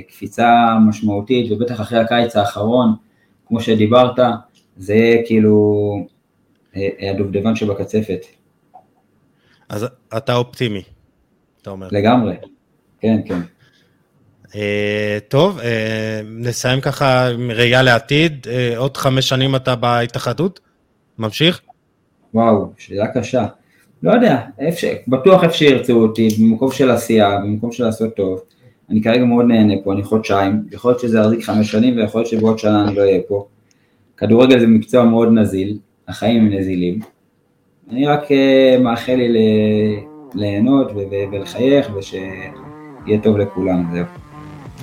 קפיצה 0.07 0.75
משמעותית, 0.87 1.51
ובטח 1.51 1.81
אחרי 1.81 1.99
הקיץ 1.99 2.35
האחרון, 2.35 2.93
כמו 3.47 3.61
שדיברת, 3.61 4.19
זה 4.77 4.93
יהיה 4.93 5.25
כאילו 5.25 5.95
הדובדבן 7.09 7.55
שבקצפת. 7.55 8.25
אז 9.69 9.85
אתה 10.17 10.35
אופטימי, 10.35 10.81
אתה 11.61 11.69
אומר. 11.69 11.87
לגמרי, 11.91 12.35
כן, 12.99 13.21
כן. 13.25 13.39
אה, 14.55 15.17
טוב, 15.27 15.59
אה, 15.59 16.21
נסיים 16.25 16.81
ככה 16.81 17.27
עם 17.27 17.51
ראייה 17.51 17.81
לעתיד. 17.81 18.47
אה, 18.49 18.77
עוד 18.77 18.97
חמש 18.97 19.29
שנים 19.29 19.55
אתה 19.55 19.75
בהתאחדות? 19.75 20.59
ממשיך? 21.19 21.61
וואו, 22.33 22.73
שאלה 22.77 23.07
קשה. 23.07 23.45
לא 24.03 24.11
יודע, 24.11 24.39
איפה, 24.59 24.87
בטוח 25.07 25.43
איפה 25.43 25.53
שירצו 25.53 25.93
אותי, 25.93 26.27
במקום 26.39 26.71
של 26.71 26.91
עשייה, 26.91 27.37
במקום 27.43 27.71
של 27.71 27.83
לעשות 27.83 28.15
טוב. 28.15 28.41
אני 28.89 29.01
כרגע 29.01 29.25
מאוד 29.25 29.45
נהנה 29.45 29.73
פה, 29.83 29.93
אני 29.93 30.03
חודשיים, 30.03 30.63
יכול 30.71 30.91
להיות 30.91 31.01
שזה 31.01 31.19
יחזיק 31.19 31.43
חמש 31.43 31.71
שנים 31.71 31.97
ויכול 31.97 32.21
להיות 32.21 32.29
שבעוד 32.29 32.59
שנה 32.59 32.83
אני 32.87 32.95
לא 32.95 33.01
אהיה 33.01 33.19
פה. 33.27 33.47
כדורגל 34.17 34.59
זה 34.59 34.67
מקצוע 34.67 35.03
מאוד 35.03 35.29
נזיל, 35.31 35.77
החיים 36.07 36.41
הם 36.41 36.53
נזילים. 36.53 36.99
אני 37.91 38.07
רק 38.07 38.27
מאחל 38.79 39.15
לי 39.15 39.27
ליהנות 40.35 40.91
ולחייך 41.31 41.89
ושיהיה 41.95 43.21
טוב 43.23 43.37
לכולם, 43.37 43.83
זהו. 43.93 44.20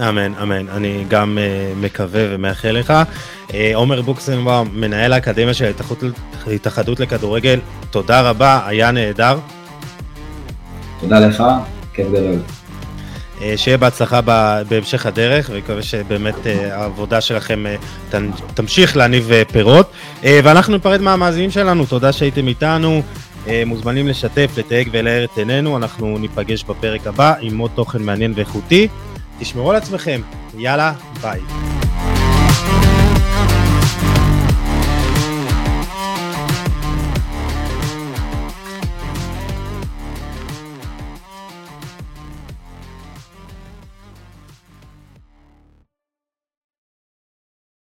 אמן, 0.01 0.35
אמן. 0.43 0.69
אני 0.69 1.05
גם 1.09 1.39
uh, 1.39 1.79
מקווה 1.85 2.25
ומאחל 2.31 2.71
לך. 2.71 2.93
אה, 3.55 3.71
עומר 3.75 3.99
uh, 3.99 4.03
בוקסנבאום, 4.03 4.69
מנהל 4.73 5.13
האקדמיה 5.13 5.55
של 5.55 5.73
ההתאחדות 6.47 7.01
לכדורגל, 7.01 7.61
תודה 7.91 8.21
רבה, 8.31 8.61
היה 8.67 8.91
נהדר. 8.91 9.39
תודה 11.01 11.21
לך, 11.21 11.43
כיף 11.95 12.07
גדול. 12.07 12.37
Uh, 13.39 13.43
שיהיה 13.57 13.77
בהצלחה 13.77 14.21
בהמשך 14.69 15.07
הדרך, 15.07 15.51
ומקווה 15.53 15.83
שבאמת 15.83 16.35
uh, 16.35 16.49
העבודה 16.73 17.21
שלכם 17.21 17.65
uh, 18.13 18.17
תמשיך 18.55 18.97
להניב 18.97 19.31
uh, 19.31 19.53
פירות. 19.53 19.91
Uh, 20.23 20.27
ואנחנו 20.45 20.73
ניפרד 20.73 21.01
מהמאזינים 21.01 21.51
שלנו, 21.51 21.87
תודה 21.87 22.13
שהייתם 22.13 22.49
איתנו. 22.49 23.03
Uh, 23.47 23.49
מוזמנים 23.67 24.09
לשתף, 24.09 24.51
לתייג 24.57 24.89
ולהאר 24.93 25.25
את 25.25 25.39
עינינו, 25.39 25.77
אנחנו 25.77 26.19
ניפגש 26.19 26.65
בפרק 26.65 27.07
הבא 27.07 27.35
עם 27.41 27.59
עוד 27.59 27.71
תוכן 27.75 28.03
מעניין 28.03 28.33
ואיכותי. 28.37 28.89
תשמרו 29.39 29.71
על 29.71 29.77
עצמכם, 29.77 30.21
יאללה, 30.55 30.93
ביי. 31.23 31.41